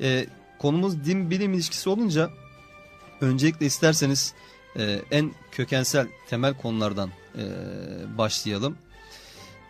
e, 0.00 0.26
konumuz 0.58 1.04
din 1.04 1.30
bilim 1.30 1.54
ilişkisi 1.54 1.88
olunca 1.88 2.30
öncelikle 3.20 3.66
isterseniz 3.66 4.34
e, 4.76 5.00
en 5.10 5.32
kökensel 5.50 6.08
temel 6.28 6.54
konulardan 6.54 7.10
e, 7.38 7.44
başlayalım. 8.18 8.76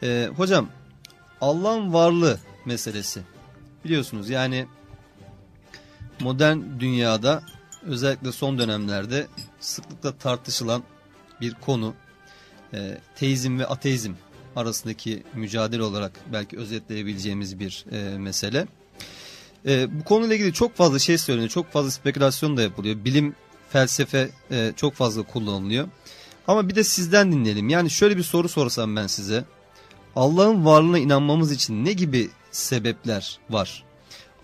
E, 0.02 0.30
hocam 0.36 0.68
Allah'ın 1.40 1.92
varlığı 1.92 2.40
meselesi 2.64 3.22
biliyorsunuz 3.84 4.30
yani 4.30 4.66
modern 6.20 6.58
dünyada 6.80 7.42
özellikle 7.82 8.32
son 8.32 8.58
dönemlerde 8.58 9.26
sıklıkla 9.60 10.12
tartışılan 10.12 10.82
bir 11.40 11.54
konu 11.54 11.94
e, 12.74 12.98
teizm 13.16 13.58
ve 13.58 13.66
ateizm 13.66 14.12
arasındaki 14.56 15.22
mücadele 15.34 15.82
olarak 15.82 16.12
belki 16.32 16.58
özetleyebileceğimiz 16.58 17.60
bir 17.60 17.84
e, 17.92 18.18
mesele. 18.18 18.66
E, 19.66 20.00
bu 20.00 20.04
konuyla 20.04 20.34
ilgili 20.34 20.52
çok 20.52 20.76
fazla 20.76 20.98
şey 20.98 21.18
söyleniyor, 21.18 21.50
çok 21.50 21.72
fazla 21.72 21.90
spekülasyon 21.90 22.56
da 22.56 22.62
yapılıyor. 22.62 23.04
Bilim, 23.04 23.34
felsefe 23.70 24.30
e, 24.50 24.72
çok 24.76 24.94
fazla 24.94 25.22
kullanılıyor. 25.22 25.88
Ama 26.46 26.68
bir 26.68 26.74
de 26.74 26.84
sizden 26.84 27.32
dinleyelim. 27.32 27.68
Yani 27.68 27.90
şöyle 27.90 28.16
bir 28.16 28.22
soru 28.22 28.48
sorsam 28.48 28.96
ben 28.96 29.06
size. 29.06 29.44
Allah'ın 30.16 30.64
varlığına 30.64 30.98
inanmamız 30.98 31.52
için 31.52 31.84
ne 31.84 31.92
gibi 31.92 32.30
sebepler 32.50 33.38
var? 33.50 33.84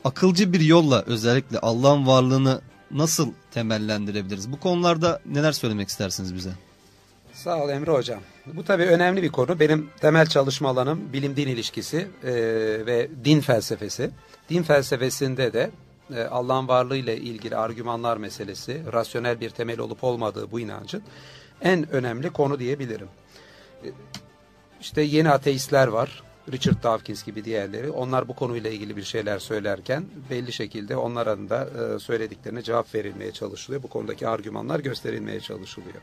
Akılcı 0.05 0.53
bir 0.53 0.61
yolla 0.61 1.03
özellikle 1.03 1.59
Allah'ın 1.59 2.07
varlığını 2.07 2.61
nasıl 2.91 3.33
temellendirebiliriz? 3.51 4.53
Bu 4.53 4.61
konularda 4.61 5.21
neler 5.27 5.53
söylemek 5.53 5.89
istersiniz 5.89 6.35
bize? 6.35 6.51
Sağ 7.45 7.65
ol 7.65 7.69
Emre 7.69 7.91
Hocam. 7.91 8.21
Bu 8.47 8.65
tabii 8.65 8.85
önemli 8.85 9.23
bir 9.23 9.33
konu. 9.33 9.61
Benim 9.61 9.91
temel 10.01 10.27
çalışma 10.27 10.69
alanım 10.69 11.13
bilim-din 11.13 11.49
ilişkisi 11.49 12.09
e, 12.25 12.33
ve 12.87 13.09
din 13.25 13.41
felsefesi. 13.41 14.11
Din 14.49 14.63
felsefesinde 14.63 15.53
de 15.53 15.71
e, 16.15 16.23
Allah'ın 16.23 16.69
varlığı 16.69 16.97
ile 16.97 17.17
ilgili 17.17 17.57
argümanlar 17.57 18.17
meselesi, 18.17 18.83
rasyonel 18.93 19.41
bir 19.41 19.51
temel 19.51 19.79
olup 19.79 20.05
olmadığı 20.05 20.51
bu 20.51 20.61
inancın 20.61 21.03
en 21.63 21.91
önemli 21.91 22.31
konu 22.31 22.59
diyebilirim. 22.59 23.09
E, 23.85 23.89
işte 24.81 25.03
yeni 25.03 25.31
ateistler 25.31 25.89
var. 25.89 26.23
Richard 26.53 26.83
Dawkins 26.83 27.25
gibi 27.25 27.45
diğerleri. 27.45 27.91
Onlar 27.91 28.29
bu 28.29 28.35
konuyla 28.35 28.71
ilgili 28.71 28.97
bir 28.97 29.03
şeyler 29.03 29.39
söylerken 29.39 30.05
belli 30.31 30.53
şekilde 30.53 30.97
onların 30.97 31.51
da 31.51 31.69
e, 31.95 31.99
söylediklerine 31.99 32.63
cevap 32.63 32.95
verilmeye 32.95 33.33
çalışılıyor. 33.33 33.83
Bu 33.83 33.89
konudaki 33.89 34.29
argümanlar 34.29 34.81
gösterilmeye 34.81 35.41
çalışılıyor. 35.41 36.01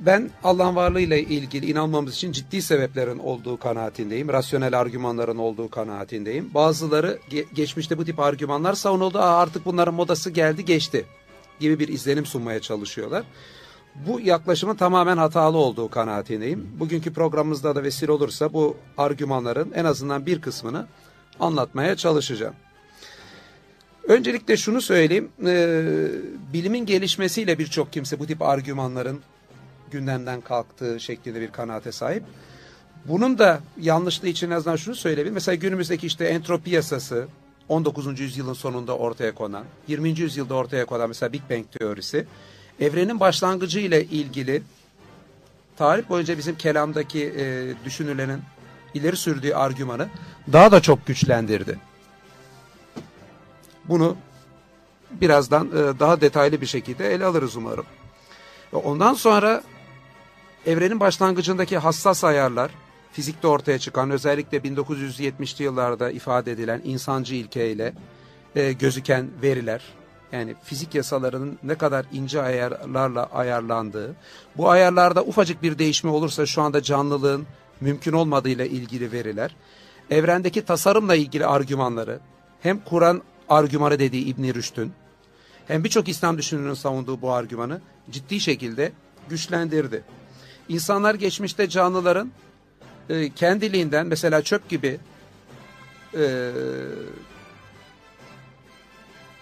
Ben 0.00 0.30
Allah'ın 0.44 0.76
varlığıyla 0.76 1.16
ilgili 1.16 1.70
inanmamız 1.70 2.14
için 2.14 2.32
ciddi 2.32 2.62
sebeplerin 2.62 3.18
olduğu 3.18 3.56
kanaatindeyim. 3.56 4.28
Rasyonel 4.28 4.80
argümanların 4.80 5.38
olduğu 5.38 5.70
kanaatindeyim. 5.70 6.50
Bazıları 6.54 7.18
ge 7.28 7.44
geçmişte 7.54 7.98
bu 7.98 8.04
tip 8.04 8.20
argümanlar 8.20 8.74
savunuldu. 8.74 9.18
Aa, 9.18 9.38
artık 9.38 9.64
bunların 9.64 9.94
modası 9.94 10.30
geldi 10.30 10.64
geçti 10.64 11.04
gibi 11.60 11.78
bir 11.78 11.88
izlenim 11.88 12.26
sunmaya 12.26 12.60
çalışıyorlar. 12.60 13.24
Bu 14.06 14.20
yaklaşımın 14.20 14.74
tamamen 14.74 15.16
hatalı 15.16 15.56
olduğu 15.56 15.90
kanaatindeyim. 15.90 16.68
Bugünkü 16.80 17.12
programımızda 17.12 17.76
da 17.76 17.82
vesile 17.82 18.12
olursa 18.12 18.52
bu 18.52 18.76
argümanların 18.98 19.72
en 19.74 19.84
azından 19.84 20.26
bir 20.26 20.40
kısmını 20.40 20.86
anlatmaya 21.40 21.96
çalışacağım. 21.96 22.54
Öncelikle 24.08 24.56
şunu 24.56 24.80
söyleyeyim, 24.80 25.28
e, 25.46 25.78
bilimin 26.52 26.86
gelişmesiyle 26.86 27.58
birçok 27.58 27.92
kimse 27.92 28.18
bu 28.18 28.26
tip 28.26 28.42
argümanların 28.42 29.20
gündemden 29.90 30.40
kalktığı 30.40 31.00
şeklinde 31.00 31.40
bir 31.40 31.52
kanaate 31.52 31.92
sahip. 31.92 32.22
Bunun 33.04 33.38
da 33.38 33.60
yanlışlığı 33.80 34.28
için 34.28 34.50
en 34.50 34.54
azından 34.54 34.76
şunu 34.76 34.94
söyleyebilirim. 34.94 35.34
Mesela 35.34 35.54
günümüzdeki 35.54 36.06
işte 36.06 36.24
entropi 36.24 36.70
yasası 36.70 37.28
19. 37.68 38.20
yüzyılın 38.20 38.52
sonunda 38.52 38.96
ortaya 38.96 39.34
konan, 39.34 39.64
20. 39.88 40.08
yüzyılda 40.08 40.54
ortaya 40.54 40.84
konan 40.86 41.08
mesela 41.08 41.32
Big 41.32 41.42
Bang 41.50 41.64
teorisi 41.78 42.26
evrenin 42.80 43.20
başlangıcı 43.20 43.80
ile 43.80 44.04
ilgili 44.04 44.62
tarih 45.76 46.08
boyunca 46.08 46.38
bizim 46.38 46.56
kelamdaki 46.56 47.34
e, 47.38 47.74
düşünürlerin 47.84 48.42
ileri 48.94 49.16
sürdüğü 49.16 49.52
argümanı 49.52 50.08
daha 50.52 50.72
da 50.72 50.82
çok 50.82 51.06
güçlendirdi. 51.06 51.78
Bunu 53.84 54.16
birazdan 55.10 55.68
e, 55.68 56.00
daha 56.00 56.20
detaylı 56.20 56.60
bir 56.60 56.66
şekilde 56.66 57.14
ele 57.14 57.24
alırız 57.24 57.56
umarım. 57.56 57.86
Ondan 58.72 59.14
sonra 59.14 59.62
evrenin 60.66 61.00
başlangıcındaki 61.00 61.78
hassas 61.78 62.24
ayarlar, 62.24 62.70
fizikte 63.12 63.48
ortaya 63.48 63.78
çıkan 63.78 64.10
özellikle 64.10 64.58
1970'li 64.58 65.64
yıllarda 65.64 66.10
ifade 66.10 66.52
edilen 66.52 66.80
insancı 66.84 67.34
ilkeyle 67.34 67.94
e, 68.56 68.72
gözüken 68.72 69.28
veriler, 69.42 69.82
yani 70.32 70.54
fizik 70.64 70.94
yasalarının 70.94 71.58
ne 71.62 71.74
kadar 71.74 72.06
ince 72.12 72.42
ayarlarla 72.42 73.24
ayarlandığı, 73.24 74.16
bu 74.56 74.70
ayarlarda 74.70 75.24
ufacık 75.24 75.62
bir 75.62 75.78
değişme 75.78 76.10
olursa 76.10 76.46
şu 76.46 76.62
anda 76.62 76.82
canlılığın 76.82 77.46
mümkün 77.80 78.12
olmadığıyla 78.12 78.64
ilgili 78.64 79.12
veriler, 79.12 79.56
evrendeki 80.10 80.64
tasarımla 80.64 81.14
ilgili 81.14 81.46
argümanları, 81.46 82.20
hem 82.60 82.80
Kur'an 82.80 83.22
argümanı 83.48 83.98
dediği 83.98 84.24
İbn 84.24 84.54
Rüşd'ün, 84.54 84.92
hem 85.66 85.84
birçok 85.84 86.08
İslam 86.08 86.38
düşünürünün 86.38 86.74
savunduğu 86.74 87.22
bu 87.22 87.32
argümanı 87.32 87.80
ciddi 88.10 88.40
şekilde 88.40 88.92
güçlendirdi. 89.28 90.04
İnsanlar 90.68 91.14
geçmişte 91.14 91.68
canlıların 91.68 92.30
e, 93.08 93.30
kendiliğinden 93.30 94.06
mesela 94.06 94.42
çöp 94.42 94.68
gibi 94.68 94.98
e, 96.14 96.50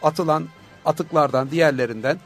atılan 0.03 0.49
atıklardan, 0.85 1.51
diğerlerinden 1.51 2.19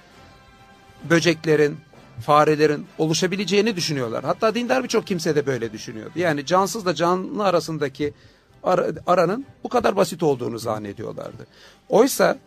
böceklerin, 1.10 1.78
farelerin 2.26 2.86
oluşabileceğini 2.98 3.76
düşünüyorlar. 3.76 4.24
Hatta 4.24 4.54
dindar 4.54 4.82
birçok 4.82 5.06
kimse 5.06 5.36
de 5.36 5.46
böyle 5.46 5.72
düşünüyordu. 5.72 6.12
Yani 6.16 6.46
cansızla 6.46 6.94
canlı 6.94 7.44
arasındaki 7.44 8.14
ar 8.62 8.80
aranın 9.06 9.46
bu 9.64 9.68
kadar 9.68 9.96
basit 9.96 10.22
olduğunu 10.22 10.58
zannediyorlardı. 10.58 11.46
Oysa 11.88 12.38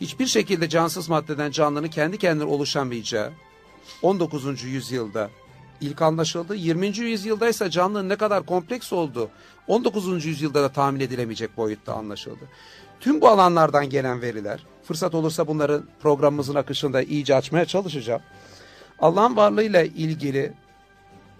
hiçbir 0.00 0.26
şekilde 0.26 0.68
cansız 0.68 1.08
maddeden 1.08 1.50
canlının 1.50 1.88
kendi 1.88 2.18
kendine 2.18 2.44
oluşamayacağı 2.44 3.32
19. 4.02 4.64
yüzyılda 4.64 5.30
ilk 5.80 6.02
anlaşıldı. 6.02 6.54
20. 6.54 6.86
yüzyılda 6.86 7.48
ise 7.48 7.70
canlının 7.70 8.08
ne 8.08 8.16
kadar 8.16 8.46
kompleks 8.46 8.92
olduğu 8.92 9.30
19. 9.66 10.24
yüzyılda 10.24 10.62
da 10.62 10.68
tahmin 10.68 11.00
edilemeyecek 11.00 11.56
boyutta 11.56 11.94
anlaşıldı. 11.94 12.44
Tüm 13.00 13.20
bu 13.20 13.28
alanlardan 13.28 13.90
gelen 13.90 14.22
veriler, 14.22 14.66
fırsat 14.84 15.14
olursa 15.14 15.46
bunları 15.46 15.82
programımızın 16.02 16.54
akışında 16.54 17.02
iyice 17.02 17.34
açmaya 17.34 17.64
çalışacağım. 17.64 18.22
Allah'ın 18.98 19.36
varlığıyla 19.36 19.82
ilgili 19.82 20.52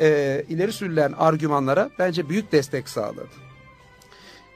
e, 0.00 0.44
ileri 0.48 0.72
sürülen 0.72 1.12
argümanlara 1.12 1.90
bence 1.98 2.28
büyük 2.28 2.52
destek 2.52 2.88
sağladı. 2.88 3.28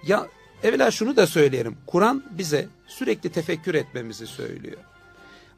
Ya 0.07 0.27
evvela 0.63 0.91
şunu 0.91 1.17
da 1.17 1.27
söyleyelim. 1.27 1.77
Kur'an 1.87 2.25
bize 2.31 2.67
sürekli 2.87 3.33
tefekkür 3.33 3.75
etmemizi 3.75 4.27
söylüyor. 4.27 4.79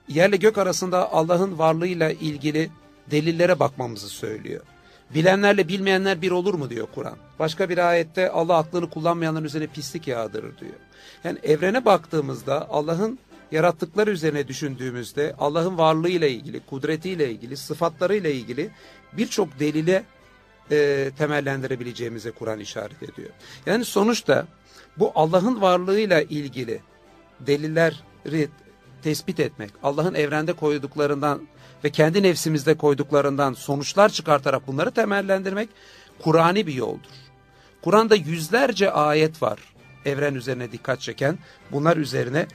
Yerle 0.09 0.37
gök 0.37 0.59
arasında 0.59 1.13
Allah'ın 1.13 1.59
varlığıyla 1.59 2.11
ilgili 2.11 2.71
delillere 3.11 3.59
bakmamızı 3.59 4.09
söylüyor. 4.09 4.63
Bilenlerle 5.15 5.69
bilmeyenler 5.69 6.23
bir 6.23 6.31
olur 6.31 6.55
mu 6.55 6.71
diyor 6.71 6.89
Kur'an. 6.95 7.17
Başka 7.39 7.69
bir 7.69 7.79
ayette 7.79 8.31
Allah 8.31 8.57
aklını 8.57 8.91
kullanmayanların 8.91 9.45
üzerine 9.45 9.67
pislik 9.67 10.09
yağdırır 10.09 10.59
diyor. 10.59 10.73
Yani 11.25 11.39
evrene 11.43 11.85
baktığımızda 11.85 12.71
Allah'ın 12.71 13.19
yarattıkları 13.53 14.11
üzerine 14.11 14.49
düşündüğümüzde 14.49 15.35
Allah'ın 15.39 15.79
varlığıyla 15.79 16.29
ilgili, 16.29 16.61
kudretiyle 16.61 17.31
ilgili, 17.31 17.57
sıfatlarıyla 17.57 18.31
ilgili 18.31 18.71
birçok 19.13 19.61
delile 19.61 20.05
e, 20.71 21.11
temellendirebileceğimize 21.19 22.31
Kur'an 22.31 22.61
işaret 22.61 23.03
ediyor. 23.03 23.31
Yani 23.67 23.85
sonuçta 23.85 24.47
bu 24.99 25.13
Allah'ın 25.15 25.61
varlığıyla 25.61 26.23
ilgili 26.23 26.81
delilleri 27.41 28.49
tespit 29.03 29.41
etmek, 29.41 29.71
Allah'ın 29.83 30.15
evrende 30.15 30.53
koyduklarından 30.53 31.49
ve 31.85 31.91
kendi 31.91 32.23
nefsimizde 32.23 32.75
koyduklarından 32.75 33.53
sonuçlar 33.53 34.09
çıkartarak 34.09 34.67
bunları 34.67 34.91
temellendirmek 34.91 35.69
Kur'an'i 36.19 36.67
bir 36.67 36.75
yoldur. 36.75 37.11
Kur'an'da 37.83 38.17
yüzlerce 38.17 38.91
ayet 38.91 39.43
var 39.43 39.59
evren 40.05 40.35
üzerine 40.35 40.73
dikkat 40.73 41.01
çeken, 41.01 41.39
bunlar 41.73 41.97
üzerine 41.97 42.47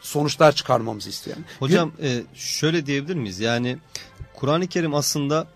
sonuçlar 0.00 0.52
çıkarmamızı 0.54 1.10
isteyen. 1.10 1.38
Hocam 1.58 1.92
e, 2.02 2.22
şöyle 2.34 2.86
diyebilir 2.86 3.14
miyiz? 3.14 3.40
Yani 3.40 3.78
Kur'an-ı 4.34 4.66
Kerim 4.66 4.94
aslında 4.94 5.46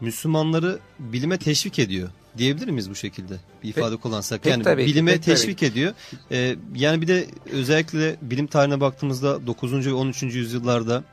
Müslümanları 0.00 0.78
bilime 0.98 1.38
teşvik 1.38 1.78
ediyor. 1.78 2.08
Diyebilir 2.38 2.68
miyiz 2.68 2.90
bu 2.90 2.94
şekilde 2.94 3.34
bir 3.62 3.68
ifade 3.68 3.94
pek, 3.94 4.02
kullansak? 4.02 4.42
Pek 4.42 4.52
yani 4.52 4.62
tabii, 4.62 4.86
bilime 4.86 5.12
pek 5.12 5.22
teşvik 5.22 5.58
tabii. 5.58 5.70
ediyor. 5.70 5.94
Ee, 6.30 6.56
yani 6.74 7.02
bir 7.02 7.08
de 7.08 7.26
özellikle 7.52 8.16
bilim 8.22 8.46
tarihine 8.46 8.80
baktığımızda 8.80 9.46
9. 9.46 9.86
ve 9.86 9.92
13. 9.92 10.22
yüzyıllarda 10.22 11.04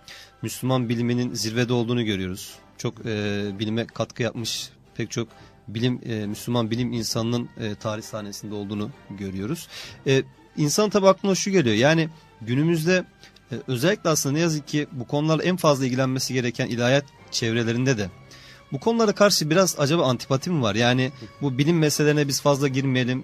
Müslüman 0.44 0.90
biliminin 0.90 1.34
zirvede 1.34 1.74
olduğunu 1.74 2.06
görüyoruz. 2.06 2.56
Çok 2.78 3.06
e, 3.06 3.45
bilime 3.60 3.88
katkı 3.88 4.24
yapmış 4.24 4.69
pek 4.95 5.12
çok 5.12 5.28
bilim 5.68 6.01
e, 6.06 6.28
Müslüman 6.28 6.72
bilim 6.72 6.94
insanının 6.94 7.50
e, 7.60 7.75
tarih 7.75 8.04
sahnesinde 8.04 8.56
olduğunu 8.56 8.90
görüyoruz. 9.10 9.68
E, 10.07 10.24
insan 10.57 10.90
tabi 10.90 11.07
aklına 11.07 11.36
şu 11.36 11.51
geliyor. 11.51 11.75
Yani 11.75 12.10
günümüzde 12.42 13.06
e, 13.51 13.56
özellikle 13.68 14.10
aslında 14.10 14.34
ne 14.34 14.40
yazık 14.40 14.68
ki 14.68 14.88
bu 14.92 15.07
konularla 15.07 15.44
en 15.44 15.57
fazla 15.57 15.86
ilgilenmesi 15.86 16.34
gereken 16.34 16.68
ilahiyat 16.68 17.06
çevrelerinde 17.31 17.98
de 17.98 18.10
bu 18.72 18.80
konulara 18.80 19.12
karşı 19.12 19.50
biraz 19.50 19.80
acaba 19.80 20.06
antipati 20.06 20.50
mi 20.50 20.62
var? 20.62 20.75
Yani 20.75 21.12
bu 21.42 21.57
bilim 21.57 21.80
meselelerine 21.80 22.28
biz 22.28 22.42
fazla 22.42 22.68
girmeyelim. 22.68 23.24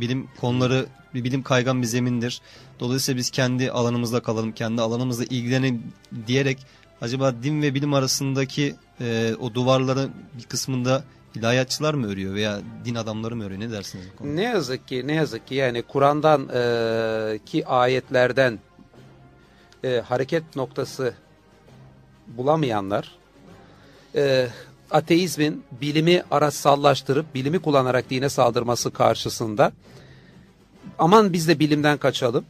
Bilim 0.00 0.28
konuları 0.40 0.86
bir 1.14 1.24
bilim 1.24 1.42
kaygan 1.42 1.82
bir 1.82 1.86
zemindir. 1.86 2.40
Dolayısıyla 2.80 3.18
biz 3.18 3.30
kendi 3.30 3.70
alanımızda 3.70 4.20
kalalım, 4.20 4.52
kendi 4.52 4.82
alanımızda 4.82 5.24
ilgilenelim 5.24 5.82
diyerek 6.26 6.58
acaba 7.00 7.34
din 7.42 7.62
ve 7.62 7.74
bilim 7.74 7.94
arasındaki 7.94 8.74
e, 9.00 9.34
o 9.40 9.54
duvarların 9.54 10.12
bir 10.38 10.44
kısmında 10.44 11.04
ilahiyatçılar 11.34 11.94
mı 11.94 12.06
örüyor 12.06 12.34
veya 12.34 12.60
din 12.84 12.94
adamları 12.94 13.36
mı 13.36 13.44
örüyor? 13.44 13.60
Ne 13.60 13.70
dersiniz 13.70 14.06
bu 14.12 14.18
konuda? 14.18 14.34
Ne 14.34 14.42
yazık 14.42 14.88
ki 14.88 15.06
ne 15.06 15.14
yazık 15.14 15.46
ki 15.46 15.54
yani 15.54 15.82
Kur'an'dan 15.82 16.48
e, 16.54 17.38
ki 17.46 17.66
ayetlerden 17.66 18.58
e, 19.84 20.00
hareket 20.00 20.56
noktası 20.56 21.14
bulamayanlar 22.26 23.18
e, 24.14 24.48
ateizmin 24.90 25.64
bilimi 25.80 26.22
araçsallaştırıp 26.30 27.34
bilimi 27.34 27.58
kullanarak 27.58 28.10
dine 28.10 28.28
saldırması 28.28 28.90
karşısında 28.90 29.72
aman 30.98 31.32
biz 31.32 31.48
de 31.48 31.58
bilimden 31.58 31.98
kaçalım. 31.98 32.44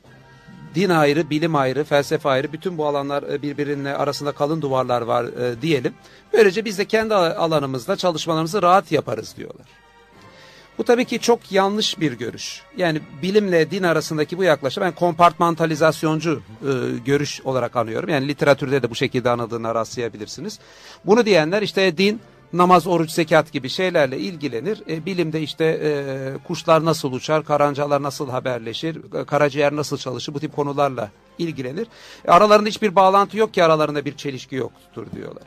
Din 0.75 0.91
ayrı, 0.91 1.31
bilim 1.31 1.55
ayrı, 1.55 1.85
felsefe 1.85 2.29
ayrı, 2.29 2.53
bütün 2.53 2.79
bu 2.79 2.87
alanlar 2.87 3.23
e, 3.23 3.43
birbirinin 3.43 3.85
arasında 3.85 4.33
kalın 4.33 4.63
duvarlar 4.63 5.03
var 5.03 5.25
e, 5.25 5.63
diyelim. 5.63 5.95
Böylece 6.33 6.65
biz 6.65 6.79
de 6.79 6.85
kendi 6.85 7.15
alanımızda 7.15 7.97
çalışmalarımızı 7.97 8.63
rahat 8.63 8.93
yaparız 8.93 9.35
diyorlar. 9.37 9.67
Bu 10.79 10.85
tabii 10.85 11.05
ki 11.05 11.21
çok 11.21 11.53
yanlış 11.53 12.01
bir 12.01 12.13
görüş. 12.13 12.63
Yani 12.77 13.01
bilimle 13.23 13.71
din 13.71 13.83
arasındaki 13.83 14.39
bu 14.39 14.43
yaklaşım 14.43 14.83
ben 14.83 14.93
kompartmantalizasyoncu 14.93 16.43
e, 16.63 16.99
görüş 17.05 17.41
olarak 17.41 17.77
anıyorum. 17.77 18.09
Yani 18.09 18.29
literatürde 18.29 18.83
de 18.83 18.91
bu 18.91 18.95
şekilde 18.95 19.31
anıldığına 19.31 19.75
rastlayabilirsiniz. 19.75 20.59
Bunu 21.05 21.27
diyenler 21.27 21.63
işte 21.63 21.99
din 21.99 22.21
namaz, 22.53 22.87
oruç, 22.87 23.11
zekat 23.11 23.53
gibi 23.53 23.69
şeylerle 23.69 24.19
ilgilenir. 24.19 24.83
E, 24.89 25.07
bilimde 25.07 25.43
işte 25.43 25.65
e, 25.65 25.91
kuşlar 26.47 26.85
nasıl 26.85 27.13
uçar, 27.13 27.45
karancalar 27.45 28.03
nasıl 28.03 28.31
haberleşir, 28.31 29.15
e, 29.21 29.25
karaciğer 29.25 29.77
nasıl 29.77 29.99
çalışır 29.99 30.35
bu 30.35 30.41
tip 30.41 30.57
konularla 30.57 31.11
ilgilenir. 31.39 31.87
E, 32.25 32.31
aralarında 32.31 32.69
hiçbir 32.69 32.97
bağlantı 32.97 33.39
yok 33.39 33.55
ki 33.55 33.65
aralarında 33.65 34.05
bir 34.05 34.17
çelişki 34.17 34.55
yoktur 34.55 35.07
diyorlar. 35.17 35.45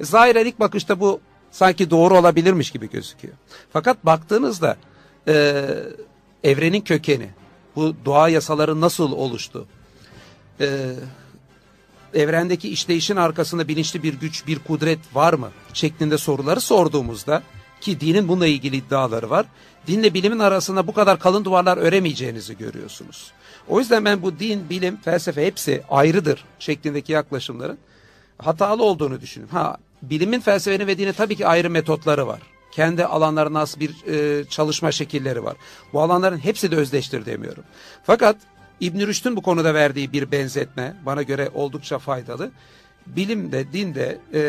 E, 0.00 0.04
zahiren 0.04 0.46
ilk 0.46 0.60
bakışta 0.60 1.00
bu 1.00 1.20
sanki 1.50 1.90
doğru 1.90 2.18
olabilirmiş 2.18 2.70
gibi 2.70 2.90
gözüküyor. 2.90 3.34
Fakat 3.72 4.06
baktığınızda 4.06 4.76
e, 5.28 5.64
evrenin 6.44 6.80
kökeni, 6.80 7.30
bu 7.76 7.96
doğa 8.04 8.28
yasaları 8.28 8.80
nasıl 8.80 9.12
oluştu, 9.12 9.66
e, 10.60 10.94
evrendeki 12.14 12.68
işleyişin 12.68 13.16
arkasında 13.16 13.68
bilinçli 13.68 14.02
bir 14.02 14.14
güç, 14.14 14.46
bir 14.46 14.58
kudret 14.58 14.98
var 15.14 15.32
mı? 15.32 15.50
şeklinde 15.72 16.18
soruları 16.18 16.60
sorduğumuzda 16.60 17.42
ki 17.80 18.00
dinin 18.00 18.28
bununla 18.28 18.46
ilgili 18.46 18.76
iddiaları 18.76 19.30
var. 19.30 19.46
Dinle 19.86 20.14
bilimin 20.14 20.38
arasında 20.38 20.86
bu 20.86 20.92
kadar 20.94 21.18
kalın 21.18 21.44
duvarlar 21.44 21.76
öremeyeceğinizi 21.76 22.56
görüyorsunuz. 22.58 23.32
O 23.68 23.78
yüzden 23.78 24.04
ben 24.04 24.22
bu 24.22 24.38
din, 24.38 24.70
bilim, 24.70 24.96
felsefe 24.96 25.46
hepsi 25.46 25.82
ayrıdır 25.90 26.44
şeklindeki 26.58 27.12
yaklaşımların 27.12 27.78
hatalı 28.38 28.82
olduğunu 28.82 29.20
düşünüyorum. 29.20 29.56
Ha, 29.56 29.76
bilimin, 30.02 30.40
felsefenin 30.40 30.86
ve 30.86 30.98
dinin 30.98 31.12
tabii 31.12 31.36
ki 31.36 31.46
ayrı 31.46 31.70
metotları 31.70 32.26
var. 32.26 32.40
Kendi 32.72 33.04
alanlarına 33.04 33.60
az 33.60 33.80
bir 33.80 34.06
e, 34.06 34.44
çalışma 34.44 34.92
şekilleri 34.92 35.44
var. 35.44 35.56
Bu 35.92 36.02
alanların 36.02 36.38
hepsi 36.38 36.70
de 36.70 36.76
özdeştir 36.76 37.26
demiyorum. 37.26 37.64
Fakat 38.04 38.36
İbn 38.80 39.06
Rüşd'ün 39.06 39.36
bu 39.36 39.42
konuda 39.42 39.74
verdiği 39.74 40.12
bir 40.12 40.30
benzetme 40.30 40.96
bana 41.06 41.22
göre 41.22 41.50
oldukça 41.54 41.98
faydalı. 41.98 42.50
Bilim 43.06 43.52
de 43.52 43.72
din 43.72 43.94
de 43.94 44.18
e, 44.34 44.42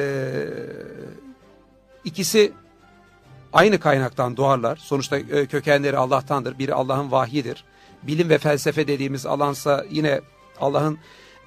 ikisi 2.06 2.52
aynı 3.54 3.80
kaynaktan 3.80 4.38
doğarlar. 4.38 4.76
Sonuçta 4.76 5.18
e, 5.18 5.46
kökenleri 5.46 5.98
Allah'tandır. 5.98 6.60
Biri 6.60 6.74
Allah'ın 6.74 7.12
vahyidir. 7.12 7.64
Bilim 8.04 8.30
ve 8.30 8.38
felsefe 8.38 8.88
dediğimiz 8.88 9.26
alansa 9.26 9.86
yine 9.90 10.22
Allah'ın 10.60 10.98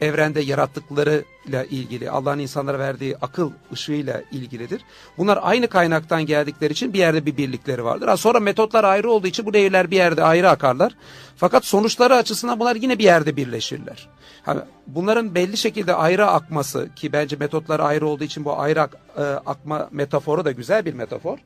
evrende 0.02 0.40
yarattıklarıyla 0.40 1.64
ilgili, 1.70 2.10
Allah'ın 2.10 2.38
insanlara 2.38 2.78
verdiği 2.78 3.16
akıl 3.16 3.50
ışığıyla 3.72 4.22
ilgilidir. 4.32 4.82
Bunlar 5.18 5.38
aynı 5.42 5.68
kaynaktan 5.68 6.26
geldikleri 6.26 6.72
için 6.72 6.92
bir 6.92 6.98
yerde 6.98 7.26
bir 7.26 7.36
birlikleri 7.36 7.84
vardır. 7.84 8.08
Ha, 8.08 8.16
sonra 8.16 8.40
metotlar 8.40 8.84
ayrı 8.84 9.10
olduğu 9.10 9.26
için 9.26 9.46
bu 9.46 9.52
nehirler 9.52 9.90
bir 9.90 9.96
yerde 9.96 10.24
ayrı 10.24 10.50
akarlar. 10.50 10.96
Fakat 11.36 11.64
sonuçları 11.64 12.14
açısından 12.14 12.60
bunlar 12.60 12.76
yine 12.76 12.98
bir 12.98 13.04
yerde 13.04 13.36
birleşirler. 13.36 14.08
Ha, 14.42 14.66
bunların 14.86 15.34
belli 15.34 15.56
şekilde 15.56 15.94
ayrı 15.94 16.26
akması 16.26 16.88
ki 16.96 17.12
bence 17.12 17.36
metotlar 17.36 17.80
ayrı 17.80 18.06
olduğu 18.06 18.24
için 18.24 18.44
bu 18.44 18.58
ayrı 18.58 18.82
ak, 18.82 18.96
e, 19.18 19.22
akma 19.22 19.88
metaforu 19.92 20.44
da 20.44 20.52
güzel 20.52 20.84
bir 20.84 20.94
metafor. 20.94 21.38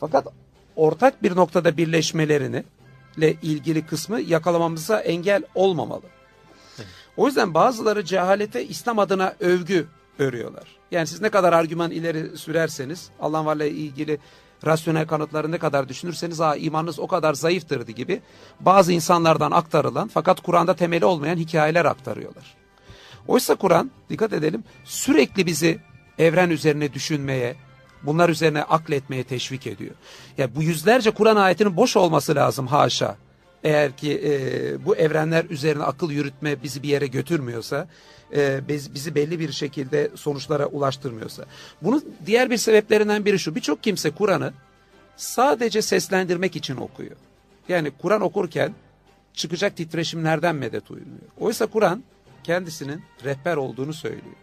Fakat 0.00 0.26
ortak 0.76 1.22
bir 1.22 1.36
noktada 1.36 1.76
birleşmelerini 1.76 2.64
ile 3.16 3.36
ilgili 3.42 3.86
kısmı 3.86 4.20
yakalamamıza 4.20 5.00
engel 5.00 5.42
olmamalı. 5.54 6.17
O 7.18 7.26
yüzden 7.26 7.54
bazıları 7.54 8.04
cehalete 8.04 8.64
İslam 8.64 8.98
adına 8.98 9.34
övgü 9.40 9.86
örüyorlar. 10.18 10.64
Yani 10.90 11.06
siz 11.06 11.20
ne 11.20 11.28
kadar 11.28 11.52
argüman 11.52 11.90
ileri 11.90 12.38
sürerseniz 12.38 13.10
Allah'ın 13.20 13.46
varlığı 13.46 13.66
ilgili 13.66 14.18
rasyonel 14.66 15.06
kanıtları 15.06 15.50
ne 15.50 15.58
kadar 15.58 15.88
düşünürseniz 15.88 16.40
ha 16.40 16.56
imanınız 16.56 16.98
o 16.98 17.06
kadar 17.06 17.34
zayıftır 17.34 17.86
gibi 17.86 18.20
bazı 18.60 18.92
insanlardan 18.92 19.50
aktarılan 19.50 20.08
fakat 20.08 20.40
Kur'an'da 20.40 20.74
temeli 20.74 21.04
olmayan 21.04 21.36
hikayeler 21.36 21.84
aktarıyorlar. 21.84 22.54
Oysa 23.28 23.54
Kur'an 23.54 23.90
dikkat 24.10 24.32
edelim 24.32 24.64
sürekli 24.84 25.46
bizi 25.46 25.78
evren 26.18 26.50
üzerine 26.50 26.92
düşünmeye, 26.94 27.56
bunlar 28.02 28.28
üzerine 28.28 28.62
akletmeye 28.62 29.24
teşvik 29.24 29.66
ediyor. 29.66 29.94
Ya 29.94 29.96
yani 30.38 30.50
bu 30.56 30.62
yüzlerce 30.62 31.10
Kur'an 31.10 31.36
ayetinin 31.36 31.76
boş 31.76 31.96
olması 31.96 32.34
lazım 32.34 32.66
haşa. 32.66 33.16
Eğer 33.64 33.96
ki 33.96 34.20
e, 34.24 34.84
bu 34.84 34.96
evrenler 34.96 35.44
üzerine 35.44 35.82
akıl 35.82 36.10
yürütme 36.10 36.62
bizi 36.62 36.82
bir 36.82 36.88
yere 36.88 37.06
götürmüyorsa, 37.06 37.88
e, 38.36 38.68
biz, 38.68 38.94
bizi 38.94 39.14
belli 39.14 39.40
bir 39.40 39.52
şekilde 39.52 40.10
sonuçlara 40.14 40.66
ulaştırmıyorsa. 40.66 41.44
Bunun 41.82 42.04
diğer 42.26 42.50
bir 42.50 42.56
sebeplerinden 42.56 43.24
biri 43.24 43.38
şu. 43.38 43.54
Birçok 43.54 43.82
kimse 43.82 44.10
Kur'an'ı 44.10 44.52
sadece 45.16 45.82
seslendirmek 45.82 46.56
için 46.56 46.76
okuyor. 46.76 47.16
Yani 47.68 47.90
Kur'an 47.90 48.20
okurken 48.20 48.74
çıkacak 49.34 49.76
titreşimlerden 49.76 50.56
medet 50.56 50.90
uyumuyor. 50.90 51.20
Oysa 51.40 51.66
Kur'an 51.66 52.04
kendisinin 52.44 53.02
rehber 53.24 53.56
olduğunu 53.56 53.92
söylüyor. 53.92 54.36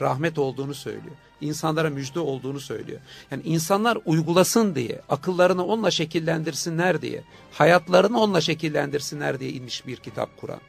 Rahmet 0.00 0.38
olduğunu 0.38 0.74
söylüyor 0.74 1.16
insanlara 1.44 1.90
müjde 1.90 2.20
olduğunu 2.20 2.60
söylüyor. 2.60 3.00
Yani 3.30 3.42
insanlar 3.42 3.98
uygulasın 4.06 4.74
diye, 4.74 5.00
akıllarını 5.08 5.66
onunla 5.66 5.90
şekillendirsinler 5.90 7.02
diye, 7.02 7.22
hayatlarını 7.52 8.20
onunla 8.20 8.40
şekillendirsinler 8.40 9.40
diye 9.40 9.50
inmiş 9.50 9.86
bir 9.86 9.96
kitap 9.96 10.36
Kur'an. 10.36 10.60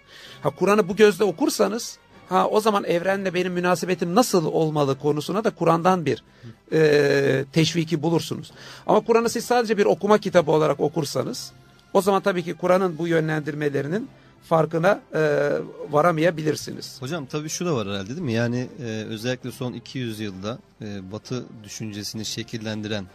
Ha 0.44 0.50
Kur'an'ı 0.50 0.90
bu 0.90 0.96
gözle 0.96 1.24
okursanız 1.24 1.98
ha 2.30 2.48
o 2.48 2.60
zaman 2.60 2.84
evrenle 2.84 3.34
benim 3.34 3.54
münasebetim 3.54 4.16
nasıl 4.16 4.46
olmalı 4.46 5.00
konusuna 5.00 5.44
da 5.44 5.50
Kur'an'dan 5.50 6.06
bir 6.06 6.24
e, 6.72 7.46
teşviki 7.54 8.02
bulursunuz. 8.02 8.52
Ama 8.88 9.00
Kur'an'ı 9.00 9.30
siz 9.30 9.46
sadece 9.46 9.78
bir 9.78 9.86
okuma 9.86 10.18
kitabı 10.18 10.52
olarak 10.52 10.80
okursanız 10.80 11.52
o 11.94 12.02
zaman 12.02 12.22
tabii 12.22 12.44
ki 12.44 12.54
Kur'an'ın 12.54 12.98
bu 12.98 13.08
yönlendirmelerinin 13.08 14.10
farkına 14.50 15.02
e, 15.16 15.52
varamayabilirsiniz. 15.90 17.02
Hocam 17.02 17.26
tabii 17.26 17.50
şu 17.50 17.66
da 17.66 17.76
var 17.76 17.88
herhalde 17.88 18.10
değil 18.10 18.22
mi? 18.22 18.34
Yani 18.34 18.68
e, 18.80 18.86
özellikle 18.86 19.52
son 19.52 19.74
200 19.74 20.20
yılda 20.20 20.60
e, 20.82 21.12
Batı 21.12 21.44
düşüncesini 21.64 22.26
şekillendiren 22.26 23.06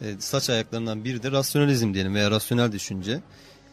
e, 0.00 0.14
saç 0.18 0.50
ayaklarından 0.50 1.04
biri 1.04 1.22
de 1.22 1.32
rasyonalizm 1.32 1.94
diyelim 1.94 2.14
veya 2.14 2.30
rasyonel 2.30 2.72
düşünce. 2.72 3.20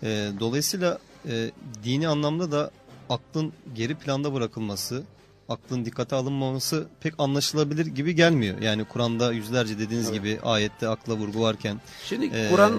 E, 0.03 0.29
dolayısıyla 0.39 0.99
e, 1.27 1.51
dini 1.83 2.07
anlamda 2.07 2.51
da 2.51 2.71
aklın 3.09 3.53
geri 3.75 3.95
planda 3.95 4.33
bırakılması, 4.33 5.03
aklın 5.49 5.85
dikkate 5.85 6.15
alınmaması 6.15 6.87
pek 7.01 7.13
anlaşılabilir 7.17 7.85
gibi 7.85 8.15
gelmiyor. 8.15 8.61
Yani 8.61 8.85
Kur'an'da 8.85 9.31
yüzlerce 9.31 9.79
dediğiniz 9.79 10.09
evet. 10.09 10.19
gibi 10.19 10.39
ayette 10.43 10.87
akla 10.87 11.13
vurgu 11.13 11.41
varken. 11.41 11.81
Şimdi 12.05 12.25
e, 12.25 12.49
Kur'an 12.49 12.73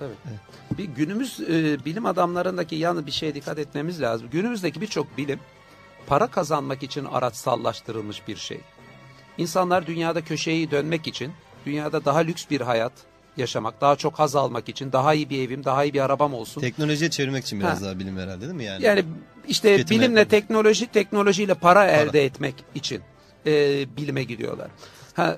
Tabii. 0.00 0.12
Evet. 0.28 0.78
Bir 0.78 0.84
günümüz 0.84 1.40
e, 1.40 1.84
bilim 1.84 2.06
adamlarındaki 2.06 2.76
yanı 2.76 3.06
bir 3.06 3.10
şeye 3.10 3.34
dikkat 3.34 3.58
etmemiz 3.58 4.00
lazım. 4.00 4.28
Günümüzdeki 4.32 4.80
birçok 4.80 5.18
bilim 5.18 5.40
para 6.06 6.26
kazanmak 6.26 6.82
için 6.82 7.04
araçsallaştırılmış 7.04 8.28
bir 8.28 8.36
şey. 8.36 8.60
İnsanlar 9.38 9.86
dünyada 9.86 10.24
köşeyi 10.24 10.70
dönmek 10.70 11.06
için, 11.06 11.32
dünyada 11.66 12.04
daha 12.04 12.18
lüks 12.18 12.44
bir 12.50 12.60
hayat 12.60 12.92
yaşamak, 13.36 13.80
daha 13.80 13.96
çok 13.96 14.18
haz 14.18 14.36
almak 14.36 14.68
için, 14.68 14.92
daha 14.92 15.14
iyi 15.14 15.30
bir 15.30 15.46
evim, 15.46 15.64
daha 15.64 15.84
iyi 15.84 15.94
bir 15.94 16.00
arabam 16.00 16.34
olsun. 16.34 16.60
Teknolojiye 16.60 17.10
çevirmek 17.10 17.44
için 17.44 17.60
biraz 17.60 17.80
ha. 17.80 17.84
daha 17.84 17.98
bilim 17.98 18.18
herhalde 18.18 18.40
değil 18.40 18.52
mi 18.52 18.64
yani? 18.64 18.84
Yani 18.84 19.04
işte 19.48 19.76
Tüketime 19.76 20.00
bilimle 20.00 20.20
yapalım. 20.20 20.40
teknoloji, 20.40 20.86
teknolojiyle 20.86 21.54
para, 21.54 21.80
para 21.80 21.90
elde 21.90 22.24
etmek 22.24 22.54
için 22.74 23.02
e, 23.46 23.52
bilime 23.96 24.22
gidiyorlar. 24.24 24.68
Ha, 25.14 25.36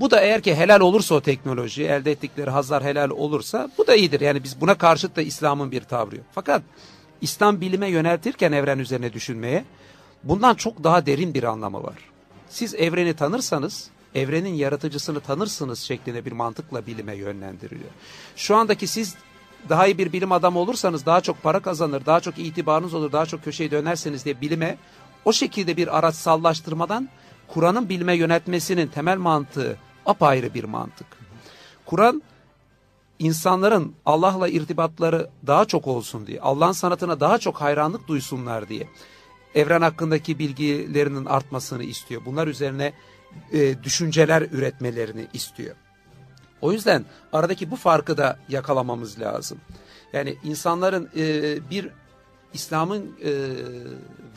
bu 0.00 0.10
da 0.10 0.20
eğer 0.20 0.42
ki 0.42 0.54
helal 0.54 0.80
olursa 0.80 1.14
o 1.14 1.20
teknoloji, 1.20 1.84
elde 1.84 2.10
ettikleri 2.10 2.50
hazlar 2.50 2.84
helal 2.84 3.10
olursa 3.10 3.70
bu 3.78 3.86
da 3.86 3.94
iyidir. 3.94 4.20
Yani 4.20 4.44
biz 4.44 4.60
buna 4.60 4.74
karşıt 4.74 5.16
da 5.16 5.22
İslam'ın 5.22 5.70
bir 5.70 5.80
tavrı 5.80 6.16
yok. 6.16 6.26
Fakat 6.32 6.62
İslam 7.20 7.60
bilime 7.60 7.90
yöneltirken 7.90 8.52
evren 8.52 8.78
üzerine 8.78 9.12
düşünmeye 9.12 9.64
bundan 10.24 10.54
çok 10.54 10.84
daha 10.84 11.06
derin 11.06 11.34
bir 11.34 11.42
anlamı 11.42 11.82
var. 11.82 11.96
Siz 12.48 12.74
evreni 12.74 13.14
tanırsanız 13.14 13.90
evrenin 14.14 14.54
yaratıcısını 14.54 15.20
tanırsınız 15.20 15.78
şeklinde 15.78 16.24
bir 16.24 16.32
mantıkla 16.32 16.86
bilime 16.86 17.16
yönlendiriliyor. 17.16 17.90
Şu 18.36 18.56
andaki 18.56 18.86
siz 18.86 19.14
daha 19.68 19.86
iyi 19.86 19.98
bir 19.98 20.12
bilim 20.12 20.32
adamı 20.32 20.58
olursanız 20.58 21.06
daha 21.06 21.20
çok 21.20 21.42
para 21.42 21.60
kazanır, 21.60 22.06
daha 22.06 22.20
çok 22.20 22.38
itibarınız 22.38 22.94
olur, 22.94 23.12
daha 23.12 23.26
çok 23.26 23.44
köşeyi 23.44 23.70
dönerseniz 23.70 24.24
diye 24.24 24.40
bilime 24.40 24.78
o 25.24 25.32
şekilde 25.32 25.76
bir 25.76 25.98
araçsallaştırmadan 25.98 27.08
Kur'an'ın 27.54 27.88
bilime 27.88 28.14
yönetmesinin 28.14 28.86
temel 28.86 29.18
mantığı 29.18 29.76
apayrı 30.06 30.54
bir 30.54 30.64
mantık. 30.64 31.06
Kur'an 31.86 32.22
insanların 33.18 33.94
Allah'la 34.06 34.48
irtibatları 34.48 35.30
daha 35.46 35.64
çok 35.64 35.86
olsun 35.86 36.26
diye, 36.26 36.40
Allah'ın 36.40 36.72
sanatına 36.72 37.20
daha 37.20 37.38
çok 37.38 37.60
hayranlık 37.60 38.08
duysunlar 38.08 38.68
diye 38.68 38.88
evren 39.54 39.82
hakkındaki 39.82 40.38
bilgilerinin 40.38 41.24
artmasını 41.24 41.84
istiyor. 41.84 42.22
Bunlar 42.26 42.46
üzerine 42.46 42.92
e, 43.52 43.82
düşünceler 43.82 44.42
üretmelerini 44.42 45.26
istiyor. 45.32 45.76
O 46.60 46.72
yüzden 46.72 47.04
aradaki 47.32 47.70
bu 47.70 47.76
farkı 47.76 48.16
da 48.16 48.38
yakalamamız 48.48 49.20
lazım. 49.20 49.58
Yani 50.12 50.36
insanların 50.44 51.10
e, 51.16 51.70
bir 51.70 51.88
İslam'ın 52.52 53.16
e, 53.24 53.32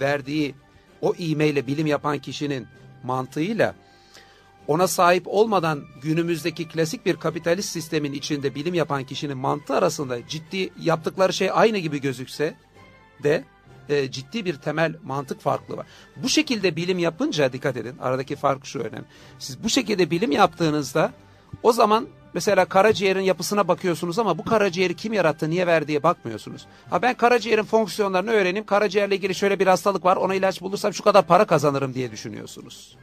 verdiği 0.01 0.55
o 1.01 1.13
iğmeyle 1.17 1.67
bilim 1.67 1.87
yapan 1.87 2.19
kişinin 2.19 2.67
mantığıyla 3.03 3.75
ona 4.67 4.87
sahip 4.87 5.23
olmadan 5.27 5.83
günümüzdeki 6.01 6.67
klasik 6.67 7.05
bir 7.05 7.15
kapitalist 7.15 7.69
sistemin 7.69 8.13
içinde 8.13 8.55
bilim 8.55 8.73
yapan 8.73 9.03
kişinin 9.03 9.37
mantığı 9.37 9.75
arasında 9.75 10.27
ciddi 10.27 10.69
yaptıkları 10.79 11.33
şey 11.33 11.49
aynı 11.53 11.77
gibi 11.77 12.01
gözükse 12.01 12.55
de 13.23 13.43
e, 13.89 14.11
ciddi 14.11 14.45
bir 14.45 14.55
temel 14.55 14.95
mantık 15.03 15.41
farklı 15.41 15.77
var. 15.77 15.87
Bu 16.15 16.29
şekilde 16.29 16.75
bilim 16.75 16.99
yapınca 16.99 17.53
dikkat 17.53 17.77
edin 17.77 17.95
aradaki 17.99 18.35
fark 18.35 18.65
şu 18.65 18.79
önemli. 18.79 19.05
Siz 19.39 19.63
bu 19.63 19.69
şekilde 19.69 20.11
bilim 20.11 20.31
yaptığınızda 20.31 21.13
o 21.63 21.71
zaman 21.71 22.07
mesela 22.33 22.65
karaciğerin 22.65 23.21
yapısına 23.21 23.67
bakıyorsunuz 23.67 24.19
ama 24.19 24.37
bu 24.37 24.45
karaciğeri 24.45 24.95
kim 24.95 25.13
yarattı, 25.13 25.49
niye 25.49 25.67
verdi 25.67 25.87
diye 25.87 26.03
bakmıyorsunuz. 26.03 26.65
Ha 26.89 27.01
ben 27.01 27.13
karaciğerin 27.13 27.63
fonksiyonlarını 27.63 28.31
öğreneyim, 28.31 28.65
karaciğerle 28.65 29.15
ilgili 29.15 29.35
şöyle 29.35 29.59
bir 29.59 29.67
hastalık 29.67 30.05
var, 30.05 30.17
ona 30.17 30.35
ilaç 30.35 30.61
bulursam 30.61 30.93
şu 30.93 31.03
kadar 31.03 31.27
para 31.27 31.45
kazanırım 31.45 31.93
diye 31.93 32.11
düşünüyorsunuz. 32.11 32.97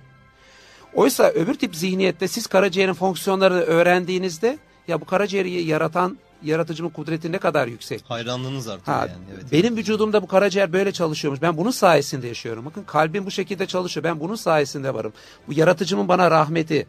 Oysa 0.95 1.31
öbür 1.31 1.55
tip 1.55 1.77
zihniyette 1.77 2.29
siz 2.29 2.47
karaciğerin 2.47 2.93
fonksiyonlarını 2.93 3.61
öğrendiğinizde 3.61 4.59
ya 4.89 5.01
bu 5.01 5.05
karaciğeri 5.05 5.51
yaratan 5.63 6.19
yaratıcımın 6.43 6.91
kudreti 6.91 7.33
ne 7.33 7.39
kadar 7.39 7.67
yüksek. 7.67 8.05
Hayranlığınız 8.09 8.69
artıyor 8.69 8.97
Ha, 8.97 9.07
yani. 9.07 9.25
Evet. 9.35 9.53
benim 9.53 9.77
vücudumda 9.77 10.23
bu 10.23 10.27
karaciğer 10.27 10.73
böyle 10.73 10.93
çalışıyormuş. 10.93 11.43
Ben 11.43 11.57
bunun 11.57 11.71
sayesinde 11.71 12.27
yaşıyorum. 12.29 12.65
Bakın 12.65 12.85
kalbim 12.85 13.27
bu 13.27 13.31
şekilde 13.31 13.67
çalışıyor. 13.67 14.05
Ben 14.05 14.21
bunun 14.21 14.35
sayesinde 14.35 14.95
varım. 14.95 15.13
Bu 15.49 15.53
yaratıcımın 15.53 16.09
bana 16.09 16.31
rahmeti 16.31 16.87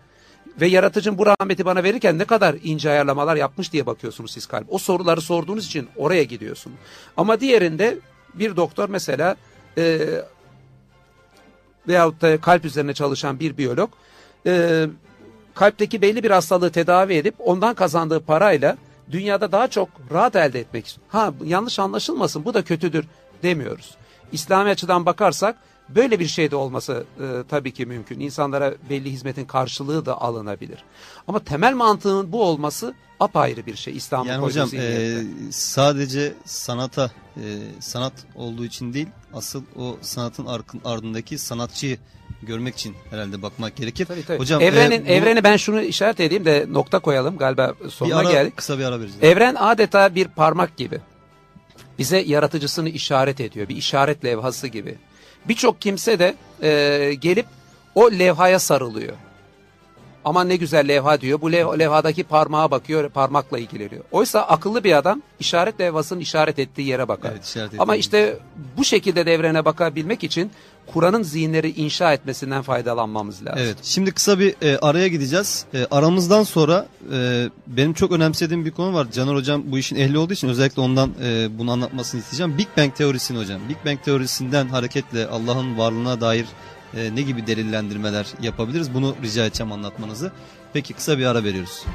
ve 0.61 0.67
yaratıcım 0.67 1.17
bu 1.17 1.25
rahmeti 1.25 1.65
bana 1.65 1.83
verirken 1.83 2.17
ne 2.17 2.25
kadar 2.25 2.55
ince 2.63 2.89
ayarlamalar 2.89 3.35
yapmış 3.35 3.73
diye 3.73 3.85
bakıyorsunuz 3.85 4.31
siz 4.31 4.45
kalp. 4.45 4.73
O 4.73 4.77
soruları 4.77 5.21
sorduğunuz 5.21 5.65
için 5.65 5.89
oraya 5.95 6.23
gidiyorsun. 6.23 6.73
Ama 7.17 7.39
diğerinde 7.39 7.97
bir 8.33 8.55
doktor 8.55 8.89
mesela 8.89 9.35
e, 9.77 9.99
veyahut 11.87 12.21
da 12.21 12.41
kalp 12.41 12.65
üzerine 12.65 12.93
çalışan 12.93 13.39
bir 13.39 13.57
biyolog 13.57 13.89
e, 14.45 14.85
kalpteki 15.55 16.01
belli 16.01 16.23
bir 16.23 16.31
hastalığı 16.31 16.71
tedavi 16.71 17.13
edip 17.13 17.35
ondan 17.39 17.73
kazandığı 17.73 18.19
parayla 18.19 18.77
dünyada 19.11 19.51
daha 19.51 19.67
çok 19.67 19.89
rahat 20.11 20.35
elde 20.35 20.59
etmek 20.59 20.87
istiyor. 20.87 21.07
Ha 21.09 21.33
yanlış 21.45 21.79
anlaşılmasın 21.79 22.45
bu 22.45 22.53
da 22.53 22.63
kötüdür 22.63 23.05
demiyoruz. 23.43 23.95
İslami 24.31 24.69
açıdan 24.69 25.05
bakarsak 25.05 25.55
böyle 25.89 26.19
bir 26.19 26.27
şey 26.27 26.51
de 26.51 26.55
olması 26.55 27.03
e, 27.19 27.25
tabii 27.49 27.71
ki 27.73 27.85
mümkün. 27.85 28.19
İnsanlara 28.19 28.73
belli 28.89 29.11
hizmetin 29.11 29.45
karşılığı 29.45 30.05
da 30.05 30.21
alınabilir. 30.21 30.83
Ama 31.27 31.39
temel 31.39 31.73
mantığın 31.73 32.31
bu 32.31 32.43
olması 32.43 32.93
apayrı 33.19 33.65
bir 33.65 33.75
şey 33.75 33.97
İslam'ın 33.97 34.29
Yani 34.29 34.41
hocam 34.41 34.69
e, 34.73 35.17
sadece 35.51 36.33
sanata 36.45 37.11
e, 37.37 37.41
sanat 37.79 38.13
olduğu 38.35 38.65
için 38.65 38.93
değil 38.93 39.07
asıl 39.33 39.63
o 39.77 39.97
sanatın 40.01 40.47
ardındaki 40.85 41.37
sanatçıyı 41.37 41.97
görmek 42.43 42.75
için 42.75 42.95
herhalde 43.09 43.41
bakmak 43.41 43.75
gerekir. 43.75 44.05
Tabii, 44.05 44.25
tabii. 44.25 44.39
Hocam 44.39 44.61
evrenin 44.61 45.05
e, 45.05 45.07
bu- 45.07 45.11
evreni 45.11 45.43
ben 45.43 45.57
şunu 45.57 45.81
işaret 45.81 46.19
edeyim 46.19 46.45
de 46.45 46.65
nokta 46.69 46.99
koyalım 46.99 47.37
galiba 47.37 47.73
bir 47.83 47.89
sonuna 47.89 48.15
ara, 48.15 48.31
geldik. 48.31 48.57
kısa 48.57 48.79
bir 48.79 48.83
ara 48.83 48.99
vereceğiz. 48.99 49.23
Evren 49.23 49.55
adeta 49.55 50.15
bir 50.15 50.27
parmak 50.27 50.77
gibi. 50.77 50.99
Bize 51.99 52.17
yaratıcısını 52.17 52.89
işaret 52.89 53.39
ediyor. 53.41 53.69
Bir 53.69 53.75
işaret 53.75 54.25
levhası 54.25 54.67
gibi. 54.67 54.97
Birçok 55.47 55.81
kimse 55.81 56.19
de 56.19 56.35
e, 56.61 57.13
gelip 57.13 57.45
o 57.95 58.11
levhaya 58.11 58.59
sarılıyor. 58.59 59.13
Aman 60.25 60.49
ne 60.49 60.55
güzel 60.55 60.87
levha 60.87 61.21
diyor. 61.21 61.41
Bu 61.41 61.51
lev- 61.51 61.79
levhadaki 61.79 62.23
parmağa 62.23 62.71
bakıyor, 62.71 63.09
parmakla 63.09 63.59
ilgileniyor. 63.59 64.03
Oysa 64.11 64.41
akıllı 64.41 64.83
bir 64.83 64.97
adam 64.97 65.21
işaret 65.39 65.79
levhasının 65.79 66.19
işaret 66.19 66.59
ettiği 66.59 66.87
yere 66.87 67.07
bakar. 67.07 67.31
Evet, 67.31 67.45
işaret 67.45 67.71
Ama 67.79 67.95
işte 67.95 68.37
bu 68.77 68.83
şekilde 68.83 69.25
de 69.25 69.33
evrene 69.33 69.65
bakabilmek 69.65 70.23
için 70.23 70.51
Kur'an'ın 70.87 71.23
zihinleri 71.23 71.71
inşa 71.71 72.13
etmesinden 72.13 72.61
faydalanmamız 72.61 73.45
lazım. 73.45 73.63
Evet. 73.65 73.77
Şimdi 73.83 74.11
kısa 74.11 74.39
bir 74.39 74.55
e, 74.61 74.77
araya 74.77 75.07
gideceğiz. 75.07 75.65
E, 75.73 75.87
aramızdan 75.91 76.43
sonra 76.43 76.87
e, 77.13 77.49
benim 77.67 77.93
çok 77.93 78.11
önemsediğim 78.11 78.65
bir 78.65 78.71
konu 78.71 78.93
var. 78.93 79.07
Caner 79.11 79.35
hocam 79.35 79.63
bu 79.65 79.77
işin 79.77 79.95
ehli 79.95 80.17
olduğu 80.17 80.33
için 80.33 80.49
özellikle 80.49 80.81
ondan 80.81 81.11
e, 81.23 81.59
bunu 81.59 81.71
anlatmasını 81.71 82.21
isteyeceğim. 82.21 82.57
Big 82.57 82.67
Bang 82.77 82.95
teorisini 82.95 83.37
hocam. 83.37 83.61
Big 83.69 83.77
Bang 83.85 84.03
teorisinden 84.03 84.67
hareketle 84.67 85.27
Allah'ın 85.27 85.77
varlığına 85.77 86.21
dair 86.21 86.45
e, 86.97 87.15
ne 87.15 87.21
gibi 87.21 87.47
delillendirmeler 87.47 88.27
yapabiliriz? 88.41 88.93
Bunu 88.93 89.15
rica 89.23 89.45
edeceğim 89.45 89.71
anlatmanızı. 89.71 90.31
Peki 90.73 90.93
kısa 90.93 91.17
bir 91.17 91.25
ara 91.25 91.43
veriyoruz. 91.43 91.85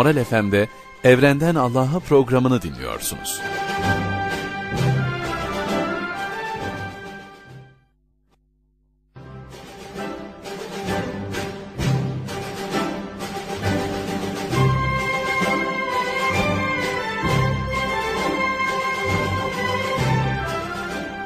Moral 0.00 0.24
FM'de 0.24 0.68
Evrenden 1.04 1.54
Allah'a 1.54 2.00
programını 2.00 2.62
dinliyorsunuz. 2.62 3.40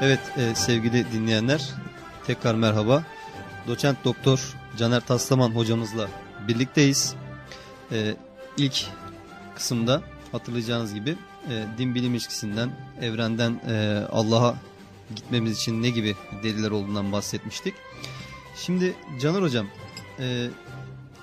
Evet 0.03 0.21
e, 0.37 0.55
sevgili 0.55 1.13
dinleyenler 1.13 1.71
tekrar 2.27 2.55
merhaba. 2.55 3.03
Doçent 3.69 4.05
Doktor 4.05 4.55
Caner 4.79 5.01
Taslaman 5.01 5.51
hocamızla 5.51 6.09
birlikteyiz. 6.49 7.15
E, 7.93 8.15
ilk 8.57 8.87
kısımda 9.55 10.03
hatırlayacağınız 10.33 10.95
gibi 10.95 11.17
e, 11.51 11.65
din 11.79 11.95
bilim 11.95 12.15
ilişkisinden, 12.15 12.71
evrenden 13.03 13.61
e, 13.69 14.05
Allah'a 14.13 14.55
gitmemiz 15.17 15.57
için 15.59 15.83
ne 15.83 15.91
gibi 15.91 16.17
deliller 16.43 16.71
olduğundan 16.71 17.13
bahsetmiştik. 17.13 17.75
Şimdi 18.57 18.95
Caner 19.21 19.43
hocam 19.43 19.67
e, 20.19 20.47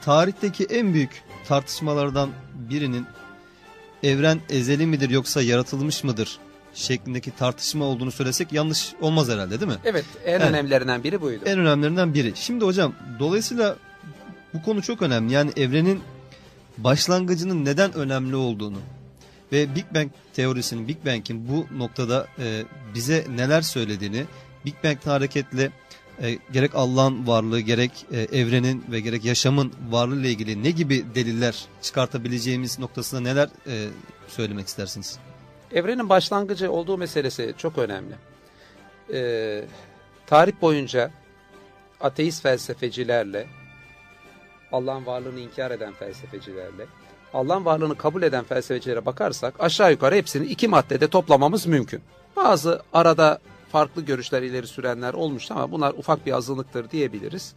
tarihteki 0.02 0.64
en 0.64 0.94
büyük 0.94 1.24
tartışmalardan 1.48 2.30
birinin 2.70 3.06
evren 4.04 4.40
ezeli 4.50 4.86
midir 4.86 5.10
yoksa 5.10 5.42
yaratılmış 5.42 6.04
mıdır 6.04 6.40
şeklindeki 6.74 7.32
tartışma 7.32 7.86
olduğunu 7.86 8.12
söylesek 8.12 8.54
yanlış 8.54 8.94
olmaz 9.02 9.30
herhalde 9.30 9.60
değil 9.60 9.72
mi? 9.72 9.78
Evet, 9.86 10.06
en 10.26 10.32
Evet. 10.32 10.50
önemlilerinden 10.50 11.04
biri 11.04 11.22
buydu. 11.22 11.44
En 11.46 11.60
önemlilerinden 11.60 12.14
biri. 12.14 12.34
Şimdi 12.36 12.66
hocam 12.66 12.94
dolayısıyla 13.20 13.76
bu 14.54 14.62
konu 14.62 14.82
çok 14.82 15.02
önemli. 15.02 15.34
Yani 15.34 15.52
evrenin 15.56 16.02
başlangıcının 16.84 17.66
neden 17.66 17.94
önemli 17.94 18.36
olduğunu 18.36 18.78
ve 19.52 19.76
Big 19.76 19.86
Bang 19.96 20.12
teorisinin, 20.34 20.88
Big 20.88 21.06
Bang'in 21.06 21.48
bu 21.50 21.68
noktada 21.78 22.28
e, 22.40 22.64
bize 22.96 23.26
neler 23.36 23.62
söylediğini, 23.62 24.26
Big 24.66 24.74
Bang'den 24.84 25.12
hareketle 25.12 25.72
e, 26.22 26.38
gerek 26.54 26.76
Allah'ın 26.76 27.28
varlığı, 27.28 27.60
gerek 27.60 27.92
e, 28.12 28.22
evrenin 28.22 28.84
ve 28.92 29.00
gerek 29.00 29.26
yaşamın 29.26 29.74
varlığı 29.90 30.22
ile 30.22 30.30
ilgili 30.30 30.64
ne 30.64 30.72
gibi 30.72 31.06
deliller 31.16 31.66
çıkartabileceğimiz 31.82 32.80
noktasında 32.80 33.22
neler 33.22 33.50
e, 33.68 33.88
söylemek 34.28 34.68
istersiniz? 34.68 35.20
Evrenin 35.74 36.10
başlangıcı 36.10 36.72
olduğu 36.72 36.98
meselesi 36.98 37.54
çok 37.58 37.78
önemli. 37.78 38.16
Ee, 39.14 39.64
tarih 40.28 40.54
boyunca 40.62 41.12
ateist 42.02 42.44
felsefecilerle, 42.44 43.48
Allah'ın 44.72 45.06
varlığını 45.06 45.40
inkar 45.40 45.72
eden 45.72 45.94
felsefecilerle, 45.94 46.86
Allah'ın 47.34 47.66
varlığını 47.66 47.98
kabul 47.98 48.22
eden 48.22 48.44
felsefecilere 48.44 49.06
bakarsak 49.06 49.54
aşağı 49.60 49.92
yukarı 49.92 50.16
hepsini 50.16 50.46
iki 50.46 50.68
maddede 50.68 51.08
toplamamız 51.08 51.66
mümkün. 51.66 52.02
Bazı 52.36 52.82
arada 52.94 53.40
farklı 53.72 54.02
görüşler 54.02 54.42
ileri 54.42 54.68
sürenler 54.68 55.14
olmuş 55.14 55.52
ama 55.52 55.72
bunlar 55.72 55.94
ufak 55.94 56.26
bir 56.26 56.32
azınlıktır 56.32 56.90
diyebiliriz. 56.90 57.54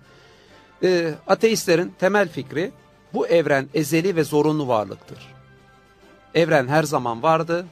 Ee, 0.83 1.15
ateistlerin 1.27 1.95
temel 1.99 2.29
fikri 2.29 2.73
bu 3.15 3.27
evren 3.27 3.69
ezeli 3.75 4.17
ve 4.17 4.25
zorunlu 4.25 4.69
varlıktır. 4.69 5.19
Evren 6.35 6.69
her 6.69 6.83
zaman 6.83 7.23
vardı 7.23 7.67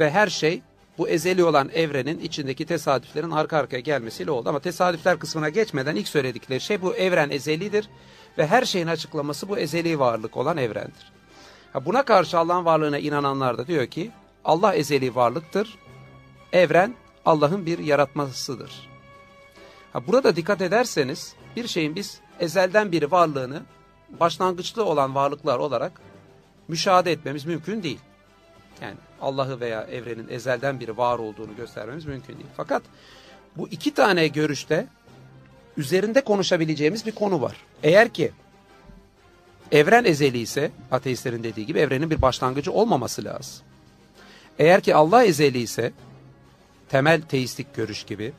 ve 0.00 0.10
her 0.10 0.26
şey 0.28 0.62
bu 0.98 1.08
ezeli 1.08 1.44
olan 1.44 1.70
evrenin 1.74 2.18
içindeki 2.18 2.66
tesadüflerin 2.66 3.30
arka 3.30 3.56
arkaya 3.56 3.80
gelmesiyle 3.80 4.30
oldu. 4.30 4.48
Ama 4.48 4.60
tesadüfler 4.60 5.18
kısmına 5.18 5.48
geçmeden 5.48 5.96
ilk 5.96 6.08
söyledikleri 6.08 6.60
şey 6.60 6.82
bu 6.82 6.94
evren 6.94 7.30
ezelidir 7.30 7.88
ve 8.38 8.46
her 8.46 8.64
şeyin 8.64 8.86
açıklaması 8.86 9.48
bu 9.48 9.58
ezeli 9.58 9.98
varlık 9.98 10.36
olan 10.36 10.56
evrendir. 10.56 11.12
Buna 11.84 12.02
karşı 12.02 12.38
Allah'ın 12.38 12.64
varlığına 12.64 12.98
inananlar 12.98 13.58
da 13.58 13.66
diyor 13.66 13.86
ki 13.86 14.10
Allah 14.44 14.74
ezeli 14.74 15.14
varlıktır, 15.14 15.78
evren 16.52 16.94
Allah'ın 17.24 17.66
bir 17.66 17.78
yaratmasıdır. 17.78 18.88
Burada 20.06 20.36
dikkat 20.36 20.62
ederseniz 20.62 21.34
bir 21.56 21.68
şeyin 21.68 21.96
biz 21.96 22.20
ezelden 22.40 22.92
biri 22.92 23.10
varlığını 23.10 23.62
başlangıçlı 24.20 24.84
olan 24.84 25.14
varlıklar 25.14 25.58
olarak 25.58 25.92
müşahede 26.68 27.12
etmemiz 27.12 27.44
mümkün 27.44 27.82
değil. 27.82 28.00
Yani 28.82 28.96
Allah'ı 29.20 29.60
veya 29.60 29.82
evrenin 29.82 30.28
ezelden 30.28 30.80
biri 30.80 30.96
var 30.96 31.18
olduğunu 31.18 31.56
göstermemiz 31.56 32.06
mümkün 32.06 32.34
değil. 32.34 32.48
Fakat 32.56 32.82
bu 33.56 33.68
iki 33.68 33.94
tane 33.94 34.28
görüşte 34.28 34.86
üzerinde 35.76 36.20
konuşabileceğimiz 36.20 37.06
bir 37.06 37.12
konu 37.12 37.42
var. 37.42 37.56
Eğer 37.82 38.08
ki 38.08 38.32
evren 39.72 40.04
ezeli 40.04 40.38
ise 40.38 40.70
ateistlerin 40.90 41.42
dediği 41.44 41.66
gibi 41.66 41.78
evrenin 41.78 42.10
bir 42.10 42.22
başlangıcı 42.22 42.72
olmaması 42.72 43.24
lazım. 43.24 43.64
Eğer 44.58 44.80
ki 44.80 44.94
Allah 44.94 45.24
ezeli 45.24 45.58
ise 45.58 45.92
temel 46.88 47.20
teistik 47.22 47.74
görüş 47.74 48.02
gibi 48.04 48.32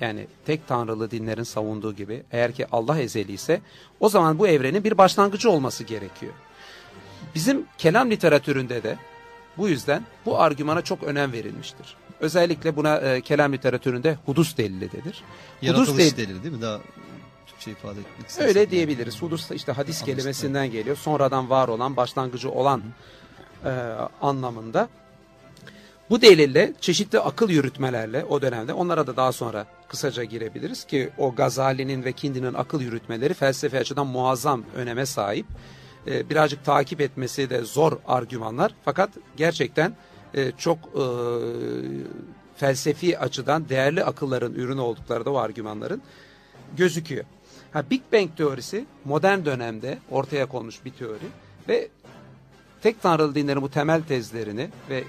yani 0.00 0.26
tek 0.46 0.68
tanrılı 0.68 1.10
dinlerin 1.10 1.42
savunduğu 1.42 1.94
gibi 1.94 2.22
eğer 2.32 2.52
ki 2.52 2.66
Allah 2.72 2.98
ezeli 2.98 3.32
ise 3.32 3.60
o 4.00 4.08
zaman 4.08 4.38
bu 4.38 4.48
evrenin 4.48 4.84
bir 4.84 4.98
başlangıcı 4.98 5.50
olması 5.50 5.84
gerekiyor. 5.84 6.32
Bizim 7.34 7.64
kelam 7.78 8.10
literatüründe 8.10 8.82
de 8.82 8.96
bu 9.56 9.68
yüzden 9.68 10.02
bu 10.26 10.40
argümana 10.40 10.82
çok 10.82 11.02
önem 11.02 11.32
verilmiştir. 11.32 11.96
Özellikle 12.20 12.76
buna 12.76 12.96
e, 12.96 13.20
kelam 13.20 13.52
literatüründe 13.52 14.18
hudus 14.26 14.56
delili 14.56 14.92
denir. 14.92 15.22
Yaratılış 15.62 16.04
delil- 16.04 16.16
delili 16.16 16.42
değil 16.42 16.54
mi? 16.54 16.62
Daha 16.62 16.80
Türkçe 17.66 17.80
ifade 17.80 18.00
etmek 18.00 18.28
istersek. 18.28 18.48
Öyle 18.48 18.70
diyebiliriz. 18.70 19.22
Hudus 19.22 19.50
da 19.50 19.54
işte 19.54 19.72
hadis 19.72 20.02
Hadis, 20.02 20.14
kelimesinden 20.14 20.70
geliyor. 20.70 20.96
Sonradan 20.96 21.50
var 21.50 21.68
olan, 21.68 21.96
başlangıcı 21.96 22.50
olan 22.50 22.82
e, 23.64 23.70
anlamında. 24.22 24.88
Bu 26.10 26.22
delille 26.22 26.72
çeşitli 26.80 27.20
akıl 27.20 27.50
yürütmelerle 27.50 28.24
o 28.24 28.42
dönemde 28.42 28.72
onlara 28.72 29.06
da 29.06 29.16
daha 29.16 29.32
sonra 29.32 29.66
kısaca 29.88 30.24
girebiliriz 30.24 30.84
ki 30.84 31.10
o 31.18 31.34
Gazali'nin 31.34 32.04
ve 32.04 32.12
Kindi'nin 32.12 32.54
akıl 32.54 32.80
yürütmeleri 32.80 33.34
felsefe 33.34 33.78
açıdan 33.78 34.06
muazzam 34.06 34.62
öneme 34.76 35.06
sahip. 35.06 35.46
E, 36.06 36.30
birazcık 36.30 36.64
takip 36.64 37.00
etmesi 37.00 37.50
de 37.50 37.62
zor 37.62 37.98
argümanlar 38.06 38.74
fakat 38.84 39.10
gerçekten 39.36 39.96
e, 40.34 40.52
çok 40.58 40.78
e, 40.78 41.04
felsefi 42.56 43.18
açıdan 43.18 43.68
değerli 43.68 44.04
akılların 44.04 44.54
ürünü 44.54 44.80
oldukları 44.80 45.24
da 45.24 45.30
o 45.30 45.36
argümanların 45.36 46.02
gözüküyor. 46.76 47.24
Ha, 47.76 47.84
Big 47.90 48.02
Bang 48.12 48.36
teorisi 48.36 48.84
modern 49.04 49.44
dönemde 49.44 49.98
ortaya 50.10 50.46
konmuş 50.46 50.84
bir 50.84 50.90
teori 50.90 51.26
ve 51.68 51.88
tek 52.82 53.02
tanrılı 53.02 53.34
dinlerin 53.34 53.62
bu 53.62 53.70
temel 53.70 54.02
tezlerini 54.02 54.68
ve 54.90 54.96
e, 54.98 55.04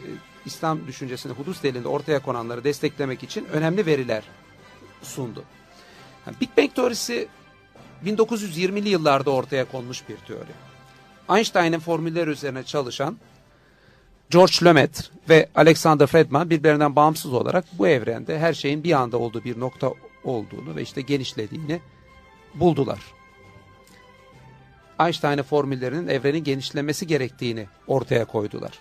İslam 0.45 0.87
düşüncesini 0.87 1.33
hudus 1.33 1.63
delinde 1.63 1.87
ortaya 1.87 2.19
konanları 2.19 2.63
desteklemek 2.63 3.23
için 3.23 3.45
önemli 3.45 3.85
veriler 3.85 4.23
sundu. 5.01 5.43
Ha, 6.25 6.31
Big 6.41 6.49
Bang 6.57 6.75
teorisi 6.75 7.27
1920'li 8.05 8.89
yıllarda 8.89 9.31
ortaya 9.31 9.65
konmuş 9.65 10.03
bir 10.09 10.17
teori. 10.17 10.51
Einstein'ın 11.29 11.79
formülleri 11.79 12.29
üzerine 12.29 12.63
çalışan 12.63 13.17
George 14.29 14.65
Lemaitre 14.65 15.05
ve 15.29 15.49
Alexander 15.55 16.07
Friedman 16.07 16.49
birbirinden 16.49 16.95
bağımsız 16.95 17.33
olarak 17.33 17.65
bu 17.73 17.87
evrende 17.87 18.39
her 18.39 18.53
şeyin 18.53 18.83
bir 18.83 18.91
anda 18.91 19.17
olduğu 19.17 19.43
bir 19.43 19.59
nokta 19.59 19.91
olduğunu 20.23 20.75
ve 20.75 20.81
işte 20.81 21.01
genişlediğini 21.01 21.79
buldular. 22.59 22.99
Einstein'ın 24.99 25.43
formüllerinin 25.43 26.07
evrenin 26.07 26.43
genişlemesi 26.43 27.07
gerektiğini 27.07 27.67
ortaya 27.87 28.25
koydular. 28.25 28.79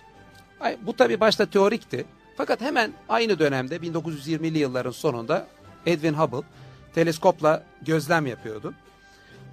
Bu 0.81 0.95
tabi 0.95 1.19
başta 1.19 1.45
teorikti. 1.45 2.05
Fakat 2.37 2.61
hemen 2.61 2.93
aynı 3.09 3.39
dönemde 3.39 3.75
1920'li 3.75 4.57
yılların 4.57 4.91
sonunda 4.91 5.47
Edwin 5.85 6.13
Hubble 6.13 6.47
teleskopla 6.95 7.63
gözlem 7.81 8.25
yapıyordu. 8.25 8.73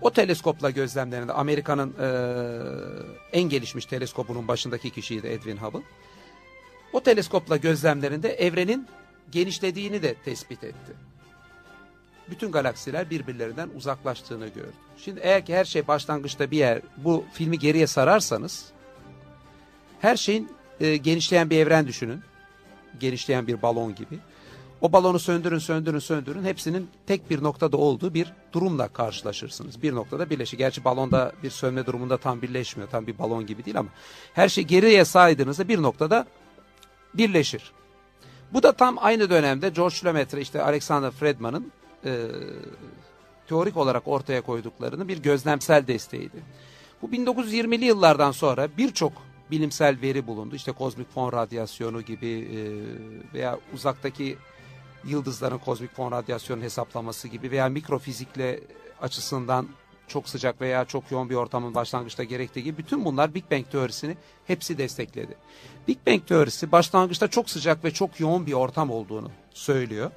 O 0.01 0.11
teleskopla 0.11 0.71
gözlemlerinde 0.71 1.33
Amerika'nın 1.33 1.95
eee, 2.01 3.33
en 3.33 3.49
gelişmiş 3.49 3.87
teleskopunun 3.87 4.49
başındaki 4.49 4.91
kişiydi 4.91 5.27
Edwin 5.27 5.57
Hubble. 5.57 5.83
O 6.93 7.01
teleskopla 7.01 7.57
gözlemlerinde 7.57 8.29
evrenin 8.33 8.89
genişlediğini 9.31 10.03
de 10.03 10.15
tespit 10.15 10.65
etti. 10.65 10.93
Bütün 12.31 12.53
galaksiler 12.53 13.11
birbirlerinden 13.11 13.71
uzaklaştığını 13.77 14.49
gördü. 14.49 14.73
Şimdi 14.99 15.21
eğer 15.21 15.47
ki 15.47 15.55
her 15.55 15.65
şey 15.65 15.89
başlangıçta 15.89 16.51
bir 16.51 16.59
yer, 16.59 16.81
bu 16.97 17.25
filmi 17.33 17.59
geriye 17.59 17.87
sararsanız 17.87 18.65
her 20.01 20.17
şeyin 20.17 20.49
e, 20.81 20.97
genişleyen 20.97 21.51
bir 21.51 21.59
evren 21.59 21.87
düşünün. 21.87 22.21
Genişleyen 23.01 23.47
bir 23.47 23.63
balon 23.63 23.95
gibi. 23.95 24.19
O 24.81 24.93
balonu 24.93 25.19
söndürün, 25.19 25.59
söndürün, 25.59 25.99
söndürün. 25.99 26.45
Hepsinin 26.45 26.89
tek 27.07 27.31
bir 27.31 27.43
noktada 27.43 27.77
olduğu 27.77 28.15
bir 28.15 28.33
durumla 28.53 28.89
karşılaşırsınız. 28.89 29.83
Bir 29.83 29.95
noktada 29.95 30.31
birleşir. 30.31 30.59
Gerçi 30.59 30.85
balonda 30.85 31.33
bir 31.43 31.51
sönme 31.51 31.87
durumunda 31.87 32.17
tam 32.17 32.43
birleşmiyor. 32.43 32.91
Tam 32.91 33.07
bir 33.07 33.19
balon 33.19 33.47
gibi 33.47 33.65
değil 33.65 33.79
ama 33.79 33.89
her 34.35 34.49
şey 34.49 34.65
geriye 34.65 35.05
saydığınızda 35.05 35.69
bir 35.69 35.83
noktada 35.83 36.27
birleşir. 37.15 37.73
Bu 38.53 38.63
da 38.63 38.73
tam 38.73 38.97
aynı 39.01 39.31
dönemde 39.31 39.69
George 39.69 39.97
Lemaitre 40.05 40.41
işte 40.41 40.63
Alexander 40.63 41.11
Friedman'ın 41.11 41.73
e, 42.05 42.29
teorik 43.49 43.77
olarak 43.77 44.09
ortaya 44.09 44.40
koyduklarını 44.40 45.09
bir 45.09 45.23
gözlemsel 45.23 45.87
desteğiydi. 45.87 46.43
Bu 47.03 47.07
1920'li 47.07 47.85
yıllardan 47.85 48.33
sonra 48.33 48.69
birçok 48.79 49.12
bilimsel 49.51 50.01
veri 50.03 50.27
bulundu. 50.27 50.55
İşte 50.57 50.73
kozmik 50.73 51.12
fon 51.14 51.33
radyasyonu 51.33 52.03
gibi 52.03 52.29
e, 52.29 52.59
veya 53.35 53.59
uzaktaki 53.75 54.37
yıldızların 55.05 55.59
kozmik 55.59 55.95
fon 55.95 56.12
radyasyonu 56.12 56.62
hesaplaması 56.62 57.29
gibi 57.29 57.51
veya 57.51 57.69
mikrofizikle 57.69 58.61
açısından 59.01 59.69
çok 60.09 60.29
sıcak 60.29 60.61
veya 60.61 60.85
çok 60.85 61.11
yoğun 61.11 61.31
bir 61.31 61.35
ortamın 61.35 61.75
başlangıçta 61.75 62.25
gerektiği 62.25 62.62
gibi 62.62 62.79
bütün 62.79 63.05
bunlar 63.05 63.35
Big 63.35 63.45
Bang 63.51 63.71
teorisini 63.71 64.17
hepsi 64.47 64.79
destekledi. 64.79 65.37
Big 65.88 65.99
Bang 66.07 66.27
teorisi 66.27 66.73
başlangıçta 66.73 67.29
çok 67.29 67.51
sıcak 67.51 67.85
ve 67.85 67.90
çok 67.90 68.21
yoğun 68.21 68.47
bir 68.47 68.53
ortam 68.53 68.90
olduğunu 68.90 69.31
söylüyor. 69.55 70.11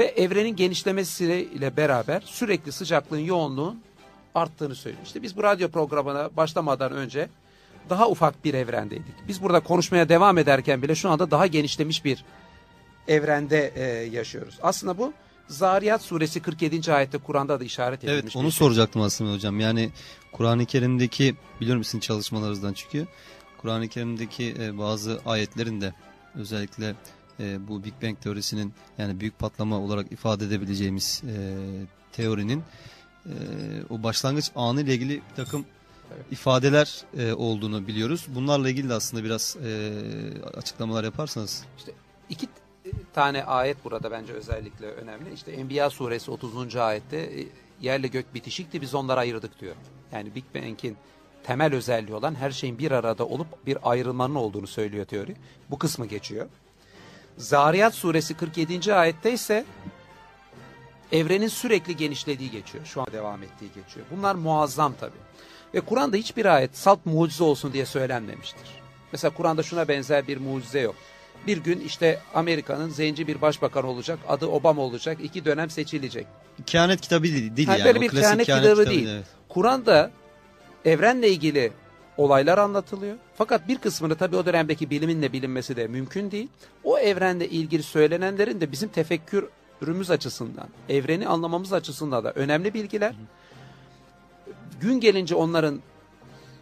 Ve 0.00 0.04
evrenin 0.04 0.56
genişlemesiyle 0.56 1.76
beraber 1.76 2.22
sürekli 2.26 2.72
sıcaklığın 2.72 3.18
yoğunluğun 3.18 3.80
arttığını 4.34 4.74
söylüyor. 4.74 5.04
İşte 5.06 5.22
biz 5.22 5.36
bu 5.36 5.42
radyo 5.42 5.68
programına 5.68 6.30
başlamadan 6.36 6.92
önce 6.92 7.28
daha 7.90 8.08
ufak 8.08 8.44
bir 8.44 8.54
evrendeydik. 8.54 9.14
Biz 9.28 9.42
burada 9.42 9.60
konuşmaya 9.60 10.08
devam 10.08 10.38
ederken 10.38 10.82
bile 10.82 10.94
şu 10.94 11.10
anda 11.10 11.30
daha 11.30 11.46
genişlemiş 11.46 12.04
bir 12.04 12.24
evrende 13.08 13.72
e, 13.74 13.82
yaşıyoruz. 14.16 14.58
Aslında 14.62 14.98
bu 14.98 15.12
Zariyat 15.48 16.02
suresi 16.02 16.40
47. 16.40 16.92
ayette 16.92 17.18
Kur'an'da 17.18 17.60
da 17.60 17.64
işaret 17.64 18.04
edilmiş. 18.04 18.22
Evet 18.22 18.36
onu 18.36 18.52
şey. 18.52 18.58
soracaktım 18.58 19.02
aslında 19.02 19.32
hocam. 19.32 19.60
Yani 19.60 19.90
Kur'an-ı 20.32 20.66
Kerim'deki 20.66 21.34
biliyorum 21.60 21.84
sizin 21.84 22.00
çalışmalarınızdan 22.00 22.72
çıkıyor. 22.72 23.06
Kur'an-ı 23.58 23.88
Kerim'deki 23.88 24.54
e, 24.60 24.78
bazı 24.78 25.20
ayetlerin 25.26 25.80
de 25.80 25.94
özellikle 26.34 26.94
e, 27.40 27.68
bu 27.68 27.84
Big 27.84 27.94
Bang 28.02 28.20
teorisinin 28.20 28.72
yani 28.98 29.20
büyük 29.20 29.38
patlama 29.38 29.78
olarak 29.78 30.12
ifade 30.12 30.44
edebileceğimiz 30.44 31.22
e, 31.26 31.34
teorinin 32.12 32.62
e, 33.26 33.32
o 33.90 34.02
başlangıç 34.02 34.50
anı 34.54 34.82
ile 34.82 34.94
ilgili 34.94 35.14
bir 35.30 35.36
takım 35.36 35.64
ifadeler 36.30 37.04
e, 37.18 37.32
olduğunu 37.32 37.86
biliyoruz. 37.86 38.26
Bunlarla 38.28 38.70
ilgili 38.70 38.88
de 38.88 38.94
aslında 38.94 39.24
biraz 39.24 39.56
e, 39.64 39.92
açıklamalar 40.54 41.04
yaparsanız. 41.04 41.64
İki 42.28 42.48
tane 43.12 43.44
ayet 43.44 43.84
burada 43.84 44.10
bence 44.10 44.32
özellikle 44.32 44.86
önemli. 44.86 45.32
İşte 45.34 45.52
Enbiya 45.52 45.90
suresi 45.90 46.30
30. 46.30 46.76
ayette 46.76 47.16
e, 47.16 47.46
yerle 47.80 48.06
gök 48.06 48.34
bitişikti 48.34 48.80
biz 48.80 48.94
onları 48.94 49.20
ayırdık 49.20 49.60
diyor. 49.60 49.74
Yani 50.12 50.34
Big 50.34 50.44
Bang'in 50.54 50.96
temel 51.42 51.74
özelliği 51.74 52.14
olan 52.14 52.34
her 52.34 52.50
şeyin 52.50 52.78
bir 52.78 52.90
arada 52.90 53.26
olup 53.26 53.66
bir 53.66 53.78
ayrılmanın 53.90 54.34
olduğunu 54.34 54.66
söylüyor 54.66 55.04
teori. 55.04 55.36
Bu 55.70 55.78
kısmı 55.78 56.06
geçiyor. 56.06 56.46
Zariyat 57.40 57.94
suresi 57.94 58.34
47. 58.34 58.94
ayette 58.94 59.32
ise 59.32 59.64
evrenin 61.12 61.48
sürekli 61.48 61.96
genişlediği 61.96 62.50
geçiyor. 62.50 62.84
Şu 62.86 63.00
an 63.00 63.06
devam 63.12 63.42
ettiği 63.42 63.68
geçiyor. 63.74 64.06
Bunlar 64.10 64.34
muazzam 64.34 64.94
tabii. 65.00 65.16
Ve 65.74 65.80
Kur'an'da 65.80 66.16
hiçbir 66.16 66.46
ayet 66.46 66.76
salt 66.76 67.06
mucize 67.06 67.44
olsun 67.44 67.72
diye 67.72 67.86
söylenmemiştir. 67.86 68.62
Mesela 69.12 69.34
Kur'an'da 69.34 69.62
şuna 69.62 69.88
benzer 69.88 70.28
bir 70.28 70.36
mucize 70.38 70.80
yok. 70.80 70.94
Bir 71.46 71.56
gün 71.56 71.80
işte 71.80 72.18
Amerika'nın 72.34 72.88
zenci 72.88 73.26
bir 73.26 73.40
başbakan 73.40 73.84
olacak, 73.84 74.18
adı 74.28 74.46
Obama 74.46 74.82
olacak, 74.82 75.18
iki 75.22 75.44
dönem 75.44 75.70
seçilecek. 75.70 76.26
Kehanet 76.66 77.00
kitabı 77.00 77.22
değil, 77.24 77.56
değil 77.56 77.68
Ha, 77.68 77.76
yani. 77.76 77.84
böyle 77.84 78.00
bir 78.00 78.08
klasik 78.08 78.46
kehanet 78.46 78.46
kitabı 78.46 78.90
değil. 78.90 79.08
evet. 79.08 79.24
Kur'an'da 79.48 80.10
evrenle 80.84 81.28
ilgili 81.28 81.72
olaylar 82.20 82.58
anlatılıyor. 82.58 83.16
Fakat 83.34 83.68
bir 83.68 83.78
kısmını 83.78 84.14
tabii 84.14 84.36
o 84.36 84.46
dönemdeki 84.46 84.90
biliminle 84.90 85.32
bilinmesi 85.32 85.76
de 85.76 85.86
mümkün 85.86 86.30
değil. 86.30 86.48
O 86.84 86.98
evrenle 86.98 87.48
ilgili 87.48 87.82
söylenenlerin 87.82 88.60
de 88.60 88.72
bizim 88.72 88.88
tefekkürümüz 88.88 90.10
açısından, 90.10 90.68
evreni 90.88 91.28
anlamamız 91.28 91.72
açısından 91.72 92.24
da 92.24 92.32
önemli 92.32 92.74
bilgiler. 92.74 93.14
Gün 94.80 95.00
gelince 95.00 95.34
onların 95.34 95.80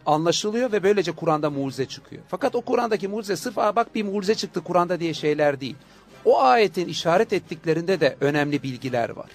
anlaşılıyor 0.07 0.73
ve 0.73 0.83
böylece 0.83 1.13
Kur'an'da 1.13 1.51
mucize 1.51 1.87
çıkıyor. 1.87 2.23
Fakat 2.29 2.55
o 2.55 2.61
Kur'an'daki 2.61 3.09
mucize 3.09 3.37
sırf 3.37 3.59
Aa, 3.59 3.77
bak 3.77 3.95
bir 3.95 4.03
mucize 4.03 4.35
çıktı 4.35 4.61
Kur'an'da 4.65 5.01
diye 5.01 5.15
şeyler 5.15 5.61
değil. 5.61 5.77
O 6.25 6.41
ayetin 6.41 6.89
işaret 6.89 7.33
ettiklerinde 7.33 8.01
de 8.01 8.17
önemli 8.21 8.63
bilgiler 8.63 9.11
var. 9.11 9.31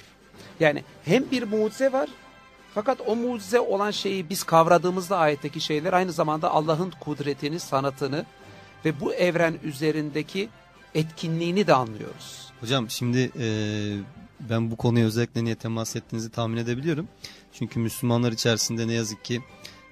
Yani 0.59 0.83
hem 1.05 1.31
bir 1.31 1.43
mucize 1.43 1.91
var 1.91 2.09
fakat 2.75 3.01
o 3.07 3.15
mucize 3.15 3.59
olan 3.59 3.91
şeyi 3.91 4.29
biz 4.29 4.43
kavradığımızda 4.43 5.17
ayetteki 5.17 5.61
şeyler 5.61 5.93
aynı 5.93 6.11
zamanda 6.11 6.51
Allah'ın 6.51 6.93
kudretini, 6.99 7.59
sanatını 7.59 8.25
ve 8.85 8.99
bu 8.99 9.13
evren 9.13 9.55
üzerindeki 9.63 10.49
etkinliğini 10.95 11.67
de 11.67 11.73
anlıyoruz. 11.73 12.51
Hocam 12.61 12.89
şimdi 12.89 13.31
e, 13.39 13.47
ben 14.39 14.71
bu 14.71 14.75
konuya 14.75 15.05
özellikle 15.05 15.43
niye 15.43 15.55
temas 15.55 15.95
ettiğinizi 15.95 16.31
tahmin 16.31 16.57
edebiliyorum. 16.57 17.07
Çünkü 17.53 17.79
Müslümanlar 17.79 18.31
içerisinde 18.31 18.87
ne 18.87 18.93
yazık 18.93 19.25
ki 19.25 19.41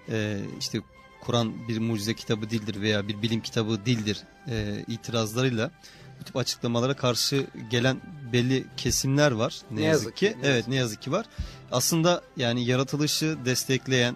e, 0.10 0.40
işte 0.60 0.80
Kur'an 1.22 1.68
bir 1.68 1.80
mucize 1.80 2.14
kitabı 2.14 2.50
değildir 2.50 2.82
veya 2.82 3.08
bir 3.08 3.22
bilim 3.22 3.42
kitabı 3.42 3.86
değildir 3.86 4.24
e, 4.48 4.86
itirazlarıyla 4.88 5.72
bu 6.22 6.26
tip 6.26 6.38
açıklamalara 6.38 6.94
karşı 6.96 7.48
gelen 7.70 8.02
belli 8.34 8.66
kesimler 8.78 9.32
var. 9.32 9.62
Ne, 9.72 9.82
Ne 9.82 9.86
yazık, 9.86 10.06
yazık 10.06 10.18
ki. 10.18 10.38
ne 10.42 10.48
evet 10.48 10.56
yazık 10.56 10.68
ne 10.70 10.76
yazık 10.76 11.02
ki 11.02 11.12
var. 11.12 11.26
Aslında 11.72 12.22
yani 12.38 12.66
yaratılışı 12.66 13.38
destekleyen 13.46 14.16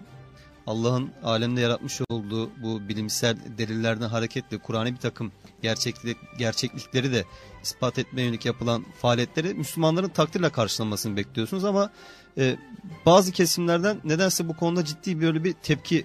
Allah'ın 0.66 1.10
alemde 1.24 1.60
yaratmış 1.60 2.00
olduğu 2.08 2.50
bu 2.62 2.88
bilimsel 2.88 3.36
delillerden 3.58 4.08
hareketle 4.08 4.58
Kur'an'ı 4.58 4.92
bir 4.92 4.96
takım 4.96 5.32
gerçeklik, 5.62 6.16
gerçeklikleri 6.38 7.12
de 7.12 7.24
ispat 7.62 7.98
etmeye 7.98 8.22
yönelik 8.22 8.44
yapılan 8.46 8.84
faaliyetleri 9.02 9.54
Müslümanların 9.54 10.08
takdirle 10.08 10.50
karşılamasını 10.50 11.16
bekliyorsunuz 11.16 11.64
ama 11.64 11.90
e, 12.38 12.56
bazı 13.06 13.32
kesimlerden 13.32 14.00
nedense 14.04 14.48
bu 14.48 14.56
konuda 14.56 14.84
ciddi 14.84 15.20
böyle 15.20 15.44
bir 15.44 15.52
tepki 15.52 16.04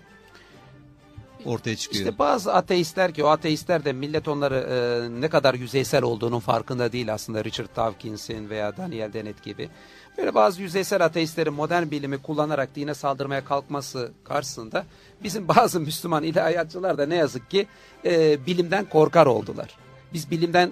ortaya 1.45 1.75
çıkıyor. 1.75 2.06
İşte 2.06 2.19
bazı 2.19 2.54
ateistler 2.54 3.13
ki 3.13 3.23
o 3.23 3.27
ateistler 3.27 3.86
de 3.86 3.93
millet 3.93 4.27
onları 4.27 4.56
e, 4.56 5.21
ne 5.21 5.30
kadar 5.30 5.54
yüzeysel 5.54 6.04
olduğunun 6.04 6.39
farkında 6.39 6.91
değil 6.91 7.13
aslında 7.13 7.43
Richard 7.43 7.75
Dawkins'in 7.75 8.49
veya 8.49 8.77
Daniel 8.77 9.13
Dennett 9.13 9.43
gibi. 9.43 9.69
Böyle 10.17 10.34
bazı 10.36 10.62
yüzeysel 10.62 11.06
ateistlerin 11.06 11.54
modern 11.54 11.91
bilimi 11.91 12.17
kullanarak 12.17 12.75
dine 12.75 12.93
saldırmaya 12.93 13.45
kalkması 13.45 14.12
karşısında 14.23 14.86
bizim 15.23 15.47
bazı 15.47 15.80
Müslüman 15.80 16.23
ilahiyatçılar 16.23 16.97
da 16.97 17.06
ne 17.06 17.15
yazık 17.15 17.51
ki 17.51 17.67
e, 18.06 18.45
bilimden 18.45 18.86
korkar 18.86 19.25
oldular. 19.25 19.77
Biz 20.13 20.32
bilimden 20.32 20.71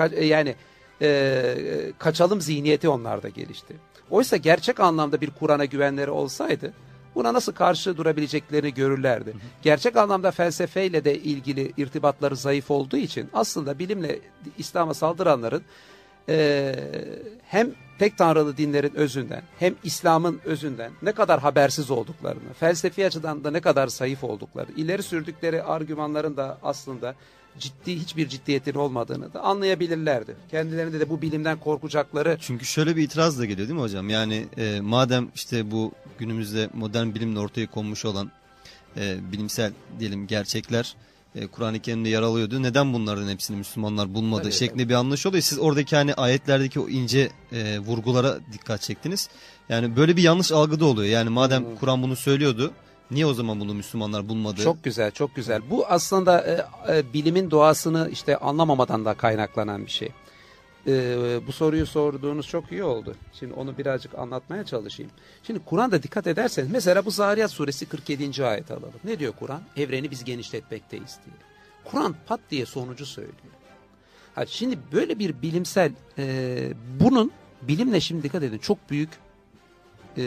e, 0.00 0.16
e, 0.16 0.24
yani 0.24 0.54
e, 1.02 1.92
kaçalım 1.98 2.40
zihniyeti 2.40 2.88
onlarda 2.88 3.28
gelişti. 3.28 3.76
Oysa 4.10 4.36
gerçek 4.36 4.80
anlamda 4.80 5.20
bir 5.20 5.30
Kur'an'a 5.30 5.64
güvenleri 5.64 6.10
olsaydı 6.10 6.72
buna 7.14 7.34
nasıl 7.34 7.52
karşı 7.52 7.96
durabileceklerini 7.96 8.74
görürlerdi. 8.74 9.34
Gerçek 9.62 9.96
anlamda 9.96 10.30
felsefeyle 10.30 11.04
de 11.04 11.18
ilgili 11.18 11.72
irtibatları 11.76 12.36
zayıf 12.36 12.70
olduğu 12.70 12.96
için 12.96 13.28
aslında 13.32 13.78
bilimle 13.78 14.18
İslam'a 14.58 14.94
saldıranların 14.94 15.62
e, 16.28 16.74
hem 17.46 17.70
tek 17.98 18.18
tanrılı 18.18 18.56
dinlerin 18.56 18.94
özünden 18.94 19.42
hem 19.58 19.74
İslam'ın 19.84 20.40
özünden 20.44 20.92
ne 21.02 21.12
kadar 21.12 21.40
habersiz 21.40 21.90
olduklarını, 21.90 22.52
felsefi 22.60 23.06
açıdan 23.06 23.44
da 23.44 23.50
ne 23.50 23.60
kadar 23.60 23.88
zayıf 23.88 24.24
olduklarını, 24.24 24.76
ileri 24.76 25.02
sürdükleri 25.02 25.62
argümanların 25.62 26.36
da 26.36 26.58
aslında 26.62 27.14
ciddi 27.58 28.00
hiçbir 28.00 28.28
ciddiyetin 28.28 28.74
olmadığını 28.74 29.34
da 29.34 29.40
anlayabilirlerdi. 29.40 30.36
Kendilerinde 30.50 31.00
de 31.00 31.08
bu 31.08 31.22
bilimden 31.22 31.60
korkacakları 31.60 32.38
Çünkü 32.40 32.64
şöyle 32.64 32.96
bir 32.96 33.02
itiraz 33.02 33.38
da 33.38 33.44
geliyor 33.44 33.68
değil 33.68 33.78
mi 33.78 33.82
hocam? 33.82 34.08
Yani 34.08 34.46
e, 34.56 34.80
madem 34.80 35.28
işte 35.34 35.70
bu 35.70 35.92
günümüzde 36.18 36.70
modern 36.74 37.14
bilimle 37.14 37.38
ortaya 37.38 37.66
konmuş 37.66 38.04
olan 38.04 38.30
e, 38.96 39.32
bilimsel 39.32 39.72
diyelim 39.98 40.26
gerçekler 40.26 40.96
e, 41.34 41.46
Kur'an-ı 41.46 41.80
Kerim'de 41.80 42.08
yer 42.08 42.22
alıyordu. 42.22 42.62
Neden 42.62 42.92
bunların 42.92 43.28
hepsini 43.28 43.56
Müslümanlar 43.56 44.14
bulmadı 44.14 44.42
Tabii, 44.42 44.52
şeklinde 44.52 44.88
bir 44.88 44.94
anlayış 44.94 45.26
oluyor. 45.26 45.42
Siz 45.42 45.58
oradaki 45.58 45.96
hani 45.96 46.14
ayetlerdeki 46.14 46.80
o 46.80 46.88
ince 46.88 47.30
e, 47.52 47.78
vurgulara 47.78 48.38
dikkat 48.52 48.80
çektiniz. 48.80 49.28
Yani 49.68 49.96
böyle 49.96 50.16
bir 50.16 50.22
yanlış 50.22 50.52
algı 50.52 50.80
da 50.80 50.84
oluyor. 50.84 51.08
Yani 51.12 51.30
madem 51.30 51.64
Hmm. 51.64 51.76
Kur'an 51.76 52.02
bunu 52.02 52.16
söylüyordu 52.16 52.72
niye 53.10 53.26
o 53.26 53.34
zaman 53.34 53.60
bunu 53.60 53.74
Müslümanlar 53.74 54.28
bulmadı? 54.28 54.62
Çok 54.62 54.84
güzel, 54.84 55.10
çok 55.10 55.34
güzel. 55.34 55.62
Bu 55.70 55.86
aslında 55.86 56.66
e, 56.88 56.96
e, 56.98 57.12
bilimin 57.12 57.50
doğasını 57.50 58.08
işte 58.12 58.36
anlamamadan 58.36 59.04
da 59.04 59.14
kaynaklanan 59.14 59.86
bir 59.86 59.90
şey. 59.90 60.08
E, 60.86 60.92
bu 61.46 61.52
soruyu 61.52 61.86
sorduğunuz 61.86 62.48
çok 62.48 62.72
iyi 62.72 62.84
oldu. 62.84 63.14
Şimdi 63.32 63.54
onu 63.54 63.78
birazcık 63.78 64.18
anlatmaya 64.18 64.64
çalışayım. 64.64 65.12
Şimdi 65.42 65.60
Kur'an'da 65.64 66.02
dikkat 66.02 66.26
ederseniz 66.26 66.70
mesela 66.70 67.04
bu 67.04 67.10
Zariyat 67.10 67.50
suresi 67.50 67.86
47. 67.86 68.44
ayet 68.44 68.70
alalım. 68.70 69.00
Ne 69.04 69.18
diyor 69.18 69.32
Kur'an? 69.38 69.62
Evreni 69.76 70.10
biz 70.10 70.24
genişletmekteyiz 70.24 71.18
diye. 71.24 71.36
Kur'an 71.84 72.14
pat 72.26 72.40
diye 72.50 72.66
sonucu 72.66 73.06
söylüyor. 73.06 73.34
Ha, 74.34 74.46
şimdi 74.46 74.78
böyle 74.92 75.18
bir 75.18 75.42
bilimsel 75.42 75.92
e, 76.18 76.72
bunun 77.00 77.32
bilimle 77.62 78.00
şimdi 78.00 78.22
dikkat 78.22 78.42
edin 78.42 78.58
çok 78.58 78.90
büyük 78.90 79.10
e, 80.16 80.22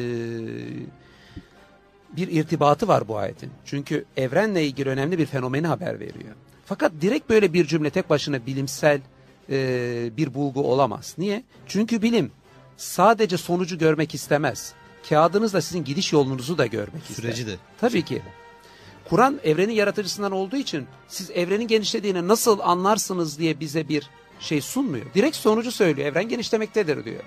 bir 2.17 2.27
irtibatı 2.27 2.87
var 2.87 3.07
bu 3.07 3.17
ayetin. 3.17 3.51
Çünkü 3.65 4.05
evrenle 4.17 4.65
ilgili 4.65 4.89
önemli 4.89 5.17
bir 5.17 5.25
fenomeni 5.25 5.67
haber 5.67 5.99
veriyor. 5.99 6.35
Fakat 6.65 6.91
direkt 7.01 7.29
böyle 7.29 7.53
bir 7.53 7.67
cümle 7.67 7.89
tek 7.89 8.09
başına 8.09 8.45
bilimsel 8.45 9.01
e, 9.49 10.09
bir 10.17 10.33
bulgu 10.33 10.71
olamaz. 10.71 11.15
Niye? 11.17 11.43
Çünkü 11.67 12.01
bilim 12.01 12.31
sadece 12.77 13.37
sonucu 13.37 13.77
görmek 13.77 14.15
istemez. 14.15 14.73
Kağıdınızla 15.09 15.61
sizin 15.61 15.83
gidiş 15.83 16.13
yolunuzu 16.13 16.57
da 16.57 16.65
görmek 16.65 17.03
ister. 17.09 17.15
Süreci 17.15 17.47
de. 17.47 17.55
Tabii 17.81 18.01
ki. 18.05 18.21
Kur'an 19.09 19.39
evrenin 19.43 19.73
yaratıcısından 19.73 20.31
olduğu 20.31 20.55
için 20.55 20.87
siz 21.07 21.31
evrenin 21.31 21.67
genişlediğini 21.67 22.27
nasıl 22.27 22.59
anlarsınız 22.59 23.39
diye 23.39 23.59
bize 23.59 23.89
bir 23.89 24.09
şey 24.39 24.61
sunmuyor. 24.61 25.05
Direkt 25.15 25.35
sonucu 25.35 25.71
söylüyor. 25.71 26.07
Evren 26.07 26.29
genişlemektedir 26.29 27.05
diyor. 27.05 27.23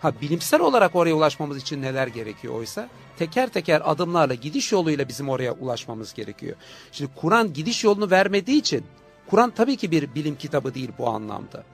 Ha 0.00 0.12
bilimsel 0.20 0.60
olarak 0.60 0.96
oraya 0.96 1.14
ulaşmamız 1.14 1.56
için 1.56 1.82
neler 1.82 2.06
gerekiyor 2.06 2.54
oysa? 2.54 2.88
Teker 3.18 3.48
teker 3.48 3.82
adımlarla 3.84 4.34
gidiş 4.34 4.72
yoluyla 4.72 5.08
bizim 5.08 5.28
oraya 5.28 5.52
ulaşmamız 5.52 6.14
gerekiyor. 6.14 6.56
Şimdi 6.92 7.10
Kur'an 7.16 7.52
gidiş 7.52 7.84
yolunu 7.84 8.10
vermediği 8.10 8.58
için 8.58 8.84
Kur'an 9.30 9.50
tabii 9.50 9.76
ki 9.76 9.90
bir 9.90 10.14
bilim 10.14 10.36
kitabı 10.36 10.74
değil 10.74 10.90
bu 10.98 11.08
anlamda. 11.08 11.64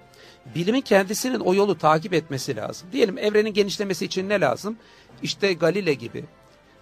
Bilimin 0.54 0.80
kendisinin 0.80 1.40
o 1.40 1.54
yolu 1.54 1.78
takip 1.78 2.14
etmesi 2.14 2.56
lazım. 2.56 2.88
Diyelim 2.92 3.18
evrenin 3.18 3.54
genişlemesi 3.54 4.04
için 4.04 4.28
ne 4.28 4.40
lazım? 4.40 4.76
İşte 5.22 5.52
Galile 5.52 5.94
gibi, 5.94 6.24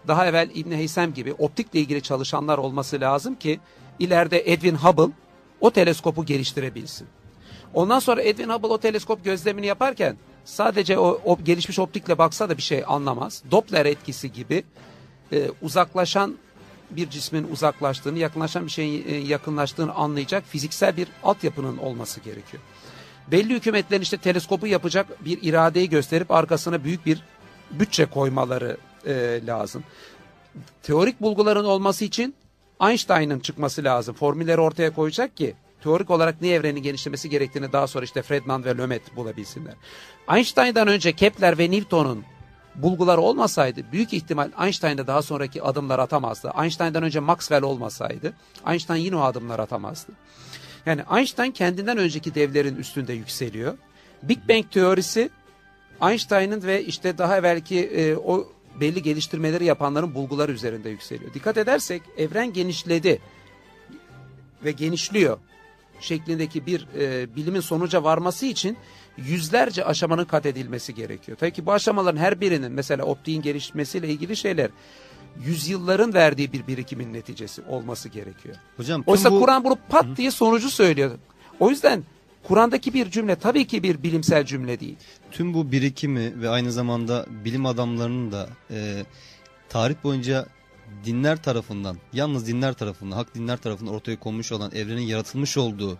daha 0.08 0.26
evvel 0.26 0.50
İbn 0.54 0.72
Heysem 0.72 1.14
gibi 1.14 1.32
optikle 1.32 1.80
ilgili 1.80 2.02
çalışanlar 2.02 2.58
olması 2.58 3.00
lazım 3.00 3.34
ki 3.34 3.60
ileride 3.98 4.52
Edwin 4.52 4.74
Hubble 4.74 5.12
o 5.60 5.70
teleskopu 5.70 6.24
geliştirebilsin. 6.24 7.08
Ondan 7.74 7.98
sonra 7.98 8.22
Edwin 8.22 8.48
Hubble 8.48 8.68
o 8.68 8.78
teleskop 8.78 9.24
gözlemini 9.24 9.66
yaparken 9.66 10.16
sadece 10.44 10.98
o, 10.98 11.20
o 11.24 11.38
gelişmiş 11.44 11.78
optikle 11.78 12.18
baksa 12.18 12.48
da 12.48 12.56
bir 12.56 12.62
şey 12.62 12.84
anlamaz. 12.86 13.42
Doppler 13.50 13.86
etkisi 13.86 14.32
gibi 14.32 14.64
e, 15.32 15.50
uzaklaşan 15.62 16.36
bir 16.90 17.10
cismin 17.10 17.48
uzaklaştığını, 17.52 18.18
yakınlaşan 18.18 18.66
bir 18.66 18.70
şeyin 18.70 19.08
e, 19.08 19.14
yakınlaştığını 19.14 19.94
anlayacak 19.94 20.44
fiziksel 20.46 20.96
bir 20.96 21.08
altyapının 21.22 21.78
olması 21.78 22.20
gerekiyor. 22.20 22.62
Belli 23.30 23.54
hükümetlerin 23.54 24.02
işte 24.02 24.16
teleskopu 24.16 24.66
yapacak 24.66 25.24
bir 25.24 25.38
iradeyi 25.42 25.88
gösterip 25.88 26.30
arkasına 26.30 26.84
büyük 26.84 27.06
bir 27.06 27.22
bütçe 27.70 28.06
koymaları 28.06 28.76
e, 29.06 29.40
lazım. 29.46 29.84
Teorik 30.82 31.20
bulguların 31.20 31.64
olması 31.64 32.04
için 32.04 32.34
Einstein'ın 32.82 33.40
çıkması 33.40 33.84
lazım. 33.84 34.14
Formülleri 34.14 34.60
ortaya 34.60 34.94
koyacak 34.94 35.36
ki 35.36 35.54
teorik 35.82 36.10
olarak 36.10 36.40
niye 36.40 36.54
evrenin 36.54 36.82
genişlemesi 36.82 37.30
gerektiğini 37.30 37.72
daha 37.72 37.86
sonra 37.86 38.04
işte 38.04 38.22
Friedman 38.22 38.64
ve 38.64 38.76
Lömet 38.76 39.16
bulabilsinler. 39.16 39.74
Einstein'dan 40.34 40.88
önce 40.88 41.12
Kepler 41.12 41.58
ve 41.58 41.70
Newton'un 41.70 42.24
bulguları 42.74 43.20
olmasaydı 43.20 43.80
büyük 43.92 44.12
ihtimal 44.12 44.50
Einstein'da 44.62 45.06
daha 45.06 45.22
sonraki 45.22 45.62
adımlar 45.62 45.98
atamazdı. 45.98 46.52
Einstein'dan 46.62 47.02
önce 47.02 47.20
Maxwell 47.20 47.62
olmasaydı 47.62 48.32
Einstein 48.68 49.00
yine 49.00 49.16
o 49.16 49.20
adımlar 49.20 49.58
atamazdı. 49.58 50.12
Yani 50.86 51.02
Einstein 51.16 51.50
kendinden 51.50 51.98
önceki 51.98 52.34
devlerin 52.34 52.76
üstünde 52.76 53.12
yükseliyor. 53.12 53.78
Big 54.22 54.38
Bang 54.48 54.70
teorisi 54.70 55.30
Einstein'ın 56.02 56.62
ve 56.62 56.84
işte 56.84 57.18
daha 57.18 57.36
evvelki 57.36 57.80
e, 57.80 58.16
o 58.16 58.52
belli 58.80 59.02
geliştirmeleri 59.02 59.64
yapanların 59.64 60.14
bulgular 60.14 60.48
üzerinde 60.48 60.88
yükseliyor. 60.88 61.34
Dikkat 61.34 61.56
edersek 61.56 62.02
evren 62.16 62.52
genişledi 62.52 63.20
ve 64.64 64.72
genişliyor 64.72 65.38
şeklindeki 66.02 66.66
bir 66.66 66.86
e, 66.98 67.36
bilimin 67.36 67.60
sonuca 67.60 68.04
varması 68.04 68.46
için 68.46 68.76
yüzlerce 69.16 69.84
aşamanın 69.84 70.24
kat 70.24 70.46
edilmesi 70.46 70.94
gerekiyor. 70.94 71.38
Tabii 71.38 71.52
ki 71.52 71.66
bu 71.66 71.72
aşamaların 71.72 72.20
her 72.20 72.40
birinin 72.40 72.72
mesela 72.72 73.04
optiğin 73.04 73.42
gelişmesiyle 73.42 74.08
ilgili 74.08 74.36
şeyler 74.36 74.70
yüzyılların 75.44 76.14
verdiği 76.14 76.52
bir 76.52 76.66
birikimin 76.66 77.12
neticesi 77.14 77.62
olması 77.62 78.08
gerekiyor. 78.08 78.56
Hocam 78.76 79.02
Oysa 79.06 79.32
bu- 79.32 79.40
Kur'an 79.40 79.64
bunu 79.64 79.78
pat 79.88 80.06
diye 80.16 80.30
sonucu 80.30 80.70
söylüyor. 80.70 81.10
O 81.60 81.70
yüzden 81.70 82.02
Kur'an'daki 82.42 82.94
bir 82.94 83.10
cümle 83.10 83.36
tabii 83.36 83.66
ki 83.66 83.82
bir 83.82 84.02
bilimsel 84.02 84.44
cümle 84.44 84.80
değil. 84.80 84.96
tüm 85.30 85.54
bu 85.54 85.72
birikimi 85.72 86.42
ve 86.42 86.48
aynı 86.48 86.72
zamanda 86.72 87.26
bilim 87.44 87.66
adamlarının 87.66 88.32
da 88.32 88.48
e, 88.70 89.04
tarih 89.68 89.94
boyunca 90.04 90.46
dinler 91.04 91.42
tarafından, 91.42 91.96
yalnız 92.12 92.46
dinler 92.46 92.72
tarafından, 92.72 93.16
hak 93.16 93.34
dinler 93.34 93.56
tarafından 93.56 93.94
ortaya 93.94 94.20
konmuş 94.20 94.52
olan 94.52 94.72
evrenin 94.74 95.02
yaratılmış 95.02 95.56
olduğu 95.56 95.98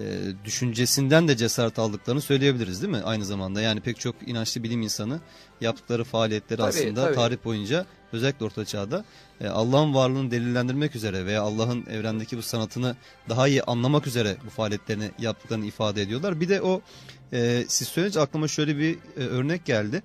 e, 0.00 0.02
düşüncesinden 0.44 1.28
de 1.28 1.36
cesaret 1.36 1.78
aldıklarını 1.78 2.20
söyleyebiliriz 2.20 2.82
değil 2.82 2.92
mi? 2.92 3.02
Aynı 3.04 3.24
zamanda 3.24 3.60
yani 3.60 3.80
pek 3.80 4.00
çok 4.00 4.14
inançlı 4.26 4.62
bilim 4.62 4.82
insanı 4.82 5.20
yaptıkları 5.60 6.04
faaliyetleri 6.04 6.58
Tabii, 6.58 6.68
aslında 6.68 7.04
tabii. 7.04 7.14
tarih 7.14 7.36
boyunca 7.44 7.86
özellikle 8.12 8.44
Orta 8.44 8.64
Çağ'da 8.64 9.04
e, 9.40 9.48
Allah'ın 9.48 9.94
varlığını 9.94 10.30
delillendirmek 10.30 10.96
üzere 10.96 11.26
veya 11.26 11.42
Allah'ın 11.42 11.86
evrendeki 11.86 12.36
bu 12.36 12.42
sanatını 12.42 12.96
daha 13.28 13.48
iyi 13.48 13.62
anlamak 13.62 14.06
üzere 14.06 14.36
bu 14.46 14.50
faaliyetlerini 14.50 15.10
yaptıklarını 15.18 15.66
ifade 15.66 16.02
ediyorlar. 16.02 16.40
Bir 16.40 16.48
de 16.48 16.62
o 16.62 16.80
e, 17.32 17.64
siz 17.68 17.88
söyleyince 17.88 18.20
aklıma 18.20 18.48
şöyle 18.48 18.78
bir 18.78 18.98
e, 19.16 19.20
örnek 19.20 19.64
geldi. 19.64 20.02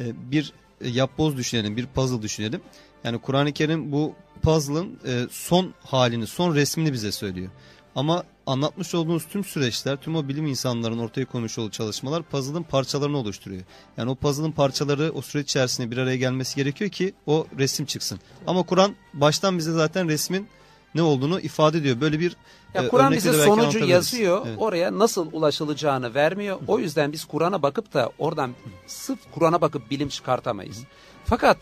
E, 0.00 0.30
bir 0.30 0.52
e, 0.80 0.88
yapboz 0.88 1.36
düşünelim, 1.36 1.76
bir 1.76 1.86
puzzle 1.86 2.22
düşünelim. 2.22 2.60
Yani 3.04 3.18
Kur'an-ı 3.18 3.52
Kerim 3.52 3.92
bu 3.92 4.14
puzzle'ın 4.42 4.98
e, 5.06 5.26
son 5.30 5.74
halini, 5.84 6.26
son 6.26 6.54
resmini 6.54 6.92
bize 6.92 7.12
söylüyor. 7.12 7.50
Ama 7.96 8.24
anlatmış 8.46 8.94
olduğunuz 8.94 9.26
tüm 9.26 9.44
süreçler, 9.44 9.96
tüm 9.96 10.16
o 10.16 10.28
bilim 10.28 10.46
insanlarının 10.46 10.98
ortaya 10.98 11.24
koymuş 11.24 11.58
olduğu 11.58 11.70
çalışmalar 11.70 12.22
puzzle'ın 12.22 12.62
parçalarını 12.62 13.18
oluşturuyor. 13.18 13.62
Yani 13.96 14.10
o 14.10 14.14
puzzle'ın 14.14 14.52
parçaları 14.52 15.12
o 15.14 15.22
süreç 15.22 15.50
içerisinde 15.50 15.90
bir 15.90 15.98
araya 15.98 16.16
gelmesi 16.16 16.56
gerekiyor 16.56 16.90
ki 16.90 17.14
o 17.26 17.46
resim 17.58 17.86
çıksın. 17.86 18.20
Ama 18.46 18.62
Kur'an 18.62 18.94
baştan 19.14 19.58
bize 19.58 19.72
zaten 19.72 20.08
resmin 20.08 20.48
ne 20.94 21.02
olduğunu 21.02 21.40
ifade 21.40 21.78
ediyor. 21.78 22.00
Böyle 22.00 22.20
bir 22.20 22.36
Ya 22.74 22.82
e, 22.82 22.88
Kur'an 22.88 23.12
bize 23.12 23.32
sonucu 23.32 23.78
yazıyor. 23.78 24.46
Evet. 24.46 24.58
Oraya 24.60 24.98
nasıl 24.98 25.32
ulaşılacağını 25.32 26.14
vermiyor. 26.14 26.58
O 26.66 26.78
yüzden 26.78 27.12
biz 27.12 27.24
Kur'an'a 27.24 27.62
bakıp 27.62 27.94
da 27.94 28.10
oradan 28.18 28.50
sırf 28.86 29.18
Kur'an'a 29.32 29.60
bakıp 29.60 29.90
bilim 29.90 30.08
çıkartamayız. 30.08 30.84
Fakat 31.24 31.58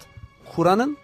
Kur'an'ın 0.56 0.96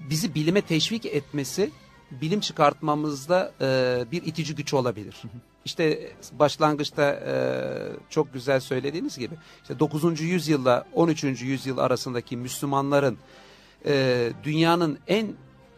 bizi 0.00 0.34
bilime 0.34 0.60
teşvik 0.62 1.06
etmesi 1.06 1.70
bilim 2.10 2.40
çıkartmamızda 2.40 3.52
e, 3.60 4.04
bir 4.12 4.22
itici 4.22 4.54
güç 4.54 4.74
olabilir. 4.74 5.22
İşte 5.64 6.12
başlangıçta 6.32 7.12
e, 7.12 7.32
çok 8.10 8.32
güzel 8.34 8.60
söylediğiniz 8.60 9.18
gibi 9.18 9.34
işte 9.62 9.78
9. 9.78 10.20
yüzyılla 10.20 10.84
13. 10.92 11.24
yüzyıl 11.24 11.78
arasındaki 11.78 12.36
Müslümanların 12.36 13.18
e, 13.86 14.32
dünyanın 14.44 14.98
en 15.08 15.26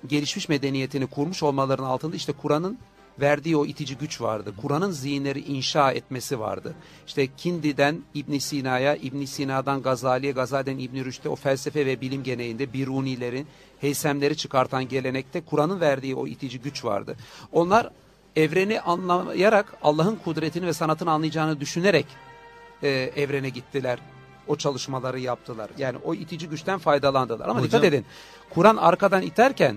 gelişmiş 0.07 0.49
medeniyetini 0.49 1.07
kurmuş 1.07 1.43
olmalarının 1.43 1.87
altında 1.87 2.17
işte 2.17 2.33
Kur'an'ın 2.33 2.79
verdiği 3.21 3.57
o 3.57 3.67
itici 3.67 3.99
güç 3.99 4.21
vardı. 4.21 4.55
Kur'an'ın 4.63 4.91
zihinleri 4.91 5.41
inşa 5.41 5.93
etmesi 5.93 6.41
vardı. 6.41 6.75
İşte 7.07 7.27
Kindi'den 7.37 8.03
İbn 8.15 8.39
Sina'ya, 8.39 8.97
İbn 8.97 9.25
Sina'dan 9.25 9.83
Gazali'ye, 9.83 10.33
Gazali'den 10.33 10.79
İbn 10.79 11.05
Rüşd'e 11.05 11.29
o 11.29 11.37
felsefe 11.37 11.87
ve 11.87 12.01
bilim 12.01 12.23
geneğinde 12.23 12.73
Birunilerin, 12.73 13.47
Heysemleri 13.83 14.37
çıkartan 14.37 14.89
gelenekte 14.89 15.41
Kur'an'ın 15.41 15.81
verdiği 15.81 16.15
o 16.15 16.27
itici 16.27 16.61
güç 16.61 16.85
vardı. 16.85 17.17
Onlar 17.53 17.91
evreni 18.37 18.81
anlayarak 18.81 19.73
Allah'ın 19.83 20.17
kudretini 20.17 20.67
ve 20.67 20.73
sanatını 20.73 21.11
anlayacağını 21.11 21.61
düşünerek 21.61 22.07
e, 22.83 22.89
evrene 23.17 23.49
gittiler. 23.49 23.99
O 24.49 24.57
çalışmaları 24.57 25.21
yaptılar. 25.21 25.71
Yani 25.79 25.99
o 26.05 26.15
itici 26.15 26.49
güçten 26.49 26.79
faydalandılar. 26.79 27.49
Ama 27.49 27.61
Hocam- 27.61 27.65
dikkat 27.65 27.85
edin. 27.85 28.05
Kur'an 28.51 28.77
arkadan 28.77 29.23
iterken 29.23 29.77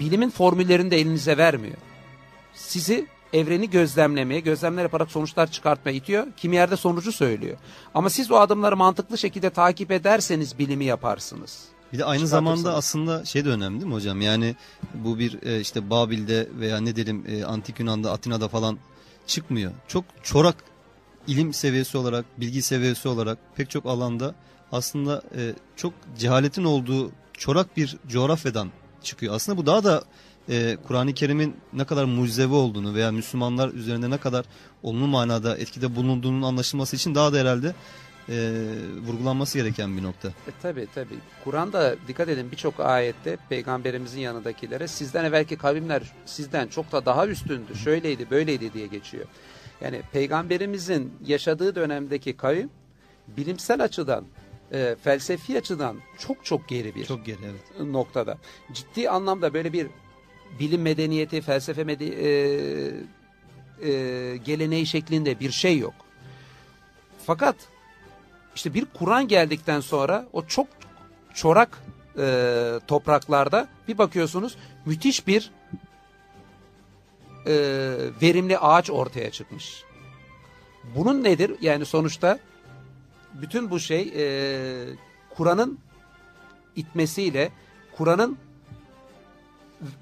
bilimin 0.00 0.30
formüllerini 0.30 0.90
de 0.90 0.96
elinize 0.96 1.36
vermiyor. 1.36 1.76
Sizi 2.54 3.06
evreni 3.32 3.70
gözlemlemeye, 3.70 4.40
gözlemler 4.40 4.82
yaparak 4.82 5.10
sonuçlar 5.10 5.50
çıkartmaya 5.50 5.96
itiyor. 5.96 6.26
Kimi 6.36 6.56
yerde 6.56 6.76
sonucu 6.76 7.12
söylüyor. 7.12 7.56
Ama 7.94 8.10
siz 8.10 8.30
o 8.30 8.36
adımları 8.36 8.76
mantıklı 8.76 9.18
şekilde 9.18 9.50
takip 9.50 9.90
ederseniz 9.90 10.58
bilimi 10.58 10.84
yaparsınız. 10.84 11.75
Bir 11.96 12.00
de 12.00 12.04
aynı 12.04 12.26
zamanda 12.26 12.74
aslında 12.74 13.24
şey 13.24 13.44
de 13.44 13.48
önemli 13.48 13.80
değil 13.80 13.86
mi 13.86 13.94
hocam? 13.94 14.20
Yani 14.20 14.56
bu 14.94 15.18
bir 15.18 15.42
e, 15.42 15.60
işte 15.60 15.90
Babil'de 15.90 16.48
veya 16.58 16.80
ne 16.80 16.96
diyelim 16.96 17.24
e, 17.28 17.44
Antik 17.44 17.80
Yunan'da, 17.80 18.12
Atina'da 18.12 18.48
falan 18.48 18.78
çıkmıyor. 19.26 19.72
Çok 19.88 20.04
çorak 20.22 20.56
ilim 21.26 21.54
seviyesi 21.54 21.98
olarak, 21.98 22.24
bilgi 22.40 22.62
seviyesi 22.62 23.08
olarak 23.08 23.38
pek 23.54 23.70
çok 23.70 23.86
alanda 23.86 24.34
aslında 24.72 25.22
e, 25.36 25.54
çok 25.76 25.92
cehaletin 26.18 26.64
olduğu 26.64 27.10
çorak 27.32 27.76
bir 27.76 27.96
coğrafyadan 28.08 28.70
çıkıyor. 29.02 29.34
Aslında 29.34 29.58
bu 29.58 29.66
daha 29.66 29.84
da 29.84 30.04
e, 30.48 30.76
Kur'an-ı 30.86 31.14
Kerim'in 31.14 31.56
ne 31.72 31.84
kadar 31.84 32.04
mucizevi 32.04 32.54
olduğunu 32.54 32.94
veya 32.94 33.12
Müslümanlar 33.12 33.72
üzerinde 33.72 34.10
ne 34.10 34.18
kadar 34.18 34.44
olumlu 34.82 35.06
manada 35.06 35.58
etkide 35.58 35.96
bulunduğunun 35.96 36.42
anlaşılması 36.42 36.96
için 36.96 37.14
daha 37.14 37.32
da 37.32 37.38
herhalde 37.38 37.74
e, 38.28 38.34
vurgulanması 39.06 39.58
gereken 39.58 39.96
bir 39.96 40.02
nokta. 40.02 40.28
E, 40.28 40.50
tabii 40.62 40.86
tabii. 40.94 41.14
Kur'an'da 41.44 41.96
dikkat 42.08 42.28
edin 42.28 42.50
birçok 42.50 42.80
ayette 42.80 43.36
peygamberimizin 43.48 44.20
yanındakilere 44.20 44.88
sizden 44.88 45.24
evvelki 45.24 45.56
kavimler 45.56 46.02
sizden 46.26 46.68
çok 46.68 46.92
da 46.92 47.06
daha 47.06 47.26
üstündü. 47.26 47.74
Şöyleydi 47.84 48.30
böyleydi 48.30 48.72
diye 48.72 48.86
geçiyor. 48.86 49.24
Yani 49.80 50.00
peygamberimizin 50.12 51.12
yaşadığı 51.26 51.74
dönemdeki 51.74 52.36
kavim 52.36 52.70
bilimsel 53.28 53.84
açıdan 53.84 54.24
e, 54.72 54.96
felsefi 55.04 55.58
açıdan 55.58 55.96
çok 56.18 56.44
çok 56.44 56.68
geri 56.68 56.94
bir 56.94 57.04
Çok 57.04 57.26
geri 57.26 57.38
evet. 57.44 57.86
noktada. 57.86 58.38
Ciddi 58.72 59.10
anlamda 59.10 59.54
böyle 59.54 59.72
bir 59.72 59.86
bilim 60.60 60.82
medeniyeti, 60.82 61.40
felsefe 61.40 61.82
mede- 61.82 62.14
e, 62.22 62.30
e, 63.90 64.36
geleneği 64.36 64.86
şeklinde 64.86 65.40
bir 65.40 65.50
şey 65.50 65.78
yok. 65.78 65.94
Fakat 67.26 67.56
işte 68.56 68.74
bir 68.74 68.84
Kur'an 68.84 69.28
geldikten 69.28 69.80
sonra 69.80 70.26
o 70.32 70.46
çok 70.46 70.66
çorak 71.34 71.82
e, 72.18 72.80
topraklarda 72.86 73.68
bir 73.88 73.98
bakıyorsunuz 73.98 74.56
müthiş 74.86 75.26
bir 75.26 75.50
e, 77.46 77.54
verimli 78.22 78.58
ağaç 78.58 78.90
ortaya 78.90 79.30
çıkmış. 79.30 79.84
Bunun 80.96 81.24
nedir? 81.24 81.56
Yani 81.60 81.84
sonuçta 81.84 82.38
bütün 83.34 83.70
bu 83.70 83.80
şey 83.80 84.12
e, 84.16 84.26
Kur'an'ın 85.36 85.78
itmesiyle 86.76 87.50
Kur'an'ın 87.96 88.38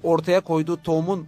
ortaya 0.03 0.41
koyduğu 0.41 0.81
tohumun 0.81 1.27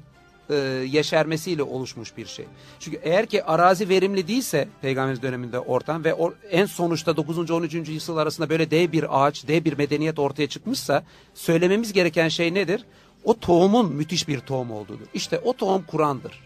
e, 0.49 0.55
yeşermesiyle 0.91 1.63
oluşmuş 1.63 2.17
bir 2.17 2.25
şey. 2.25 2.45
Çünkü 2.79 2.99
eğer 3.03 3.25
ki 3.25 3.43
arazi 3.43 3.89
verimli 3.89 4.27
değilse 4.27 4.67
Peygamberimiz 4.81 5.21
döneminde 5.21 5.59
ortam 5.59 6.03
ve 6.03 6.09
or- 6.09 6.33
en 6.51 6.65
sonuçta 6.65 7.17
9. 7.17 7.51
13. 7.51 7.73
yüzyıl 7.73 8.17
arasında 8.17 8.49
böyle 8.49 8.71
dev 8.71 8.91
bir 8.91 9.25
ağaç, 9.25 9.47
dev 9.47 9.65
bir 9.65 9.77
medeniyet 9.77 10.19
ortaya 10.19 10.47
çıkmışsa 10.47 11.03
söylememiz 11.33 11.93
gereken 11.93 12.27
şey 12.27 12.53
nedir? 12.53 12.85
O 13.23 13.39
tohumun 13.39 13.95
müthiş 13.95 14.27
bir 14.27 14.39
tohum 14.39 14.71
olduğudur. 14.71 15.05
İşte 15.13 15.39
o 15.39 15.53
tohum 15.53 15.83
Kur'an'dır. 15.87 16.43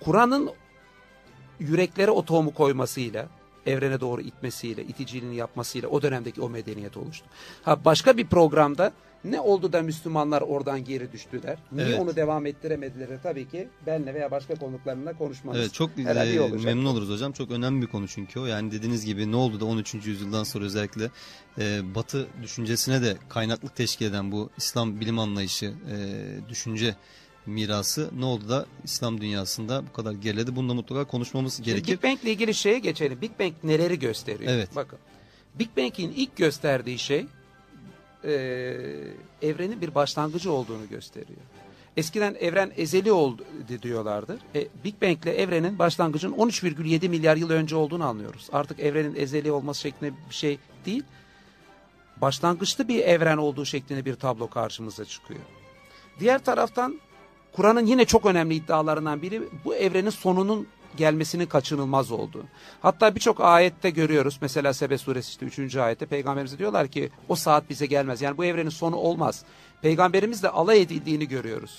Kur'an'ın 0.00 0.50
yüreklere 1.58 2.10
o 2.10 2.24
tohumu 2.24 2.54
koymasıyla, 2.54 3.26
evrene 3.66 4.00
doğru 4.00 4.20
itmesiyle, 4.20 4.82
iticiliğini 4.82 5.36
yapmasıyla 5.36 5.88
o 5.88 6.02
dönemdeki 6.02 6.40
o 6.40 6.48
medeniyet 6.48 6.96
oluştu. 6.96 7.26
Ha 7.62 7.84
başka 7.84 8.16
bir 8.16 8.26
programda 8.26 8.92
ne 9.24 9.40
oldu 9.40 9.72
da 9.72 9.82
Müslümanlar 9.82 10.42
oradan 10.42 10.84
geri 10.84 11.12
düştüler? 11.12 11.58
Niye 11.72 11.86
Evet. 11.86 12.00
onu 12.00 12.16
devam 12.16 12.46
ettiremediler? 12.46 13.08
Tabii 13.22 13.48
ki 13.48 13.68
benle 13.86 14.14
veya 14.14 14.30
başka 14.30 14.54
konuklarımla 14.54 15.18
konuşmanız. 15.18 15.60
Evet 15.60 15.72
çok 15.72 15.90
herhalde 15.98 16.30
iyi 16.30 16.36
e, 16.36 16.40
olacak. 16.40 16.64
memnun 16.64 16.84
oluruz 16.84 17.10
hocam. 17.10 17.32
Çok 17.32 17.50
önemli 17.50 17.82
bir 17.82 17.86
konu 17.86 18.08
çünkü 18.08 18.40
o. 18.40 18.46
Yani 18.46 18.72
dediğiniz 18.72 19.04
gibi 19.04 19.32
ne 19.32 19.36
oldu 19.36 19.60
da 19.60 19.64
13. 19.64 19.94
yüzyıldan 19.94 20.44
sonra 20.44 20.64
özellikle 20.64 21.10
e, 21.58 21.94
Batı 21.94 22.26
düşüncesine 22.42 23.02
de 23.02 23.16
kaynaklık 23.28 23.76
teşkil 23.76 24.06
eden 24.06 24.32
bu 24.32 24.50
İslam 24.56 25.00
bilim 25.00 25.18
anlayışı, 25.18 25.66
e, 25.66 25.96
düşünce 26.48 26.94
mirası 27.46 28.10
ne 28.18 28.24
oldu 28.24 28.48
da 28.48 28.66
İslam 28.84 29.20
dünyasında 29.20 29.82
bu 29.88 29.92
kadar 29.92 30.12
geriledi? 30.12 30.56
Bunu 30.56 30.68
da 30.68 30.74
mutlaka 30.74 31.04
konuşmamız 31.04 31.54
Şimdi 31.56 31.70
gerekir. 31.70 31.92
Big 31.92 32.02
Bang 32.02 32.22
ile 32.22 32.30
ilgili 32.30 32.54
şeye 32.54 32.78
geçelim. 32.78 33.20
Big 33.20 33.30
Bang 33.40 33.52
neleri 33.64 33.98
gösteriyor? 33.98 34.52
Evet. 34.52 34.68
Bakın. 34.76 34.98
Big 35.58 35.68
Bang'in 35.76 36.12
ilk 36.16 36.36
gösterdiği 36.36 36.98
şey 36.98 37.26
e, 38.24 38.32
evrenin 39.42 39.80
bir 39.80 39.94
başlangıcı 39.94 40.52
olduğunu 40.52 40.88
gösteriyor. 40.88 41.40
Eskiden 41.96 42.36
evren 42.40 42.72
ezeli 42.76 43.12
oldu 43.12 43.44
diyorlardı. 43.82 44.38
E, 44.54 44.68
Big 44.84 45.02
Bang 45.02 45.22
ile 45.22 45.34
evrenin 45.34 45.78
başlangıcının 45.78 46.36
13,7 46.36 47.08
milyar 47.08 47.36
yıl 47.36 47.50
önce 47.50 47.76
olduğunu 47.76 48.04
anlıyoruz. 48.04 48.48
Artık 48.52 48.80
evrenin 48.80 49.14
ezeli 49.16 49.52
olması 49.52 49.80
şeklinde 49.80 50.12
bir 50.28 50.34
şey 50.34 50.58
değil. 50.86 51.02
başlangıçlı 52.16 52.88
bir 52.88 53.00
evren 53.00 53.36
olduğu 53.36 53.64
şeklinde 53.64 54.04
bir 54.04 54.14
tablo 54.14 54.50
karşımıza 54.50 55.04
çıkıyor. 55.04 55.40
Diğer 56.20 56.44
taraftan 56.44 57.00
Kur'an'ın 57.52 57.86
yine 57.86 58.04
çok 58.04 58.26
önemli 58.26 58.54
iddialarından 58.54 59.22
biri 59.22 59.42
bu 59.64 59.74
evrenin 59.74 60.10
sonunun 60.10 60.66
gelmesinin 60.96 61.46
kaçınılmaz 61.46 62.10
olduğu. 62.10 62.44
Hatta 62.82 63.14
birçok 63.14 63.40
ayette 63.40 63.90
görüyoruz. 63.90 64.38
Mesela 64.40 64.74
Sebe 64.74 64.98
suresi 64.98 65.30
işte 65.30 65.64
3. 65.64 65.76
ayette 65.76 66.06
peygamberimize 66.06 66.58
diyorlar 66.58 66.88
ki 66.88 67.10
o 67.28 67.34
saat 67.36 67.70
bize 67.70 67.86
gelmez. 67.86 68.22
Yani 68.22 68.36
bu 68.36 68.44
evrenin 68.44 68.70
sonu 68.70 68.96
olmaz. 68.96 69.44
Peygamberimizle 69.82 70.48
alay 70.48 70.82
edildiğini 70.82 71.28
görüyoruz. 71.28 71.78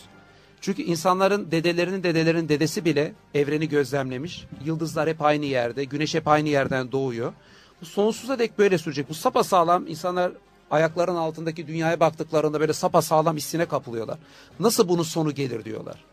Çünkü 0.61 0.81
insanların 0.81 1.51
dedelerinin 1.51 2.03
dedelerinin 2.03 2.49
dedesi 2.49 2.85
bile 2.85 3.13
evreni 3.33 3.69
gözlemlemiş. 3.69 4.45
Yıldızlar 4.65 5.09
hep 5.09 5.21
aynı 5.21 5.45
yerde, 5.45 5.83
güneş 5.83 6.15
hep 6.15 6.27
aynı 6.27 6.49
yerden 6.49 6.91
doğuyor. 6.91 7.33
Bu 7.81 7.85
sonsuza 7.85 8.39
dek 8.39 8.59
böyle 8.59 8.77
sürecek. 8.77 9.09
Bu 9.09 9.13
sapa 9.13 9.43
sağlam 9.43 9.87
insanlar 9.87 10.31
ayakların 10.71 11.15
altındaki 11.15 11.67
dünyaya 11.67 11.99
baktıklarında 11.99 12.59
böyle 12.59 12.73
sapa 12.73 13.01
sağlam 13.01 13.37
hissine 13.37 13.65
kapılıyorlar. 13.65 14.17
Nasıl 14.59 14.89
bunun 14.89 15.03
sonu 15.03 15.31
gelir 15.33 15.65
diyorlar. 15.65 16.03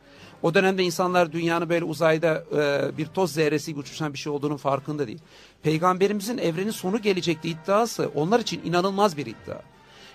O 0.43 0.55
dönemde 0.55 0.83
insanlar 0.83 1.33
dünyanın 1.33 1.69
böyle 1.69 1.85
uzayda 1.85 2.45
e, 2.57 2.91
bir 2.99 3.07
toz 3.07 3.33
zerresi 3.33 3.71
gibi 3.71 3.81
uçuşan 3.81 4.13
bir 4.13 4.19
şey 4.19 4.33
olduğunun 4.33 4.57
farkında 4.57 5.07
değil. 5.07 5.19
Peygamberimizin 5.63 6.39
evrenin 6.39 6.71
sonu 6.71 7.03
gelecekti 7.03 7.49
iddiası 7.49 8.11
onlar 8.15 8.41
için 8.41 8.61
inanılmaz 8.65 9.17
bir 9.17 9.27
iddia. 9.27 9.61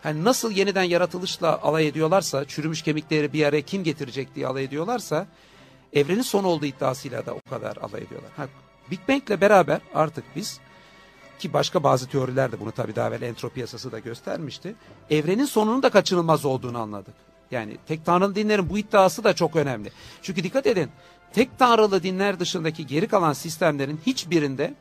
Yani 0.03 0.23
nasıl 0.23 0.51
yeniden 0.51 0.83
yaratılışla 0.83 1.61
alay 1.61 1.87
ediyorlarsa, 1.87 2.45
çürümüş 2.45 2.81
kemikleri 2.81 3.33
bir 3.33 3.45
araya 3.45 3.61
kim 3.61 3.83
getirecek 3.83 4.35
diye 4.35 4.47
alay 4.47 4.63
ediyorlarsa, 4.63 5.27
evrenin 5.93 6.21
son 6.21 6.43
olduğu 6.43 6.65
iddiasıyla 6.65 7.25
da 7.25 7.33
o 7.33 7.49
kadar 7.49 7.77
alay 7.77 8.01
ediyorlar. 8.01 8.31
Ha, 8.37 8.47
Big 8.91 8.99
Bang'le 9.09 9.41
beraber 9.41 9.81
artık 9.93 10.23
biz 10.35 10.59
ki 11.39 11.53
başka 11.53 11.83
bazı 11.83 12.09
teoriler 12.09 12.51
de 12.51 12.59
bunu 12.59 12.71
tabii 12.71 12.95
daha 12.95 13.07
evvel 13.07 13.21
entropi 13.21 13.59
yasası 13.59 13.91
da 13.91 13.99
göstermişti. 13.99 14.75
Evrenin 15.09 15.45
sonunun 15.45 15.83
da 15.83 15.89
kaçınılmaz 15.89 16.45
olduğunu 16.45 16.77
anladık. 16.77 17.26
Yani 17.51 17.77
tek 17.87 18.05
tanrılı 18.05 18.35
dinlerin 18.35 18.69
bu 18.69 18.77
iddiası 18.77 19.23
da 19.23 19.33
çok 19.33 19.55
önemli. 19.55 19.91
Çünkü 20.21 20.43
dikkat 20.43 20.67
edin 20.67 20.89
tek 21.33 21.59
tanrılı 21.59 22.03
dinler 22.03 22.39
dışındaki 22.39 22.87
geri 22.87 23.07
kalan 23.07 23.33
sistemlerin 23.33 23.99
hiçbirinde 24.05 24.73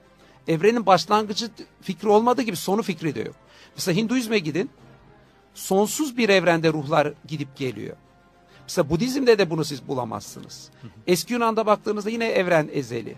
evrenin 0.49 0.87
başlangıcı 0.87 1.51
fikri 1.83 2.09
olmadığı 2.09 2.43
gibi 2.43 2.57
sonu 2.57 2.83
fikri 2.83 3.15
de 3.15 3.21
yok. 3.21 3.35
Mesela 3.77 3.97
Hinduizme 3.97 4.39
gidin 4.39 4.71
sonsuz 5.55 6.17
bir 6.17 6.29
evrende 6.29 6.73
ruhlar 6.73 7.13
gidip 7.29 7.57
geliyor. 7.57 7.97
Mesela 8.63 8.91
Budizm'de 8.91 9.39
de 9.39 9.51
bunu 9.51 9.65
siz 9.65 9.89
bulamazsınız. 9.89 10.71
Eski 11.07 11.33
Yunan'da 11.33 11.67
baktığınızda 11.67 12.11
yine 12.11 12.27
evren 12.27 12.69
ezeli. 12.73 13.17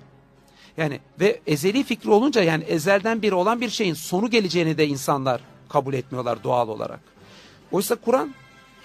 Yani 0.77 1.01
ve 1.21 1.41
ezeli 1.47 1.85
fikri 1.85 2.11
olunca 2.11 2.43
yani 2.43 2.65
ezelden 2.65 3.23
biri 3.23 3.35
olan 3.35 3.61
bir 3.61 3.69
şeyin 3.69 3.95
sonu 3.95 4.31
geleceğini 4.31 4.79
de 4.79 4.87
insanlar 4.87 5.41
kabul 5.69 5.95
etmiyorlar 5.95 6.45
doğal 6.45 6.69
olarak. 6.69 7.01
Oysa 7.73 7.95
Kur'an 7.95 8.35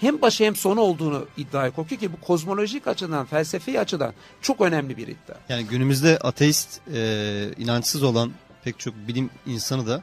hem 0.00 0.22
başı 0.22 0.44
hem 0.44 0.56
sonu 0.56 0.80
olduğunu 0.80 1.26
iddiaya 1.36 1.70
kokuyor 1.70 2.00
ki 2.00 2.12
bu 2.12 2.20
kozmolojik 2.20 2.86
açıdan, 2.86 3.26
felsefi 3.26 3.80
açıdan 3.80 4.12
çok 4.42 4.60
önemli 4.60 4.96
bir 4.96 5.08
iddia. 5.08 5.36
Yani 5.48 5.64
günümüzde 5.66 6.18
ateist, 6.18 6.80
e, 6.94 7.50
inançsız 7.58 8.02
olan 8.02 8.32
pek 8.64 8.78
çok 8.78 8.94
bilim 9.08 9.30
insanı 9.46 9.86
da 9.86 10.02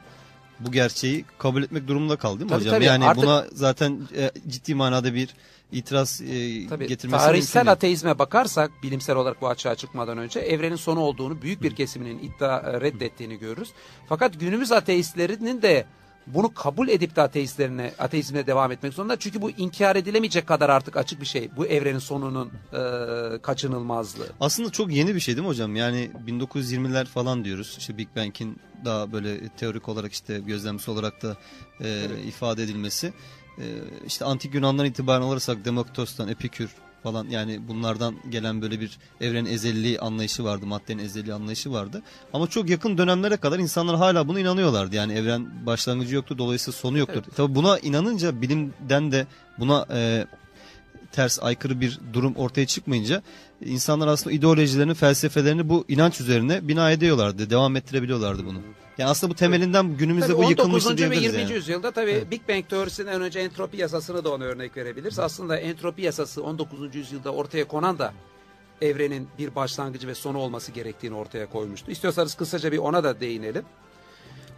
bu 0.60 0.72
gerçeği 0.72 1.24
kabul 1.38 1.62
etmek 1.62 1.88
durumunda 1.88 2.16
kaldı 2.16 2.38
değil 2.38 2.44
mi 2.44 2.50
Tabii, 2.50 2.60
hocam? 2.60 2.74
tabii. 2.74 2.84
Yani 2.84 3.04
Artık- 3.06 3.22
buna 3.24 3.46
zaten 3.52 4.00
e, 4.16 4.30
ciddi 4.48 4.74
manada 4.74 5.14
bir 5.14 5.28
itiraz 5.72 6.20
e, 6.20 6.26
Tabii 6.68 6.86
getirmesi 6.88 7.24
tarihsel 7.24 7.60
mümkün 7.60 7.66
değil. 7.66 7.72
ateizme 7.72 8.18
bakarsak 8.18 8.70
bilimsel 8.82 9.16
olarak 9.16 9.40
bu 9.42 9.48
açığa 9.48 9.74
çıkmadan 9.74 10.18
önce 10.18 10.40
evrenin 10.40 10.76
sonu 10.76 11.00
olduğunu 11.00 11.42
büyük 11.42 11.62
bir 11.62 11.74
kesiminin 11.76 12.18
iddia 12.18 12.58
e, 12.58 12.80
reddettiğini 12.80 13.38
görürüz. 13.38 13.68
Fakat 14.08 14.40
günümüz 14.40 14.72
ateistlerinin 14.72 15.62
de 15.62 15.86
bunu 16.26 16.54
kabul 16.54 16.88
edip 16.88 17.16
de 17.16 17.22
ateistlerine, 17.22 17.92
ateizmine 17.98 18.46
devam 18.46 18.72
etmek 18.72 18.94
zorunda. 18.94 19.18
Çünkü 19.18 19.42
bu 19.42 19.50
inkar 19.50 19.96
edilemeyecek 19.96 20.46
kadar 20.46 20.70
artık 20.70 20.96
açık 20.96 21.20
bir 21.20 21.26
şey. 21.26 21.50
Bu 21.56 21.66
evrenin 21.66 21.98
sonunun 21.98 22.50
e, 22.72 23.38
kaçınılmazlığı. 23.38 24.28
Aslında 24.40 24.70
çok 24.70 24.92
yeni 24.92 25.14
bir 25.14 25.20
şey 25.20 25.36
değil 25.36 25.46
mi 25.46 25.50
hocam? 25.50 25.76
Yani 25.76 26.10
1920'ler 26.26 27.06
falan 27.06 27.44
diyoruz. 27.44 27.76
İşte 27.78 27.98
Big 27.98 28.08
Bang'in 28.16 28.60
daha 28.84 29.12
böyle 29.12 29.48
teorik 29.48 29.88
olarak 29.88 30.12
işte 30.12 30.38
gözlemsi 30.38 30.90
olarak 30.90 31.22
da 31.22 31.36
e, 31.80 32.06
ifade 32.26 32.62
edilmesi. 32.62 33.12
E, 33.58 33.64
işte 34.06 34.24
antik 34.24 34.54
Yunan'dan 34.54 34.86
itibaren 34.86 35.22
alırsak 35.22 35.64
Demokritos'tan, 35.64 36.28
Epikür 36.28 36.70
falan 37.02 37.28
yani 37.28 37.68
bunlardan 37.68 38.14
gelen 38.30 38.62
böyle 38.62 38.80
bir 38.80 38.98
evrenin 39.20 39.50
ezelliği 39.50 40.00
anlayışı 40.00 40.44
vardı. 40.44 40.66
Maddenin 40.66 41.02
ezelliği 41.02 41.34
anlayışı 41.34 41.72
vardı. 41.72 42.02
Ama 42.32 42.46
çok 42.46 42.68
yakın 42.70 42.98
dönemlere 42.98 43.36
kadar 43.36 43.58
insanlar 43.58 43.96
hala 43.96 44.28
buna 44.28 44.40
inanıyorlardı. 44.40 44.96
Yani 44.96 45.12
evren 45.12 45.66
başlangıcı 45.66 46.14
yoktur 46.14 46.38
dolayısıyla 46.38 46.78
sonu 46.78 46.98
yoktur. 46.98 47.22
Tabii 47.36 47.54
buna 47.54 47.78
inanınca 47.78 48.42
bilimden 48.42 49.12
de 49.12 49.26
buna 49.58 49.86
e, 49.90 50.26
ters 51.12 51.42
aykırı 51.42 51.80
bir 51.80 52.00
durum 52.12 52.34
ortaya 52.36 52.66
çıkmayınca 52.66 53.22
insanlar 53.64 54.08
aslında 54.08 54.36
ideolojilerini, 54.36 54.94
felsefelerini 54.94 55.68
bu 55.68 55.84
inanç 55.88 56.20
üzerine 56.20 56.68
bina 56.68 56.90
ediyorlardı. 56.90 57.50
Devam 57.50 57.76
ettirebiliyorlardı 57.76 58.46
bunu. 58.46 58.58
Yani 58.98 59.10
aslında 59.10 59.30
bu 59.30 59.36
temelinden 59.36 59.96
günümüzde 59.96 60.26
Tabii 60.26 60.36
bu 60.36 60.40
19. 60.46 60.50
yıkılmıştı 60.58 60.92
ve 60.92 60.96
diyebiliriz 60.96 61.24
20. 61.24 61.40
yani. 61.42 61.52
yüzyılda 61.52 61.90
tabii 61.90 62.24
Big 62.30 62.48
Bang 62.48 62.68
teorisinden 62.68 63.22
önce 63.22 63.40
entropi 63.40 63.76
yasasını 63.76 64.24
da 64.24 64.32
ona 64.32 64.44
örnek 64.44 64.76
verebiliriz. 64.76 65.18
Aslında 65.18 65.56
entropi 65.56 66.02
yasası 66.02 66.42
19. 66.42 66.94
yüzyılda 66.94 67.32
ortaya 67.32 67.64
konan 67.68 67.98
da 67.98 68.12
evrenin 68.80 69.28
bir 69.38 69.54
başlangıcı 69.54 70.08
ve 70.08 70.14
sonu 70.14 70.38
olması 70.38 70.72
gerektiğini 70.72 71.14
ortaya 71.16 71.46
koymuştu. 71.46 71.90
İstiyorsanız 71.90 72.34
kısaca 72.34 72.72
bir 72.72 72.78
ona 72.78 73.04
da 73.04 73.20
değinelim. 73.20 73.62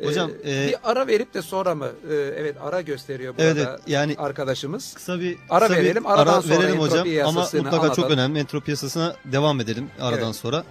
Hocam, 0.05 0.31
Ee, 0.45 0.65
e- 0.65 0.69
bir 0.69 0.77
ara 0.85 1.07
verip 1.07 1.35
de 1.35 1.43
sonra 1.43 1.75
mı? 1.75 1.89
Ee, 2.11 2.15
evet 2.15 2.57
ara 2.61 2.81
gösteriyor 2.81 3.33
burada 3.35 3.45
Evet, 3.51 3.67
evet, 3.71 3.81
yani 3.87 4.15
arkadaşımız. 4.19 4.95
kısa 4.95 5.21
bir 5.21 5.37
Ara 5.51 5.67
kısa 5.69 5.81
verelim, 5.81 6.07
aradan 6.07 6.41
sonra 6.41 6.59
verelim 6.63 6.81
hocam 6.81 7.09
ama 7.25 7.41
mutlaka 7.41 7.71
çok 7.71 7.83
anlatalım. 7.85 8.11
önemli. 8.11 8.39
Entropi 8.39 8.71
yasasına 8.71 9.17
devam 9.25 9.61
edelim 9.61 9.91
aradan 10.01 10.25
Evet. 10.25 10.37
sonra. 10.37 10.65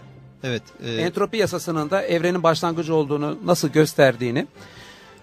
Evet. 0.43 0.63
e, 0.85 0.91
entropi 0.91 1.37
yasasının 1.37 1.89
da 1.89 2.01
evrenin 2.01 2.43
başlangıcı 2.43 2.95
olduğunu 2.95 3.37
nasıl 3.45 3.67
gösterdiğini. 3.69 4.47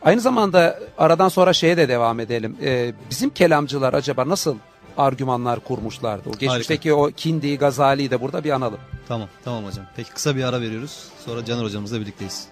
Aynı 0.02 0.20
zamanda 0.20 0.80
aradan 0.98 1.28
sonra 1.28 1.52
şeye 1.52 1.76
de 1.76 1.88
devam 1.88 2.20
edelim. 2.20 2.56
Ee, 2.62 2.94
bizim 3.11 3.30
kelamcılar 3.30 3.94
acaba 3.94 4.28
nasıl 4.28 4.56
argümanlar 4.98 5.61
kurmuşlardı? 5.61 6.28
O 6.28 6.38
geçmişteki 6.38 6.92
o 6.92 7.11
Kindi, 7.11 7.59
Gazali'yi 7.59 8.11
de 8.11 8.20
burada 8.20 8.44
bir 8.44 8.50
analım. 8.50 8.78
Tamam, 9.09 9.28
tamam 9.44 9.64
hocam. 9.64 9.85
Peki 9.96 10.11
kısa 10.11 10.37
bir 10.37 10.44
ara 10.44 10.61
veriyoruz. 10.61 11.04
Sonra 11.24 11.44
Caner 11.44 11.64
hocamızla 11.64 12.00
birlikteyiz. 12.00 12.48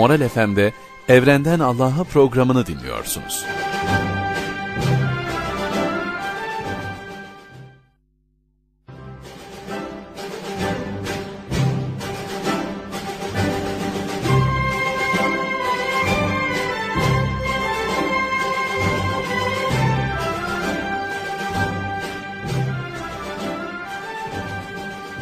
Moral 0.00 0.28
FM'de 0.28 0.72
Evrenden 1.08 1.60
Allah'a 1.60 2.04
programını 2.04 2.66
dinliyorsunuz. 2.66 3.44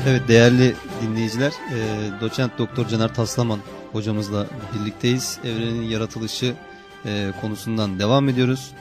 Evet 0.09 0.29
değerli 0.29 0.75
dinleyiciler, 1.03 1.53
e, 1.53 2.21
doçent 2.21 2.59
doktor 2.59 2.89
Caner 2.89 3.15
Taslaman 3.15 3.61
hocamızla 3.93 4.47
birlikteyiz. 4.75 5.39
Evrenin 5.45 5.83
yaratılışı 5.83 6.55
e, 7.07 7.33
konusundan 7.41 7.99
devam 7.99 8.29
ediyoruz. 8.29 8.73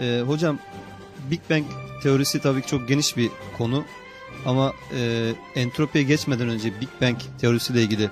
E, 0.00 0.22
hocam 0.26 0.58
Big 1.30 1.40
Bang 1.50 1.64
teorisi 2.02 2.40
tabii 2.40 2.62
ki 2.62 2.68
çok 2.68 2.88
geniş 2.88 3.16
bir 3.16 3.30
konu 3.58 3.84
ama 4.46 4.72
e, 4.98 5.32
entropiye 5.54 6.04
geçmeden 6.04 6.48
önce 6.48 6.80
Big 6.80 6.88
Bang 7.02 7.16
teorisiyle 7.40 7.82
ilgili 7.82 8.10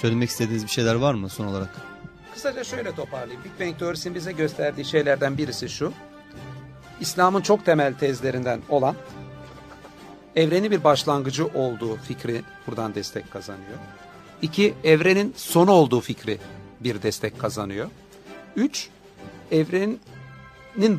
söylemek 0.00 0.28
istediğiniz 0.28 0.64
bir 0.64 0.70
şeyler 0.70 0.94
var 0.94 1.14
mı 1.14 1.28
son 1.28 1.46
olarak? 1.46 1.70
Kısaca 2.34 2.64
şöyle 2.64 2.94
toparlayayım. 2.94 3.44
Big 3.44 3.66
Bang 3.66 3.78
teorisinin 3.78 4.14
bize 4.14 4.32
gösterdiği 4.32 4.84
şeylerden 4.84 5.38
birisi 5.38 5.68
şu. 5.68 5.92
İslam'ın 7.00 7.40
çok 7.40 7.64
temel 7.64 7.94
tezlerinden 7.94 8.60
olan 8.68 8.96
evreni 10.36 10.70
bir 10.70 10.84
başlangıcı 10.84 11.46
olduğu 11.46 11.96
fikri 11.96 12.42
buradan 12.66 12.94
destek 12.94 13.32
kazanıyor. 13.32 13.78
İki, 14.42 14.74
evrenin 14.84 15.34
sonu 15.36 15.70
olduğu 15.70 16.00
fikri 16.00 16.38
bir 16.80 17.02
destek 17.02 17.38
kazanıyor. 17.38 17.90
Üç, 18.56 18.88
evrenin 19.50 20.00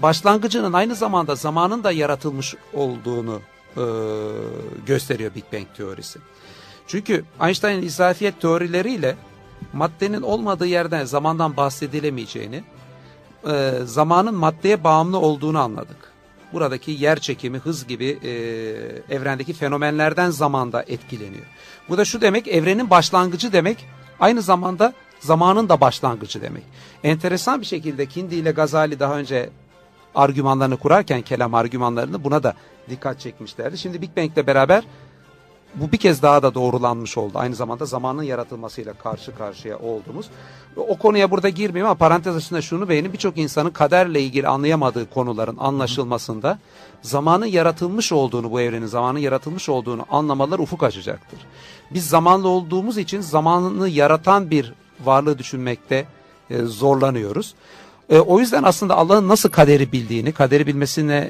başlangıcının 0.02 0.74
aynı 0.74 0.96
zamanda 0.96 1.36
zamanın 1.36 1.84
da 1.84 1.92
yaratılmış 1.92 2.56
olduğunu 2.74 3.42
e, 3.78 3.84
gösteriyor 4.86 5.36
Big 5.36 5.44
Bang 5.54 5.66
teorisi. 5.78 6.20
Çünkü 6.88 7.26
Einstein'ın 7.42 7.82
izafiyet 7.82 8.42
teorileriyle 8.42 9.16
maddenin 9.74 10.22
olmadığı 10.22 10.68
yerden 10.68 11.06
zamandan 11.06 11.58
bahsedilemeyeceğini, 11.58 12.64
e, 13.48 13.74
zamanın 13.86 14.36
maddeye 14.36 14.84
bağımlı 14.84 15.20
olduğunu 15.20 15.60
anladık. 15.60 16.11
Buradaki 16.54 16.91
yer 16.91 17.20
çekimi, 17.20 17.58
hız 17.58 17.88
gibi 17.88 18.20
e, 18.24 18.30
evrendeki 19.16 19.54
fenomenlerden 19.54 20.30
zamanda 20.30 20.84
etkileniyor. 20.88 21.45
Bu 21.89 21.97
da 21.97 22.06
şu 22.06 22.22
demek, 22.22 22.47
evrenin 22.47 22.89
başlangıcı 22.89 23.54
demek, 23.54 23.86
aynı 24.20 24.41
zamanda 24.41 24.93
zamanın 25.20 25.70
da 25.70 25.82
başlangıcı 25.82 26.41
demek. 26.41 26.64
Enteresan 27.04 27.62
bir 27.62 27.66
şekilde 27.66 28.06
Kindi 28.06 28.36
ile 28.36 28.52
Gazali 28.52 28.99
daha 28.99 29.18
önce 29.18 29.49
argümanlarını 30.16 30.78
kurarken 30.78 31.22
kelam 31.22 31.54
argümanlarını 31.54 32.24
buna 32.24 32.43
da 32.43 32.54
dikkat 32.89 33.20
çekmişlerdi. 33.20 33.78
Şimdi 33.78 34.02
Big 34.02 34.18
Bang 34.18 34.34
ile 34.34 34.47
beraber 34.47 34.84
bu 35.76 35.92
bir 35.92 35.98
kez 35.98 36.22
daha 36.22 36.44
da 36.44 36.54
doğrulanmış 36.54 37.18
oldu. 37.18 37.32
Aynı 37.36 37.56
zamanda 37.56 37.86
zamanın 37.86 38.24
yaratılmasıyla 38.24 38.94
karşı 38.94 39.36
karşıya 39.36 39.80
olduğumuz. 39.80 40.26
O 40.76 40.98
konuya 40.98 41.32
burada 41.32 41.50
girmeyeyim 41.50 41.86
ama 41.86 41.96
parantez 41.96 42.36
açısında 42.36 42.62
şunu 42.62 42.90
beğenin. 42.90 43.14
Birçok 43.14 43.38
insanın 43.38 43.70
kaderle 43.70 44.22
ilgili 44.22 44.48
anlayamadığı 44.48 45.10
konuların 45.10 45.58
anlaşılmasında 45.58 46.60
zamanın 47.02 47.46
yaratılmış 47.46 48.12
olduğunu, 48.12 48.52
bu 48.52 48.62
evrenin 48.62 48.86
zamanın 48.86 49.20
yaratılmış 49.20 49.70
olduğunu 49.70 50.06
anlamaları 50.10 50.62
ufuk 50.62 50.84
açacaktır. 50.84 51.40
Biz 51.92 52.08
zamanlı 52.08 52.48
olduğumuz 52.48 52.98
için 52.98 53.22
zamanını 53.22 53.90
yaratan 53.90 54.52
bir 54.52 54.74
varlığı 55.06 55.38
düşünmekte 55.38 56.06
e, 56.50 56.58
zorlanıyoruz. 56.58 57.54
E, 58.12 58.20
o 58.20 58.39
yüzden 58.39 58.64
aslında 58.64 58.95
Allah'ın 58.95 59.28
nasıl 59.28 59.49
kaderi 59.49 59.91
bildiğini, 59.91 60.32
kaderi 60.32 60.68
bilmesine 60.68 61.30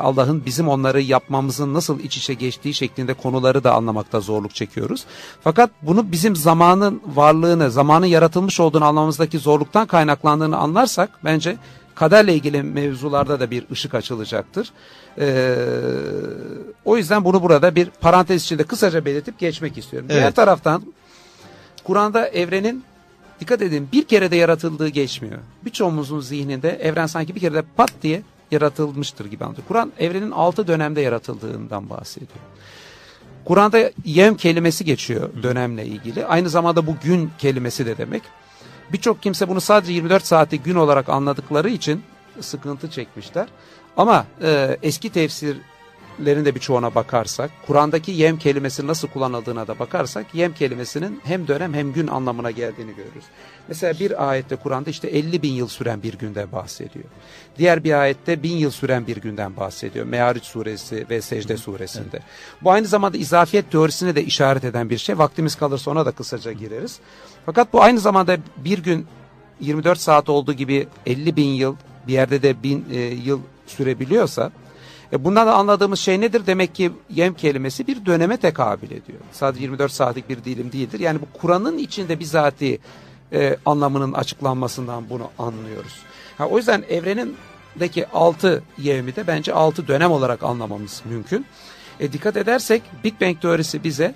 Allah'ın 0.00 0.44
bizim 0.46 0.68
onları 0.68 1.00
yapmamızın 1.00 1.74
nasıl 1.74 2.00
iç 2.00 2.16
içe 2.16 2.34
geçtiği 2.34 2.74
şeklinde 2.74 3.14
konuları 3.14 3.64
da 3.64 3.74
anlamakta 3.74 4.20
zorluk 4.20 4.54
çekiyoruz. 4.54 5.04
Fakat 5.44 5.70
bunu 5.82 6.12
bizim 6.12 6.36
zamanın 6.36 7.02
varlığını, 7.14 7.70
zamanın 7.70 8.06
yaratılmış 8.06 8.60
olduğunu 8.60 8.84
anlamamızdaki 8.84 9.38
zorluktan 9.38 9.86
kaynaklandığını 9.86 10.56
anlarsak 10.56 11.10
bence 11.24 11.56
kaderle 11.94 12.34
ilgili 12.34 12.62
mevzularda 12.62 13.40
da 13.40 13.50
bir 13.50 13.66
ışık 13.70 13.94
açılacaktır. 13.94 14.70
Ee, 15.18 15.56
o 16.84 16.96
yüzden 16.96 17.24
bunu 17.24 17.42
burada 17.42 17.74
bir 17.74 17.90
parantez 18.00 18.42
içinde 18.42 18.64
kısaca 18.64 19.04
belirtip 19.04 19.38
geçmek 19.38 19.78
istiyorum. 19.78 20.08
Evet. 20.10 20.20
Diğer 20.20 20.32
taraftan 20.32 20.82
Kur'an'da 21.84 22.28
evrenin 22.28 22.84
dikkat 23.44 23.62
edin 23.62 23.88
bir 23.92 24.04
kere 24.04 24.30
de 24.30 24.36
yaratıldığı 24.36 24.88
geçmiyor. 24.88 25.38
Birçoğumuzun 25.64 26.20
zihninde 26.20 26.70
evren 26.70 27.06
sanki 27.06 27.34
bir 27.34 27.40
kere 27.40 27.54
de 27.54 27.62
pat 27.76 27.90
diye 28.02 28.22
yaratılmıştır 28.50 29.26
gibi 29.26 29.44
anlatıyor. 29.44 29.68
Kur'an 29.68 29.92
evrenin 29.98 30.30
altı 30.30 30.66
dönemde 30.66 31.00
yaratıldığından 31.00 31.90
bahsediyor. 31.90 32.38
Kur'an'da 33.44 33.90
yem 34.04 34.36
kelimesi 34.36 34.84
geçiyor 34.84 35.30
dönemle 35.42 35.86
ilgili. 35.86 36.26
Aynı 36.26 36.48
zamanda 36.48 36.86
bu 36.86 36.96
gün 37.02 37.30
kelimesi 37.38 37.86
de 37.86 37.98
demek. 37.98 38.22
Birçok 38.92 39.22
kimse 39.22 39.48
bunu 39.48 39.60
sadece 39.60 39.92
24 39.92 40.26
saati 40.26 40.60
gün 40.60 40.74
olarak 40.74 41.08
anladıkları 41.08 41.68
için 41.68 42.02
sıkıntı 42.40 42.90
çekmişler. 42.90 43.48
Ama 43.96 44.26
e, 44.42 44.78
eski 44.82 45.10
tefsir 45.10 45.56
kelimelerin 46.16 46.44
de 46.44 46.54
birçoğuna 46.54 46.94
bakarsak, 46.94 47.50
Kur'an'daki 47.66 48.12
yem 48.12 48.38
kelimesi 48.38 48.86
nasıl 48.86 49.08
kullanıldığına 49.08 49.66
da 49.66 49.78
bakarsak, 49.78 50.26
yem 50.34 50.54
kelimesinin 50.54 51.20
hem 51.24 51.48
dönem 51.48 51.74
hem 51.74 51.92
gün 51.92 52.06
anlamına 52.06 52.50
geldiğini 52.50 52.94
görürüz. 52.94 53.24
Mesela 53.68 53.98
bir 54.00 54.28
ayette 54.28 54.56
Kur'an'da 54.56 54.90
işte 54.90 55.08
50 55.08 55.42
bin 55.42 55.52
yıl 55.52 55.68
süren 55.68 56.02
bir 56.02 56.14
günde 56.14 56.52
bahsediyor. 56.52 57.04
Diğer 57.58 57.84
bir 57.84 58.00
ayette 58.00 58.42
bin 58.42 58.56
yıl 58.56 58.70
süren 58.70 59.06
bir 59.06 59.16
günden 59.16 59.56
bahsediyor. 59.56 60.06
Meariç 60.06 60.44
suresi 60.44 61.06
ve 61.10 61.20
Secde 61.20 61.56
suresinde. 61.56 62.08
Evet. 62.12 62.22
Bu 62.62 62.70
aynı 62.70 62.86
zamanda 62.86 63.16
izafiyet 63.16 63.70
teorisine 63.70 64.14
de 64.14 64.24
işaret 64.24 64.64
eden 64.64 64.90
bir 64.90 64.98
şey. 64.98 65.18
Vaktimiz 65.18 65.54
kalırsa 65.54 65.90
ona 65.90 66.06
da 66.06 66.12
kısaca 66.12 66.52
gireriz. 66.52 67.00
Fakat 67.46 67.72
bu 67.72 67.82
aynı 67.82 68.00
zamanda 68.00 68.36
bir 68.56 68.78
gün 68.78 69.06
24 69.60 69.98
saat 69.98 70.28
olduğu 70.28 70.52
gibi 70.52 70.88
50 71.06 71.36
bin 71.36 71.48
yıl 71.48 71.76
bir 72.06 72.12
yerde 72.12 72.42
de 72.42 72.62
bin 72.62 72.84
e, 72.92 72.98
yıl 73.00 73.40
sürebiliyorsa 73.66 74.52
e 75.14 75.24
bundan 75.24 75.46
da 75.46 75.54
anladığımız 75.54 75.98
şey 75.98 76.20
nedir? 76.20 76.46
Demek 76.46 76.74
ki 76.74 76.92
yem 77.10 77.34
kelimesi 77.34 77.86
bir 77.86 78.06
döneme 78.06 78.36
tekabül 78.36 78.90
ediyor. 78.90 79.18
Sadece 79.32 79.62
24 79.62 79.92
saatlik 79.92 80.28
bir 80.28 80.44
dilim 80.44 80.72
değildir. 80.72 81.00
Yani 81.00 81.20
bu 81.20 81.38
Kur'an'ın 81.38 81.78
içinde 81.78 82.20
bizatihi 82.20 82.78
e, 83.32 83.56
anlamının 83.66 84.12
açıklanmasından 84.12 85.10
bunu 85.10 85.30
anlıyoruz. 85.38 85.92
Ha, 86.38 86.46
o 86.46 86.56
yüzden 86.56 86.84
evrenindeki 86.88 88.06
altı 88.06 88.62
yevmi 88.78 89.16
de 89.16 89.26
bence 89.26 89.54
altı 89.54 89.88
dönem 89.88 90.10
olarak 90.10 90.42
anlamamız 90.42 91.02
mümkün. 91.04 91.46
E, 92.00 92.12
dikkat 92.12 92.36
edersek 92.36 92.82
Big 93.04 93.20
Bang 93.20 93.40
teorisi 93.40 93.84
bize 93.84 94.14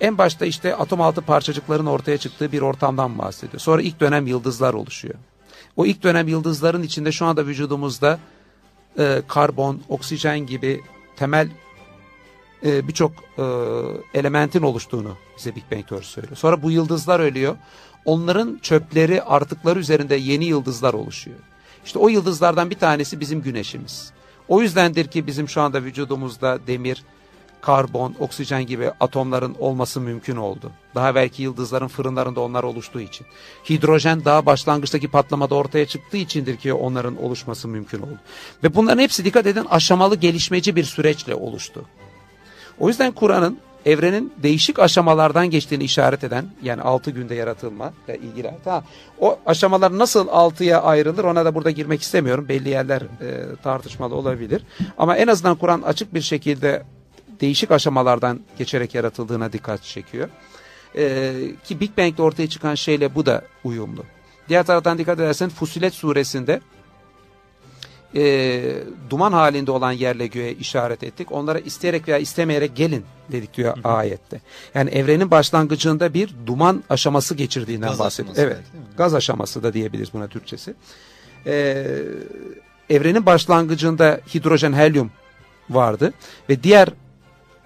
en 0.00 0.18
başta 0.18 0.46
işte 0.46 0.76
atom 0.76 1.00
altı 1.00 1.20
parçacıkların 1.20 1.86
ortaya 1.86 2.18
çıktığı 2.18 2.52
bir 2.52 2.60
ortamdan 2.60 3.18
bahsediyor. 3.18 3.60
Sonra 3.60 3.82
ilk 3.82 4.00
dönem 4.00 4.26
yıldızlar 4.26 4.74
oluşuyor. 4.74 5.14
O 5.76 5.86
ilk 5.86 6.02
dönem 6.02 6.28
yıldızların 6.28 6.82
içinde 6.82 7.12
şu 7.12 7.26
anda 7.26 7.46
vücudumuzda 7.46 8.18
e, 8.98 9.22
karbon, 9.28 9.80
oksijen 9.88 10.38
gibi 10.38 10.80
temel 11.16 11.48
e, 12.64 12.88
birçok 12.88 13.12
e, 13.38 13.44
elementin 14.14 14.62
oluştuğunu 14.62 15.16
bize 15.38 15.56
Big 15.56 15.64
Bang 15.72 15.88
teorisi 15.88 16.10
söylüyor. 16.10 16.36
Sonra 16.36 16.62
bu 16.62 16.70
yıldızlar 16.70 17.20
ölüyor. 17.20 17.56
Onların 18.04 18.58
çöpleri, 18.62 19.22
artıkları 19.22 19.78
üzerinde 19.78 20.14
yeni 20.14 20.44
yıldızlar 20.44 20.94
oluşuyor. 20.94 21.38
İşte 21.84 21.98
o 21.98 22.08
yıldızlardan 22.08 22.70
bir 22.70 22.78
tanesi 22.78 23.20
bizim 23.20 23.42
güneşimiz. 23.42 24.12
O 24.48 24.62
yüzdendir 24.62 25.06
ki 25.06 25.26
bizim 25.26 25.48
şu 25.48 25.60
anda 25.60 25.82
vücudumuzda 25.84 26.58
demir, 26.66 27.02
karbon, 27.62 28.14
oksijen 28.18 28.66
gibi 28.66 28.90
atomların 29.00 29.56
olması 29.58 30.00
mümkün 30.00 30.36
oldu. 30.36 30.70
Daha 30.94 31.14
belki 31.14 31.42
yıldızların 31.42 31.88
fırınlarında 31.88 32.40
onlar 32.40 32.62
oluştuğu 32.62 33.00
için. 33.00 33.26
Hidrojen 33.70 34.24
daha 34.24 34.46
başlangıçtaki 34.46 35.08
patlamada 35.08 35.54
ortaya 35.54 35.86
çıktığı 35.86 36.16
içindir 36.16 36.56
ki 36.56 36.72
onların 36.72 37.22
oluşması 37.22 37.68
mümkün 37.68 37.98
oldu. 37.98 38.18
Ve 38.64 38.74
bunların 38.74 39.02
hepsi 39.02 39.24
dikkat 39.24 39.46
edin 39.46 39.66
aşamalı 39.70 40.16
gelişmeci 40.16 40.76
bir 40.76 40.84
süreçle 40.84 41.34
oluştu. 41.34 41.84
O 42.78 42.88
yüzden 42.88 43.12
Kur'an'ın 43.12 43.58
evrenin 43.86 44.32
değişik 44.42 44.78
aşamalardan 44.78 45.50
geçtiğini 45.50 45.84
işaret 45.84 46.24
eden 46.24 46.44
yani 46.62 46.82
altı 46.82 47.10
günde 47.10 47.34
yaratılma 47.34 47.92
ile 48.08 48.18
ilgili. 48.18 48.50
Ha, 48.64 48.84
o 49.20 49.38
aşamalar 49.46 49.98
nasıl 49.98 50.28
altıya 50.28 50.82
ayrılır 50.82 51.24
ona 51.24 51.44
da 51.44 51.54
burada 51.54 51.70
girmek 51.70 52.02
istemiyorum. 52.02 52.48
Belli 52.48 52.68
yerler 52.68 53.02
e, 53.02 53.56
tartışmalı 53.62 54.14
olabilir. 54.14 54.62
Ama 54.98 55.16
en 55.16 55.26
azından 55.26 55.56
Kur'an 55.56 55.82
açık 55.82 56.14
bir 56.14 56.20
şekilde 56.20 56.82
değişik 57.42 57.70
aşamalardan 57.70 58.40
geçerek 58.58 58.94
yaratıldığına 58.94 59.52
dikkat 59.52 59.82
çekiyor. 59.82 60.28
Ee, 60.96 61.32
ki 61.64 61.80
Big 61.80 61.98
Bang'de 61.98 62.22
ortaya 62.22 62.48
çıkan 62.48 62.74
şeyle 62.74 63.14
bu 63.14 63.26
da 63.26 63.42
uyumlu. 63.64 64.04
Diğer 64.48 64.66
taraftan 64.66 64.98
dikkat 64.98 65.20
edersen 65.20 65.48
Fusilet 65.48 65.94
suresinde 65.94 66.60
e, 68.14 68.62
duman 69.10 69.32
halinde 69.32 69.70
olan 69.70 69.92
yerle 69.92 70.26
göğe 70.26 70.52
işaret 70.52 71.02
ettik. 71.02 71.32
Onlara 71.32 71.58
isteyerek 71.58 72.08
veya 72.08 72.18
istemeyerek 72.18 72.76
gelin 72.76 73.04
dedik 73.32 73.54
diyor 73.54 73.76
hı 73.76 73.88
hı. 73.88 73.92
ayette. 73.92 74.40
Yani 74.74 74.90
evrenin 74.90 75.30
başlangıcında 75.30 76.14
bir 76.14 76.34
duman 76.46 76.84
aşaması 76.90 77.34
geçirdiğinden 77.34 77.88
gaz 77.88 77.98
bahsediyor. 77.98 78.36
Evet. 78.38 78.58
Gaz 78.96 79.14
aşaması 79.14 79.62
da 79.62 79.72
diyebiliriz 79.72 80.12
buna 80.14 80.28
Türkçesi. 80.28 80.74
Ee, 81.46 81.86
evrenin 82.90 83.26
başlangıcında 83.26 84.20
hidrojen, 84.34 84.72
helyum 84.72 85.10
vardı 85.70 86.12
ve 86.48 86.62
diğer 86.62 86.88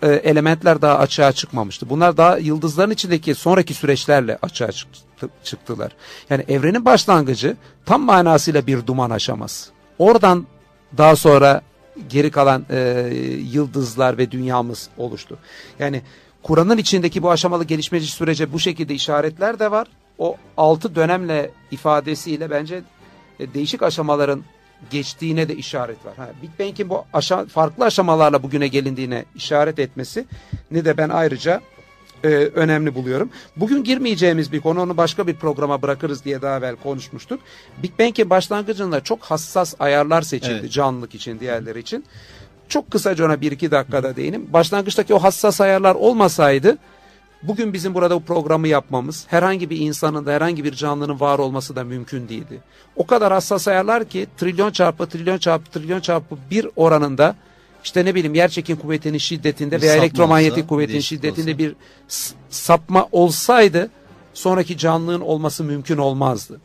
e, 0.02 0.08
elementler 0.08 0.82
daha 0.82 0.98
açığa 0.98 1.32
çıkmamıştı. 1.32 1.90
Bunlar 1.90 2.16
daha 2.16 2.38
yıldızların 2.38 2.90
içindeki 2.90 3.34
sonraki 3.34 3.74
süreçlerle 3.74 4.38
açığa 4.42 4.72
çıktı, 4.72 5.28
çıktılar. 5.44 5.92
Yani 6.30 6.44
evrenin 6.48 6.84
başlangıcı 6.84 7.56
tam 7.86 8.02
manasıyla 8.02 8.66
bir 8.66 8.86
duman 8.86 9.10
aşaması. 9.10 9.70
Oradan 9.98 10.46
daha 10.98 11.16
sonra 11.16 11.62
geri 12.08 12.30
kalan 12.30 12.66
e, 12.70 13.10
yıldızlar 13.52 14.18
ve 14.18 14.30
dünyamız 14.30 14.88
oluştu. 14.98 15.38
Yani 15.78 16.02
Kur'an'ın 16.42 16.78
içindeki 16.78 17.22
bu 17.22 17.30
aşamalı 17.30 17.64
gelişmeci 17.64 18.06
sürece 18.06 18.52
bu 18.52 18.58
şekilde 18.58 18.94
işaretler 18.94 19.58
de 19.58 19.70
var. 19.70 19.86
O 20.18 20.36
altı 20.56 20.94
dönemle 20.94 21.50
ifadesiyle 21.70 22.50
bence 22.50 22.82
e, 23.40 23.54
değişik 23.54 23.82
aşamaların 23.82 24.42
geçtiğine 24.90 25.48
de 25.48 25.56
işaret 25.56 26.06
var. 26.06 26.16
Ha, 26.16 26.28
Big 26.42 26.50
Bang'in 26.60 26.88
bu 26.88 27.04
aşa 27.12 27.46
farklı 27.46 27.84
aşamalarla 27.84 28.42
bugüne 28.42 28.68
gelindiğine 28.68 29.24
işaret 29.34 29.78
etmesi 29.78 30.24
ne 30.70 30.84
de 30.84 30.96
ben 30.96 31.08
ayrıca 31.08 31.60
e, 32.24 32.28
önemli 32.54 32.94
buluyorum. 32.94 33.30
Bugün 33.56 33.84
girmeyeceğimiz 33.84 34.52
bir 34.52 34.60
konu 34.60 34.82
onu 34.82 34.96
başka 34.96 35.26
bir 35.26 35.34
programa 35.34 35.82
bırakırız 35.82 36.24
diye 36.24 36.42
daha 36.42 36.58
evvel 36.58 36.76
konuşmuştuk. 36.76 37.40
Big 37.82 37.98
Bang'in 37.98 38.30
başlangıcında 38.30 39.00
çok 39.00 39.22
hassas 39.22 39.74
ayarlar 39.78 40.22
seçildi 40.22 40.58
evet. 40.60 40.72
canlılık 40.72 41.14
için 41.14 41.40
diğerleri 41.40 41.78
için. 41.78 42.04
Çok 42.68 42.90
kısaca 42.90 43.26
ona 43.26 43.40
bir 43.40 43.52
iki 43.52 43.70
dakikada 43.70 44.16
değinim. 44.16 44.46
Başlangıçtaki 44.52 45.14
o 45.14 45.18
hassas 45.18 45.60
ayarlar 45.60 45.94
olmasaydı 45.94 46.78
Bugün 47.42 47.72
bizim 47.72 47.94
burada 47.94 48.14
bu 48.14 48.22
programı 48.22 48.68
yapmamız, 48.68 49.26
herhangi 49.28 49.70
bir 49.70 49.80
insanın 49.80 50.26
da 50.26 50.32
herhangi 50.32 50.64
bir 50.64 50.72
canlının 50.72 51.20
var 51.20 51.38
olması 51.38 51.76
da 51.76 51.84
mümkün 51.84 52.28
değildi. 52.28 52.60
O 52.96 53.06
kadar 53.06 53.32
hassas 53.32 53.68
ayarlar 53.68 54.04
ki 54.04 54.26
trilyon 54.36 54.70
çarpı 54.70 55.06
trilyon 55.06 55.38
çarpı 55.38 55.70
trilyon 55.70 56.00
çarpı 56.00 56.36
bir 56.50 56.68
oranında 56.76 57.36
işte 57.84 58.04
ne 58.04 58.14
bileyim 58.14 58.34
yerçekim 58.34 58.76
kuvvetinin 58.76 59.18
şiddetinde 59.18 59.76
Bir 59.76 59.82
veya 59.82 59.96
elektromanyetik 59.96 60.58
olsa, 60.58 60.66
kuvvetin 60.66 61.00
şiddetinde 61.00 61.50
olsa. 61.50 61.58
bir 61.58 61.74
sapma 62.48 63.08
olsaydı 63.12 63.90
sonraki 64.34 64.78
canlılığın 64.78 65.20
olması 65.20 65.64
mümkün 65.64 65.98
olmazdı. 65.98 66.60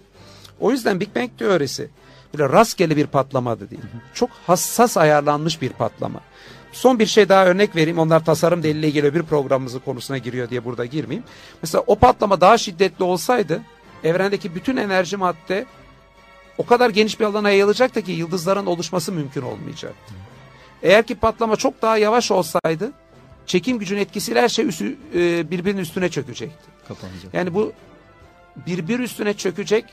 O 0.60 0.72
yüzden 0.72 1.00
Big 1.00 1.16
Bang 1.16 1.30
teorisi 1.38 1.90
böyle 2.34 2.54
rastgele 2.54 2.98
bir 2.98 3.08
patlama 3.08 3.60
da 3.60 3.70
değil. 3.70 3.82
Çok 4.14 4.30
hassas 4.48 4.98
ayarlanmış 4.98 5.62
bir 5.62 5.70
patlama. 5.70 6.20
Son 6.72 7.00
bir 7.00 7.06
şey 7.06 7.30
daha 7.30 7.46
örnek 7.46 7.76
vereyim. 7.76 8.00
Onlar 8.00 8.26
tasarım 8.26 8.64
deliliyle 8.64 8.88
ilgili 8.88 9.16
bir 9.16 9.24
programımızın 9.24 9.80
konusuna 9.80 10.18
giriyor 10.18 10.50
diye 10.50 10.66
burada 10.66 10.86
girmeyeyim. 10.86 11.24
Mesela 11.62 11.84
o 11.88 11.96
patlama 11.96 12.42
daha 12.42 12.58
şiddetli 12.58 13.04
olsaydı 13.04 13.62
evrendeki 14.04 14.56
bütün 14.56 14.78
enerji 14.78 15.18
madde 15.18 15.66
o 16.58 16.66
kadar 16.66 16.90
geniş 16.90 17.20
bir 17.20 17.26
alana 17.26 17.50
yayılacaktı 17.50 18.02
ki 18.02 18.12
yıldızların 18.12 18.66
oluşması 18.66 19.12
mümkün 19.12 19.42
olmayacaktı. 19.42 20.14
Eğer 20.84 21.04
ki 21.04 21.16
patlama 21.16 21.56
çok 21.56 21.82
daha 21.82 21.98
yavaş 21.98 22.32
olsaydı 22.32 22.92
çekim 23.46 23.80
gücünün 23.80 24.00
etkisiyle 24.00 24.42
her 24.42 24.50
şey 24.50 24.66
üstü, 24.68 24.98
e, 25.16 25.52
birbirinin 25.52 25.82
üstüne 25.82 26.10
çökecekti. 26.10 26.66
Kapanacak. 26.88 27.34
Yani 27.34 27.54
bu 27.54 27.74
birbir 28.68 29.00
üstüne 29.00 29.34
çökecek 29.34 29.86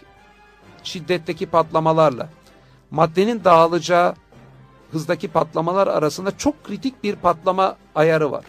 şiddetteki 0.82 1.46
patlamalarla 1.46 2.28
maddenin 2.90 3.44
dağılacağı 3.44 4.14
hızdaki 4.92 5.28
patlamalar 5.28 5.86
arasında 5.86 6.38
çok 6.38 6.64
kritik 6.64 7.04
bir 7.04 7.16
patlama 7.16 7.76
ayarı 7.94 8.32
var. 8.32 8.44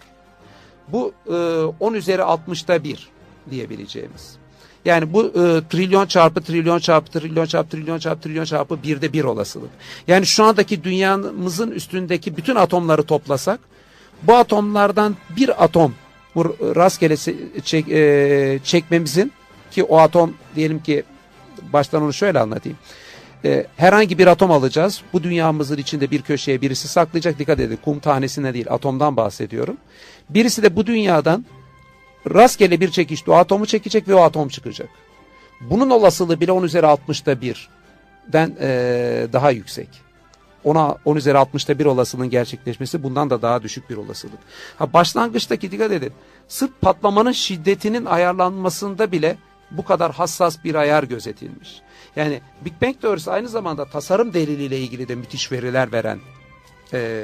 Bu 0.88 1.12
e, 1.26 1.34
10 1.80 1.94
üzeri 1.94 2.22
60'ta 2.22 2.84
1 2.84 3.08
diyebileceğimiz. 3.50 4.40
Yani 4.84 5.12
bu 5.12 5.24
e, 5.26 5.68
trilyon 5.70 6.06
çarpı 6.06 6.40
trilyon 6.40 6.78
çarpı 6.78 7.10
trilyon 7.10 7.46
çarpı 7.46 7.70
trilyon 7.70 7.98
çarpı 7.98 8.20
trilyon 8.20 8.44
çarpı 8.44 8.82
birde 8.82 9.12
bir 9.12 9.24
olasılık. 9.24 9.70
Yani 10.08 10.26
şu 10.26 10.44
andaki 10.44 10.84
dünyamızın 10.84 11.70
üstündeki 11.70 12.36
bütün 12.36 12.54
atomları 12.54 13.02
toplasak 13.02 13.60
bu 14.22 14.34
atomlardan 14.34 15.16
bir 15.36 15.64
atom 15.64 15.94
bu 16.34 16.56
rastgele 16.76 17.16
çek, 17.62 17.88
e, 17.88 18.60
çekmemizin 18.64 19.32
ki 19.70 19.84
o 19.84 19.98
atom 19.98 20.34
diyelim 20.56 20.82
ki 20.82 21.02
baştan 21.72 22.02
onu 22.02 22.12
şöyle 22.12 22.40
anlatayım. 22.40 22.78
E, 23.44 23.66
herhangi 23.76 24.18
bir 24.18 24.26
atom 24.26 24.50
alacağız. 24.50 25.02
Bu 25.12 25.22
dünyamızın 25.22 25.76
içinde 25.76 26.10
bir 26.10 26.22
köşeye 26.22 26.60
birisi 26.60 26.88
saklayacak. 26.88 27.38
Dikkat 27.38 27.60
edin 27.60 27.78
kum 27.84 27.98
tanesine 27.98 28.54
değil 28.54 28.66
atomdan 28.70 29.16
bahsediyorum. 29.16 29.76
Birisi 30.30 30.62
de 30.62 30.76
bu 30.76 30.86
dünyadan 30.86 31.44
rastgele 32.30 32.80
bir 32.80 32.90
çekişte 32.90 33.30
o 33.30 33.34
atomu 33.34 33.66
çekecek 33.66 34.08
ve 34.08 34.14
o 34.14 34.20
atom 34.20 34.48
çıkacak. 34.48 34.88
Bunun 35.60 35.90
olasılığı 35.90 36.40
bile 36.40 36.52
10 36.52 36.62
üzeri 36.62 36.86
60'ta 36.86 37.32
1'den 37.32 38.56
e, 38.60 39.26
daha 39.32 39.50
yüksek. 39.50 39.88
Ona 40.64 40.96
10 41.04 41.16
üzeri 41.16 41.38
60'ta 41.38 41.78
1 41.78 41.86
olasılığın 41.86 42.30
gerçekleşmesi 42.30 43.02
bundan 43.02 43.30
da 43.30 43.42
daha 43.42 43.62
düşük 43.62 43.90
bir 43.90 43.96
olasılık. 43.96 44.38
Ha 44.78 44.92
başlangıçtaki 44.92 45.70
dikkat 45.70 45.92
edin. 45.92 46.12
Sırf 46.48 46.70
patlamanın 46.80 47.32
şiddetinin 47.32 48.04
ayarlanmasında 48.04 49.12
bile 49.12 49.36
bu 49.70 49.84
kadar 49.84 50.12
hassas 50.12 50.64
bir 50.64 50.74
ayar 50.74 51.02
gözetilmiş. 51.04 51.82
Yani 52.16 52.40
Big 52.64 52.72
Bang 52.82 53.00
teorisi 53.00 53.30
aynı 53.30 53.48
zamanda 53.48 53.84
tasarım 53.84 54.34
deliliyle 54.34 54.78
ilgili 54.78 55.08
de 55.08 55.14
müthiş 55.14 55.52
veriler 55.52 55.92
veren 55.92 56.20
e, 56.92 57.22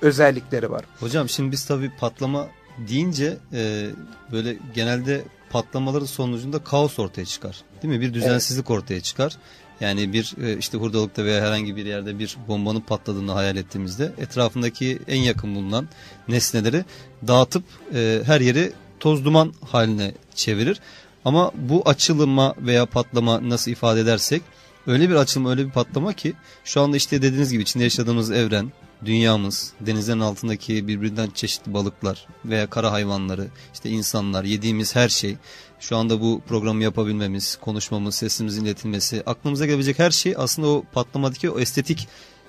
özellikleri 0.00 0.70
var. 0.70 0.84
Hocam 1.00 1.28
şimdi 1.28 1.52
biz 1.52 1.64
tabii 1.64 1.90
patlama 2.00 2.48
deyince 2.88 3.36
e, 3.52 3.86
böyle 4.32 4.56
genelde 4.74 5.24
patlamaların 5.50 6.06
sonucunda 6.06 6.58
kaos 6.58 6.98
ortaya 6.98 7.24
çıkar. 7.24 7.62
Değil 7.82 7.94
mi? 7.94 8.00
Bir 8.00 8.14
düzensizlik 8.14 8.70
ortaya 8.70 9.00
çıkar. 9.00 9.36
Yani 9.80 10.12
bir 10.12 10.34
e, 10.42 10.56
işte 10.58 10.78
hurdalıkta 10.78 11.24
veya 11.24 11.46
herhangi 11.46 11.76
bir 11.76 11.86
yerde 11.86 12.18
bir 12.18 12.36
bombanın 12.48 12.80
patladığını 12.80 13.32
hayal 13.32 13.56
ettiğimizde 13.56 14.12
etrafındaki 14.18 14.98
en 15.08 15.20
yakın 15.20 15.54
bulunan 15.54 15.88
nesneleri 16.28 16.84
dağıtıp 17.26 17.64
e, 17.94 18.20
her 18.24 18.40
yeri 18.40 18.72
toz 19.00 19.24
duman 19.24 19.52
haline 19.70 20.12
çevirir. 20.34 20.80
Ama 21.24 21.52
bu 21.54 21.82
açılıma 21.88 22.54
veya 22.58 22.86
patlama 22.86 23.48
nasıl 23.48 23.70
ifade 23.70 24.00
edersek 24.00 24.42
öyle 24.86 25.10
bir 25.10 25.14
açılma 25.14 25.50
öyle 25.50 25.66
bir 25.66 25.70
patlama 25.70 26.12
ki 26.12 26.32
şu 26.64 26.80
anda 26.80 26.96
işte 26.96 27.22
dediğiniz 27.22 27.52
gibi 27.52 27.62
içinde 27.62 27.84
yaşadığımız 27.84 28.30
evren, 28.30 28.72
dünyamız, 29.04 29.72
denizlerin 29.80 30.20
altındaki 30.20 30.88
birbirinden 30.88 31.30
çeşitli 31.30 31.74
balıklar 31.74 32.26
veya 32.44 32.70
kara 32.70 32.92
hayvanları, 32.92 33.46
işte 33.74 33.90
insanlar, 33.90 34.44
yediğimiz 34.44 34.96
her 34.96 35.08
şey, 35.08 35.36
şu 35.80 35.96
anda 35.96 36.20
bu 36.20 36.42
programı 36.48 36.82
yapabilmemiz, 36.82 37.56
konuşmamız, 37.56 38.14
sesimizin 38.14 38.64
iletilmesi, 38.64 39.22
aklımıza 39.26 39.66
gelebilecek 39.66 39.98
her 39.98 40.10
şey 40.10 40.34
aslında 40.36 40.68
o 40.68 40.84
patlamadaki 40.92 41.50
o 41.50 41.60
estetik, 41.60 42.08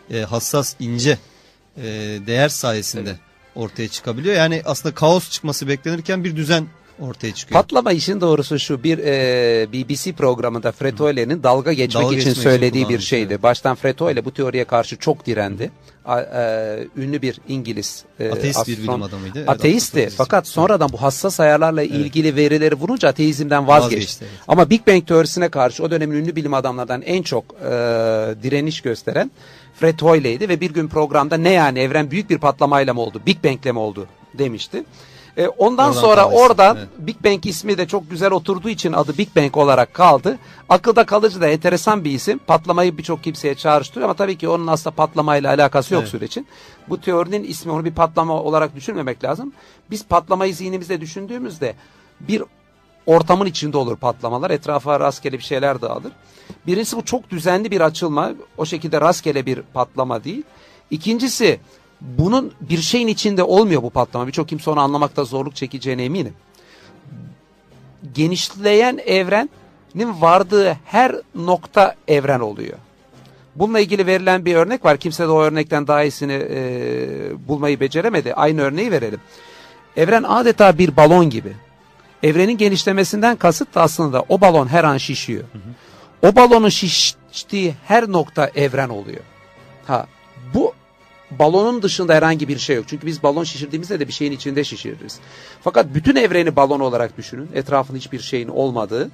e, 0.09 0.21
hassas, 0.21 0.75
ince 0.79 1.17
e, 1.77 1.83
değer 2.27 2.49
sayesinde 2.49 3.15
ortaya 3.55 3.87
çıkabiliyor. 3.87 4.35
Yani 4.35 4.61
aslında 4.65 4.95
kaos 4.95 5.29
çıkması 5.29 5.67
beklenirken 5.67 6.23
bir 6.23 6.35
düzen 6.35 6.67
ortaya 6.99 7.33
çıkıyor. 7.33 7.61
Patlama 7.61 7.91
işin 7.91 8.21
doğrusu 8.21 8.59
şu 8.59 8.83
bir 8.83 8.97
e, 8.97 9.67
BBC 9.73 10.13
programında 10.13 10.71
Fretoile'nin 10.71 11.43
dalga 11.43 11.73
geçmek 11.73 12.03
Dalga 12.03 12.15
için 12.15 12.33
söylediği 12.33 12.89
bir 12.89 12.99
şeydi. 12.99 13.33
evet. 13.33 13.43
Baştan 13.43 13.75
Fretoile 13.75 14.25
bu 14.25 14.33
teoriye 14.33 14.63
karşı 14.63 14.97
çok 14.97 15.25
direndi. 15.25 15.71
A, 16.05 16.21
e, 16.21 16.87
ünlü 16.97 17.21
bir 17.21 17.39
İngiliz 17.47 18.05
e, 18.19 18.31
Ateist 18.31 18.67
bir 18.67 18.77
bilim 18.77 19.03
adamıydı. 19.03 19.39
Evet, 19.39 19.49
Ateistti 19.49 19.99
ateist. 19.99 20.17
fakat 20.17 20.47
sonradan 20.47 20.89
bu 20.91 21.01
hassas 21.01 21.39
ayarlarla 21.39 21.83
ilgili 21.83 22.35
verileri 22.35 22.75
vurunca 22.75 23.09
ateizmden 23.09 23.67
vazgeçti. 23.67 23.95
Vazgeçti, 23.95 24.25
evet. 24.25 24.39
Ama 24.47 24.69
Big 24.69 24.87
Bang 24.87 25.07
teorisine 25.07 25.49
karşı 25.49 25.83
o 25.83 25.91
dönemin 25.91 26.15
ünlü 26.17 26.35
bilim 26.35 26.53
adamlarından 26.53 27.01
en 27.01 27.23
çok 27.23 27.43
e, 27.63 27.69
direniş 28.43 28.81
gösteren 28.81 29.31
Fred 29.79 29.99
Hoyle'ydi 30.01 30.49
ve 30.49 30.61
bir 30.61 30.73
gün 30.73 30.87
programda 30.87 31.37
ne 31.37 31.49
yani 31.49 31.79
evren 31.79 32.11
büyük 32.11 32.29
bir 32.29 32.37
patlamayla 32.37 32.93
mı 32.93 33.01
oldu, 33.01 33.21
Big 33.25 33.43
Bang'le 33.43 33.73
mi 33.73 33.79
oldu 33.79 34.07
demişti. 34.33 34.83
E, 35.37 35.47
ondan 35.47 35.89
Oradan 35.89 36.01
sonra 36.01 36.21
tanesi, 36.23 36.41
oradan 36.41 36.77
evet. 36.77 36.87
Big 36.97 37.15
Bang 37.25 37.45
ismi 37.45 37.77
de 37.77 37.87
çok 37.87 38.09
güzel 38.09 38.31
oturduğu 38.31 38.69
için 38.69 38.93
adı 38.93 39.17
Big 39.17 39.35
Bang 39.35 39.57
olarak 39.57 39.93
kaldı. 39.93 40.37
Akılda 40.69 41.05
kalıcı 41.05 41.41
da 41.41 41.47
enteresan 41.47 42.03
bir 42.03 42.11
isim. 42.11 42.37
Patlamayı 42.37 42.97
birçok 42.97 43.23
kimseye 43.23 43.55
çağrıştırıyor 43.55 44.05
ama 44.05 44.13
tabii 44.13 44.37
ki 44.37 44.49
onun 44.49 44.67
aslında 44.67 44.95
patlamayla 44.95 45.49
alakası 45.49 45.93
yok 45.93 46.01
Evet. 46.01 46.11
sürecin. 46.11 46.47
Bu 46.89 47.01
teorinin 47.01 47.43
ismi 47.43 47.71
onu 47.71 47.85
bir 47.85 47.93
patlama 47.93 48.33
olarak 48.33 48.75
düşünmemek 48.75 49.23
lazım. 49.23 49.53
Biz 49.91 50.05
patlamayı 50.05 50.55
zihnimizde 50.55 51.01
düşündüğümüzde 51.01 51.75
bir 52.19 52.43
ortamın 53.05 53.45
içinde 53.45 53.77
olur 53.77 53.97
patlamalar. 53.97 54.51
Etrafa 54.51 54.99
rastgele 54.99 55.37
bir 55.37 55.43
şeyler 55.43 55.81
dağılır. 55.81 56.11
Birincisi 56.67 56.97
bu 56.97 57.05
çok 57.05 57.29
düzenli 57.29 57.71
bir 57.71 57.81
açılma. 57.81 58.31
O 58.57 58.65
şekilde 58.65 59.01
rastgele 59.01 59.45
bir 59.45 59.61
patlama 59.61 60.23
değil. 60.23 60.43
İkincisi 60.91 61.59
bunun 62.01 62.53
bir 62.61 62.77
şeyin 62.77 63.07
içinde 63.07 63.43
olmuyor 63.43 63.83
bu 63.83 63.89
patlama. 63.89 64.27
Birçok 64.27 64.49
kimse 64.49 64.69
onu 64.69 64.79
anlamakta 64.79 65.23
zorluk 65.23 65.55
çekeceğine 65.55 66.03
eminim. 66.03 66.33
Genişleyen 68.13 68.99
evrenin 69.05 70.21
vardığı 70.21 70.77
her 70.85 71.15
nokta 71.35 71.95
evren 72.07 72.39
oluyor. 72.39 72.77
Bununla 73.55 73.79
ilgili 73.79 74.05
verilen 74.05 74.45
bir 74.45 74.55
örnek 74.55 74.85
var. 74.85 74.97
Kimse 74.97 75.23
de 75.23 75.27
o 75.27 75.41
örnekten 75.41 75.87
daha 75.87 76.03
iyisini 76.03 76.33
e, 76.49 77.47
bulmayı 77.47 77.79
beceremedi. 77.79 78.33
Aynı 78.33 78.61
örneği 78.61 78.91
verelim. 78.91 79.19
Evren 79.97 80.23
adeta 80.23 80.77
bir 80.77 80.97
balon 80.97 81.29
gibi. 81.29 81.53
Evrenin 82.23 82.57
genişlemesinden 82.57 83.35
kasıt 83.35 83.75
da 83.75 83.81
aslında 83.81 84.25
o 84.29 84.41
balon 84.41 84.67
her 84.67 84.83
an 84.83 84.97
şişiyor. 84.97 85.43
O 86.23 86.35
balonun 86.35 86.69
şiştiği 86.69 87.75
her 87.85 88.11
nokta 88.11 88.51
evren 88.55 88.89
oluyor. 88.89 89.23
Ha 89.87 90.07
bu 90.53 90.73
balonun 91.39 91.81
dışında 91.81 92.13
herhangi 92.13 92.47
bir 92.47 92.57
şey 92.57 92.75
yok. 92.75 92.85
Çünkü 92.87 93.07
biz 93.07 93.23
balon 93.23 93.43
şişirdiğimizde 93.43 93.99
de 93.99 94.07
bir 94.07 94.13
şeyin 94.13 94.31
içinde 94.31 94.63
şişiririz. 94.63 95.19
Fakat 95.63 95.93
bütün 95.93 96.15
evreni 96.15 96.55
balon 96.55 96.79
olarak 96.79 97.17
düşünün. 97.17 97.49
Etrafında 97.53 97.97
hiçbir 97.97 98.19
şeyin 98.19 98.47
olmadığı. 98.47 99.09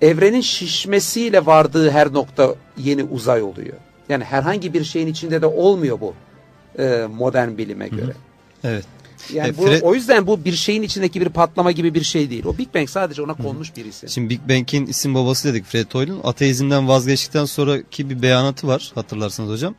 Evrenin 0.00 0.40
şişmesiyle 0.40 1.46
vardığı 1.46 1.90
her 1.90 2.12
nokta 2.12 2.54
yeni 2.78 3.04
uzay 3.04 3.42
oluyor. 3.42 3.76
Yani 4.08 4.24
herhangi 4.24 4.74
bir 4.74 4.84
şeyin 4.84 5.06
içinde 5.06 5.42
de 5.42 5.46
olmuyor 5.46 6.00
bu 6.00 6.14
e, 6.78 7.06
modern 7.16 7.58
bilime 7.58 7.88
göre. 7.88 8.12
Evet. 8.64 8.84
Yani 9.32 9.48
E, 9.48 9.56
bu, 9.58 9.62
Fred- 9.66 9.82
o 9.82 9.94
yüzden 9.94 10.26
bu 10.26 10.44
bir 10.44 10.52
şeyin 10.52 10.82
içindeki 10.82 11.20
bir 11.20 11.28
patlama 11.28 11.72
gibi 11.72 11.94
bir 11.94 12.02
şey 12.02 12.30
değil. 12.30 12.44
O 12.46 12.58
Big 12.58 12.74
Bang 12.74 12.88
sadece 12.88 13.22
ona 13.22 13.34
konmuş 13.34 13.76
bir 13.76 13.84
isim. 13.84 14.08
Şimdi 14.08 14.30
Big 14.30 14.40
Bang'in 14.48 14.86
isim 14.86 15.14
babası 15.14 15.48
dedik 15.48 15.64
Fred 15.64 15.86
Hoyle'un. 15.94 16.20
Ateizmden 16.24 16.88
vazgeçtikten 16.88 17.44
sonraki 17.44 18.10
bir 18.10 18.22
beyanatı 18.22 18.66
var 18.66 18.92
hatırlarsanız 18.94 19.50
hocam. 19.50 19.74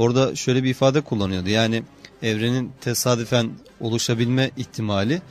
Orada 0.00 0.36
şöyle 0.36 0.62
bir 0.64 0.70
ifade 0.70 1.00
kullanıyordu. 1.00 1.48
Yani 1.48 1.82
evrenin 2.22 2.72
tesadüfen 2.80 3.50
oluşabilme 3.80 4.50
ihtimali 4.56 5.22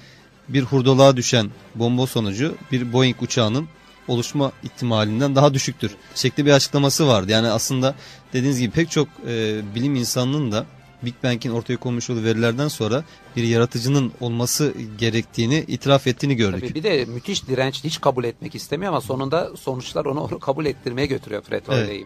bir 0.49 0.63
hurdalığa 0.63 1.17
düşen 1.17 1.49
bomba 1.75 2.07
sonucu 2.07 2.55
bir 2.71 2.93
Boeing 2.93 3.21
uçağının 3.21 3.67
oluşma 4.07 4.51
ihtimalinden 4.63 5.35
daha 5.35 5.53
düşüktür. 5.53 5.95
Şekli 6.15 6.45
bir 6.45 6.51
açıklaması 6.51 7.07
vardı. 7.07 7.31
Yani 7.31 7.47
aslında 7.47 7.95
dediğiniz 8.33 8.59
gibi 8.59 8.71
pek 8.71 8.91
çok 8.91 9.07
e, 9.27 9.61
bilim 9.75 9.95
insanının 9.95 10.51
da 10.51 10.65
Big 11.03 11.13
Bang'in 11.23 11.51
ortaya 11.51 11.77
konmuş 11.77 12.09
olduğu 12.09 12.23
verilerden 12.23 12.67
sonra 12.67 13.03
bir 13.35 13.43
yaratıcının 13.43 14.11
olması 14.21 14.73
gerektiğini 14.97 15.65
itiraf 15.67 16.07
ettiğini 16.07 16.35
gördük. 16.35 16.61
Tabii 16.61 16.75
bir 16.75 16.83
de 16.83 17.05
müthiş 17.05 17.47
direnç 17.47 17.83
hiç 17.83 18.01
kabul 18.01 18.23
etmek 18.23 18.55
istemiyor 18.55 18.91
ama 18.91 19.01
sonunda 19.01 19.51
sonuçlar 19.57 20.05
onu, 20.05 20.21
onu 20.21 20.39
kabul 20.39 20.65
ettirmeye 20.65 21.07
götürüyor 21.07 21.41
Fred 21.41 21.63
Evet. 21.69 22.05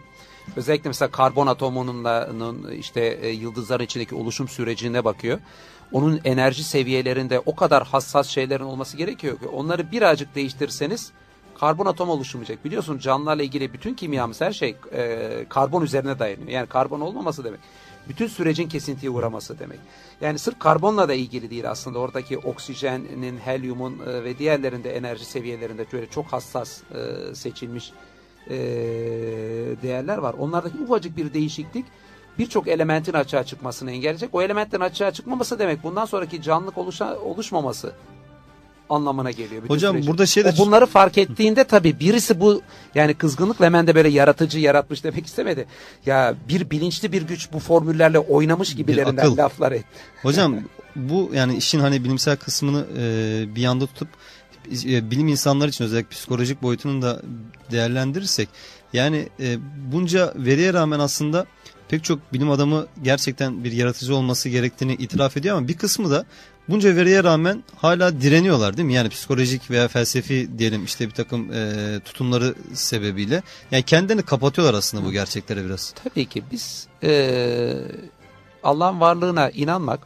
Özellikle 0.56 0.88
mesela 0.90 1.10
karbon 1.10 1.46
atomunun 1.46 2.70
işte 2.70 3.00
e, 3.00 3.28
yıldızların 3.28 3.84
içindeki 3.84 4.14
oluşum 4.14 4.48
sürecine 4.48 5.04
bakıyor. 5.04 5.38
Onun 5.92 6.20
enerji 6.24 6.64
seviyelerinde 6.64 7.40
o 7.46 7.54
kadar 7.54 7.86
hassas 7.86 8.28
şeylerin 8.28 8.64
olması 8.64 8.96
gerekiyor 8.96 9.38
ki 9.38 9.46
onları 9.46 9.92
birazcık 9.92 10.34
değiştirirseniz 10.34 11.12
karbon 11.58 11.86
atom 11.86 12.10
oluşmayacak. 12.10 12.64
Biliyorsun 12.64 12.98
canlılarla 12.98 13.42
ilgili 13.42 13.72
bütün 13.72 13.94
kimyamız 13.94 14.40
her 14.40 14.52
şey 14.52 14.76
e, 14.92 15.46
karbon 15.48 15.82
üzerine 15.82 16.18
dayanıyor. 16.18 16.48
Yani 16.48 16.66
karbon 16.66 17.00
olmaması 17.00 17.44
demek. 17.44 17.60
Bütün 18.08 18.26
sürecin 18.26 18.68
kesintiye 18.68 19.10
uğraması 19.10 19.58
demek. 19.58 19.78
Yani 20.20 20.38
sırf 20.38 20.58
karbonla 20.58 21.08
da 21.08 21.14
ilgili 21.14 21.50
değil 21.50 21.70
aslında. 21.70 21.98
Oradaki 21.98 22.38
oksijenin, 22.38 23.38
helyumun 23.38 23.98
e, 24.06 24.24
ve 24.24 24.38
diğerlerinde 24.38 24.96
enerji 24.96 25.24
seviyelerinde 25.24 25.86
böyle 25.92 26.06
çok 26.06 26.26
hassas 26.26 26.80
e, 26.80 27.34
seçilmiş 27.34 27.92
e, 28.50 28.56
değerler 29.82 30.18
var. 30.18 30.34
Onlardaki 30.34 30.78
ufacık 30.78 31.16
bir 31.16 31.34
değişiklik 31.34 31.86
birçok 32.38 32.68
elementin 32.68 33.12
açığa 33.12 33.44
çıkmasını 33.44 33.90
engelleyecek. 33.90 34.30
O 34.32 34.42
elementlerin 34.42 34.82
açığa 34.82 35.10
çıkmaması 35.10 35.58
demek 35.58 35.82
bundan 35.82 36.04
sonraki 36.04 36.42
canlılık 36.42 36.78
oluşa, 36.78 37.18
oluşmaması 37.18 37.92
anlamına 38.90 39.30
geliyor. 39.30 39.62
Bütün 39.62 39.74
Hocam 39.74 39.92
sürecin. 39.92 40.10
burada 40.10 40.26
şey 40.26 40.44
de... 40.44 40.52
O 40.56 40.66
bunları 40.66 40.86
fark 40.86 41.18
ettiğinde 41.18 41.64
tabii 41.64 42.00
birisi 42.00 42.40
bu 42.40 42.62
yani 42.94 43.14
kızgınlıkla 43.14 43.64
hemen 43.64 43.86
de 43.86 43.94
böyle 43.94 44.08
yaratıcı 44.08 44.58
yaratmış 44.58 45.04
demek 45.04 45.26
istemedi. 45.26 45.66
Ya 46.06 46.34
bir 46.48 46.70
bilinçli 46.70 47.12
bir 47.12 47.22
güç 47.22 47.52
bu 47.52 47.58
formüllerle 47.58 48.18
oynamış 48.18 48.76
gibilerinden 48.76 49.36
laflar 49.36 49.72
et. 49.72 49.84
Hocam 50.22 50.56
bu 50.96 51.30
yani 51.34 51.56
işin 51.56 51.80
hani 51.80 52.04
bilimsel 52.04 52.36
kısmını 52.36 52.86
e, 52.98 53.44
bir 53.54 53.60
yanda 53.60 53.86
tutup 53.86 54.08
bilim 55.10 55.28
insanları 55.28 55.68
için 55.68 55.84
özellikle 55.84 56.08
psikolojik 56.08 56.62
boyutunu 56.62 57.02
da 57.02 57.22
değerlendirirsek 57.70 58.48
yani 58.92 59.28
e, 59.40 59.56
bunca 59.92 60.32
veriye 60.36 60.72
rağmen 60.72 60.98
aslında 60.98 61.46
pek 61.88 62.04
çok 62.04 62.32
bilim 62.32 62.50
adamı 62.50 62.86
gerçekten 63.02 63.64
bir 63.64 63.72
yaratıcı 63.72 64.16
olması 64.16 64.48
gerektiğini 64.48 64.94
itiraf 64.94 65.36
ediyor 65.36 65.56
ama 65.56 65.68
bir 65.68 65.76
kısmı 65.76 66.10
da 66.10 66.24
bunca 66.68 66.96
veriye 66.96 67.24
rağmen 67.24 67.64
hala 67.76 68.20
direniyorlar 68.20 68.76
değil 68.76 68.86
mi? 68.86 68.94
Yani 68.94 69.08
psikolojik 69.08 69.70
veya 69.70 69.88
felsefi 69.88 70.58
diyelim 70.58 70.84
işte 70.84 71.06
bir 71.06 71.14
takım 71.14 71.52
e, 71.52 72.00
tutumları 72.04 72.54
sebebiyle. 72.72 73.42
Yani 73.70 73.82
kendilerini 73.82 74.22
kapatıyorlar 74.22 74.74
aslında 74.74 75.04
bu 75.04 75.12
gerçeklere 75.12 75.64
biraz. 75.64 75.94
Tabii 76.04 76.26
ki 76.26 76.42
biz 76.52 76.86
e, 77.02 77.74
Allah'ın 78.62 79.00
varlığına 79.00 79.50
inanmak 79.50 80.00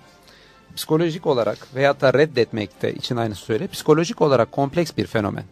psikolojik 0.78 1.26
olarak 1.26 1.58
veyahut 1.74 2.00
da 2.00 2.14
reddetmek 2.14 2.82
de 2.82 2.94
için 2.94 3.16
aynısı 3.16 3.42
söyle. 3.42 3.66
Psikolojik 3.66 4.20
olarak 4.20 4.52
kompleks 4.52 4.96
bir 4.96 5.06
fenomen. 5.06 5.44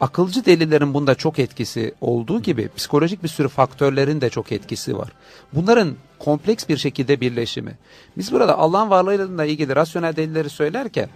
Akılcı 0.00 0.44
delillerin 0.44 0.94
bunda 0.94 1.14
çok 1.14 1.38
etkisi 1.38 1.94
olduğu 2.00 2.42
gibi 2.42 2.68
psikolojik 2.76 3.22
bir 3.22 3.28
sürü 3.28 3.48
faktörlerin 3.48 4.20
de 4.20 4.30
çok 4.30 4.52
etkisi 4.52 4.98
var. 4.98 5.12
Bunların 5.52 5.94
kompleks 6.18 6.68
bir 6.68 6.76
şekilde 6.76 7.20
birleşimi. 7.20 7.78
Biz 8.18 8.32
burada 8.32 8.58
Allah'ın 8.58 8.90
varlığıyla 8.90 9.44
ilgili 9.44 9.76
rasyonel 9.76 10.16
delilleri 10.16 10.50
söylerken 10.50 11.08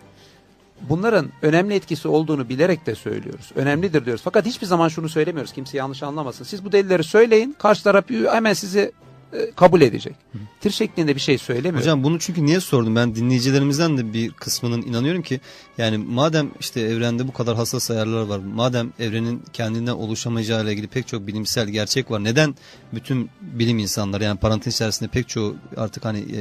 bunların 0.81 1.33
önemli 1.43 1.75
etkisi 1.75 2.09
olduğunu 2.09 2.49
bilerek 2.49 2.87
de 2.87 2.95
söylüyoruz. 2.95 3.53
Önemlidir 3.55 4.05
diyoruz. 4.05 4.23
Fakat 4.25 4.47
hiçbir 4.47 4.67
zaman 4.67 4.89
şunu 4.89 5.09
söylemiyoruz. 5.09 5.53
Kimse 5.53 5.79
yanlış 5.79 6.03
anlamasın. 6.03 6.45
Siz 6.45 6.65
bu 6.65 6.73
delilleri 6.73 7.05
söyleyin. 7.05 7.57
Karşı 7.59 7.85
taraf 7.85 8.05
hemen 8.11 8.53
sizi 8.53 8.93
kabul 9.57 9.81
edecek. 9.81 10.15
Tir 10.61 10.71
şeklinde 10.71 11.15
bir 11.15 11.21
şey 11.21 11.39
söylemiyor. 11.39 11.81
Hocam 11.81 12.05
bunu 12.05 12.19
çünkü 12.19 12.47
niye 12.47 12.61
sordum? 12.61 12.97
Ben 12.97 13.15
dinleyicilerimizden 13.15 13.99
de 13.99 14.13
bir 14.13 14.31
kısmının 14.31 14.83
inanıyorum 14.83 15.23
ki 15.23 15.41
yani 15.79 15.99
madem 15.99 16.51
işte 16.61 16.81
evrende 16.81 17.29
bu 17.29 17.33
kadar 17.33 17.57
hassas 17.57 17.91
ayarlar 17.91 18.23
var. 18.23 18.39
Madem 18.55 18.93
evrenin 18.99 19.43
kendinden 19.53 19.93
oluşamayacağı 19.93 20.65
ile 20.65 20.73
ilgili 20.73 20.87
pek 20.89 21.07
çok 21.07 21.27
bilimsel 21.27 21.69
gerçek 21.69 22.11
var. 22.11 22.25
Neden 22.25 22.55
bütün 22.95 23.31
bilim 23.41 23.79
insanları 23.79 24.25
yani 24.25 24.39
parantez 24.39 24.75
içerisinde 24.75 25.09
pek 25.11 25.29
çoğu 25.29 25.57
artık 25.77 26.05
hani 26.05 26.19
e, 26.19 26.41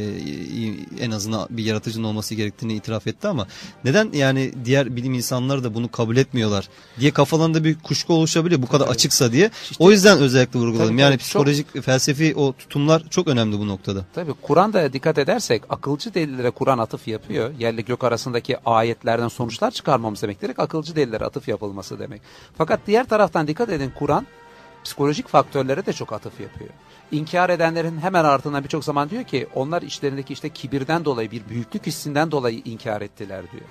en 1.00 1.12
azından 1.12 1.48
bir 1.50 1.64
yaratıcının 1.64 2.04
olması 2.04 2.36
gerektiğini 2.36 2.74
itiraf 2.74 3.08
etti 3.08 3.28
ama 3.28 3.48
neden 3.84 4.12
yani 4.14 4.52
diğer 4.66 4.96
bilim 4.96 5.14
insanları 5.14 5.64
da 5.64 5.74
bunu 5.74 5.91
kabul 5.91 6.18
etmiyorlar 6.18 6.70
diye 7.00 7.12
kafalarında 7.12 7.64
bir 7.64 7.76
kuşku 7.80 8.14
oluşabiliyor 8.14 8.62
bu 8.62 8.68
kadar 8.68 8.88
açıksa 8.88 9.32
diye. 9.32 9.52
İşte- 9.64 9.76
o 9.84 9.91
yüzden 9.91 10.18
özellikle 10.20 10.60
vurguladım. 10.60 10.88
Tabii, 10.89 11.02
yani 11.02 11.12
tabii. 11.12 11.18
Çok- 11.20 11.26
psikolojik, 11.28 11.82
felsefi 11.84 12.34
o 12.36 12.54
tutumlar 12.84 13.10
çok 13.10 13.28
önemli 13.28 13.60
bu 13.60 13.68
noktada. 13.68 14.06
Tabii 14.14 14.34
Kur'an'da 14.42 14.94
dikkat 14.94 15.18
edersek 15.18 15.64
akılcı 15.70 16.14
delillere 16.14 16.52
Kur'an 16.52 16.78
atıf 16.78 17.08
yapıyor. 17.08 17.52
Yerle 17.60 17.82
gök 17.82 18.04
arasındaki 18.04 18.58
ayetlerden 18.66 19.28
sonuçlar 19.28 19.72
çıkarmamız 19.72 20.22
demek. 20.22 20.42
Direkt 20.42 20.60
akılcı 20.60 20.96
delillere 20.96 21.26
atıf 21.26 21.48
yapılması 21.48 22.00
demek. 22.00 22.22
Fakat 22.58 22.80
diğer 22.88 23.08
taraftan 23.08 23.48
dikkat 23.48 23.70
edin 23.70 23.92
Kur'an 24.00 24.28
psikolojik 24.84 25.28
faktörlere 25.28 25.86
de 25.86 25.94
çok 25.94 26.14
atıf 26.14 26.40
yapıyor. 26.40 26.70
İnkar 27.12 27.50
edenlerin 27.50 27.98
hemen 27.98 28.24
ardından 28.24 28.64
birçok 28.64 28.84
zaman 28.84 29.10
diyor 29.10 29.24
ki 29.24 29.48
onlar 29.56 29.82
içlerindeki 29.82 30.34
işte 30.34 30.50
kibirden 30.50 31.06
dolayı 31.06 31.32
bir 31.32 31.50
büyüklük 31.50 31.86
hissinden 31.86 32.32
dolayı 32.32 32.62
inkar 32.66 33.02
ettiler 33.02 33.52
diyor. 33.52 33.64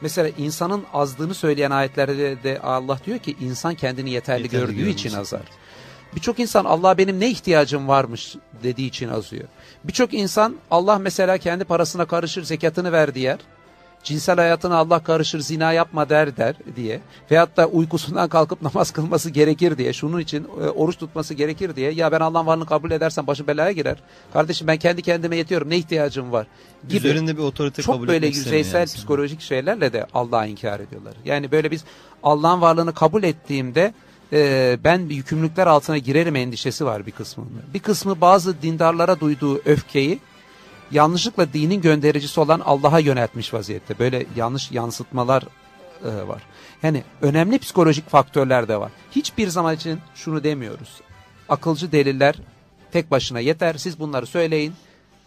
Mesela 0.00 0.28
insanın 0.38 0.84
azdığını 0.92 1.34
söyleyen 1.34 1.70
ayetlerde 1.70 2.42
de 2.42 2.60
Allah 2.60 2.98
diyor 3.06 3.18
ki 3.18 3.36
insan 3.40 3.74
kendini 3.74 4.10
yeterli, 4.10 4.42
Yeterli 4.42 4.66
gördüğü 4.66 4.88
için 4.88 5.14
azar. 5.14 5.42
Birçok 6.14 6.38
insan 6.38 6.64
Allah 6.64 6.98
benim 6.98 7.20
ne 7.20 7.30
ihtiyacım 7.30 7.88
varmış 7.88 8.36
dediği 8.62 8.88
için 8.88 9.08
azıyor. 9.08 9.44
Birçok 9.84 10.14
insan 10.14 10.56
Allah 10.70 10.98
mesela 10.98 11.38
kendi 11.38 11.64
parasına 11.64 12.04
karışır 12.04 12.42
zekatını 12.42 12.92
ver 12.92 13.14
diyer. 13.14 13.38
Cinsel 14.04 14.36
hayatına 14.36 14.76
Allah 14.76 15.02
karışır 15.02 15.40
zina 15.40 15.72
yapma 15.72 16.08
der 16.08 16.36
der 16.36 16.54
diye. 16.76 17.00
Veyahut 17.30 17.56
da 17.56 17.66
uykusundan 17.66 18.28
kalkıp 18.28 18.62
namaz 18.62 18.90
kılması 18.90 19.30
gerekir 19.30 19.78
diye. 19.78 19.92
Şunun 19.92 20.20
için 20.20 20.44
e, 20.44 20.68
oruç 20.68 20.98
tutması 20.98 21.34
gerekir 21.34 21.76
diye. 21.76 21.92
Ya 21.92 22.12
ben 22.12 22.20
Allah'ın 22.20 22.46
varlığını 22.46 22.66
kabul 22.66 22.90
edersem 22.90 23.26
başım 23.26 23.46
belaya 23.46 23.72
girer. 23.72 23.96
Kardeşim 24.32 24.66
ben 24.66 24.76
kendi 24.76 25.02
kendime 25.02 25.36
yetiyorum 25.36 25.70
ne 25.70 25.76
ihtiyacım 25.76 26.32
var 26.32 26.46
gibi. 26.88 26.96
Üzerinde 26.96 27.36
bir 27.36 27.42
otorite 27.42 27.82
Çok 27.82 27.94
kabul 27.94 28.08
böyle 28.08 28.26
yüzeysel 28.26 28.78
yani. 28.78 28.86
psikolojik 28.86 29.40
şeylerle 29.40 29.92
de 29.92 30.06
Allah'ı 30.14 30.48
inkar 30.48 30.80
ediyorlar. 30.80 31.14
Yani 31.24 31.52
böyle 31.52 31.70
biz 31.70 31.84
Allah'ın 32.22 32.60
varlığını 32.60 32.94
kabul 32.94 33.22
ettiğimde 33.22 33.94
e, 34.32 34.78
ben 34.84 34.98
yükümlülükler 34.98 35.66
altına 35.66 35.98
girerim 35.98 36.36
endişesi 36.36 36.84
var 36.84 37.06
bir 37.06 37.12
kısmında. 37.12 37.58
Bir 37.74 37.78
kısmı 37.78 38.20
bazı 38.20 38.62
dindarlara 38.62 39.20
duyduğu 39.20 39.58
öfkeyi 39.64 40.18
yanlışlıkla 40.90 41.52
dinin 41.52 41.80
göndericisi 41.80 42.40
olan 42.40 42.60
Allah'a 42.60 42.98
yöneltmiş 42.98 43.54
vaziyette. 43.54 43.98
Böyle 43.98 44.26
yanlış 44.36 44.70
yansıtmalar 44.70 45.42
e, 46.04 46.28
var. 46.28 46.42
Yani 46.82 47.02
önemli 47.22 47.58
psikolojik 47.58 48.10
faktörler 48.10 48.68
de 48.68 48.80
var. 48.80 48.90
Hiçbir 49.10 49.48
zaman 49.48 49.74
için 49.74 50.00
şunu 50.14 50.44
demiyoruz. 50.44 51.00
Akılcı 51.48 51.92
deliller 51.92 52.34
tek 52.92 53.10
başına 53.10 53.40
yeter. 53.40 53.74
Siz 53.74 54.00
bunları 54.00 54.26
söyleyin. 54.26 54.74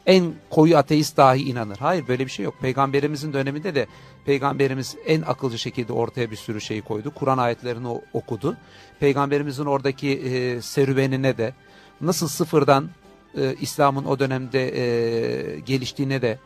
En 0.05 0.33
koyu 0.49 0.77
ateist 0.77 1.17
dahi 1.17 1.41
inanır. 1.41 1.77
Hayır 1.77 2.07
böyle 2.07 2.25
bir 2.25 2.31
şey 2.31 2.45
yok. 2.45 2.55
Peygamberimizin 2.61 3.33
döneminde 3.33 3.75
de 3.75 3.87
peygamberimiz 4.25 4.95
en 5.05 5.21
akılcı 5.21 5.59
şekilde 5.59 5.93
ortaya 5.93 6.31
bir 6.31 6.35
sürü 6.35 6.61
şey 6.61 6.81
koydu. 6.81 7.11
Kur'an 7.15 7.37
ayetlerini 7.37 8.01
okudu. 8.13 8.57
Peygamberimizin 8.99 9.65
oradaki 9.65 10.09
e, 10.09 10.61
serüvenine 10.61 11.37
de 11.37 11.53
nasıl 12.01 12.27
sıfırdan 12.27 12.89
e, 13.37 13.55
İslam'ın 13.61 14.05
o 14.05 14.19
dönemde 14.19 14.77
e, 14.77 15.59
geliştiğine 15.59 16.21
de 16.21 16.39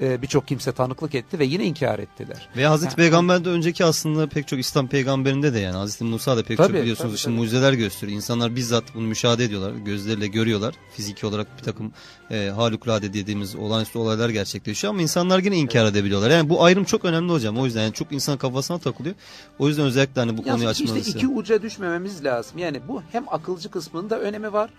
e, 0.00 0.22
birçok 0.22 0.48
kimse 0.48 0.72
tanıklık 0.72 1.14
etti 1.14 1.38
ve 1.38 1.44
yine 1.44 1.64
inkar 1.64 1.98
ettiler. 1.98 2.48
Ve 2.56 2.66
Hazreti 2.66 2.90
Ha, 2.90 2.96
Peygamber'de 2.96 3.48
önceki 3.48 3.84
aslında 3.84 4.26
pek 4.26 4.48
çok 4.48 4.58
İslam 4.58 4.88
peygamberinde 4.88 5.54
de 5.54 5.58
yani 5.58 5.76
Hazreti 5.76 6.04
Musa 6.04 6.36
da 6.36 6.42
pek 6.42 6.58
Tabii, 6.58 6.72
çok 6.72 6.82
biliyorsunuz 6.82 7.10
tabii, 7.10 7.18
şimdi 7.18 7.34
tabii. 7.34 7.42
mucizeler 7.42 7.72
gösteriyor. 7.72 8.16
İnsanlar 8.16 8.56
bizzat 8.56 8.84
bunu 8.94 9.06
müşahede 9.06 9.44
ediyorlar. 9.44 9.72
Gözleriyle 9.72 10.26
görüyorlar. 10.26 10.74
Fiziki 10.96 11.26
olarak 11.26 11.58
bir 11.58 11.62
takım 11.62 11.92
e, 12.30 12.52
harikulade 12.56 13.12
dediğimiz 13.12 13.56
olağanüstü 13.56 13.98
olaylar 13.98 14.28
gerçekleşiyor 14.28 14.92
ama 14.92 15.02
insanlar 15.02 15.38
yine 15.38 15.56
inkar 15.56 15.86
edebiliyorlar. 15.86 16.30
Yani 16.30 16.48
bu 16.48 16.64
ayrım 16.64 16.84
çok 16.84 17.04
önemli 17.04 17.32
hocam. 17.32 17.58
O 17.58 17.64
yüzden 17.64 17.82
yani 17.82 17.92
çok 17.92 18.12
insan 18.12 18.38
kafasına 18.38 18.78
takılıyor. 18.78 19.14
O 19.58 19.68
yüzden 19.68 19.84
özellikle 19.84 20.20
hani 20.20 20.36
bu 20.36 20.42
konuyu 20.42 20.62
Yalnız 20.62 20.80
açmanız 20.80 21.06
işte 21.06 21.18
iki 21.18 21.28
uca 21.28 21.62
düşmememiz 21.62 22.24
lazım. 22.24 22.58
Yani 22.58 22.80
bu 22.88 23.02
hem 23.12 23.24
akılcı 23.28 23.70
kısmının 23.70 24.10
da 24.10 24.20
önemi 24.20 24.52
var. 24.52 24.70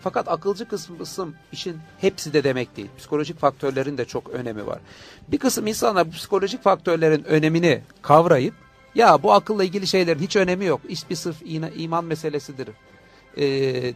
Fakat 0.00 0.28
akılcı 0.28 0.68
kısmı 0.68 0.96
işin 1.52 1.78
hepsi 2.00 2.32
de 2.32 2.44
demek 2.44 2.76
değil. 2.76 2.88
Psikolojik 2.98 3.38
faktörlerin 3.38 3.98
de 3.98 4.04
çok 4.04 4.28
önemi 4.28 4.66
var. 4.66 4.78
Bir 5.28 5.38
kısım 5.38 5.66
insanlar 5.66 6.06
bu 6.06 6.10
psikolojik 6.10 6.62
faktörlerin 6.62 7.24
önemini 7.24 7.82
kavrayıp 8.02 8.54
ya 8.94 9.22
bu 9.22 9.32
akılla 9.32 9.64
ilgili 9.64 9.86
şeylerin 9.86 10.20
hiç 10.20 10.36
önemi 10.36 10.64
yok. 10.64 10.80
İş 10.88 11.10
bir 11.10 11.14
sırf 11.14 11.36
iman 11.76 12.04
meselesidir. 12.04 12.68
Ee, 13.38 13.94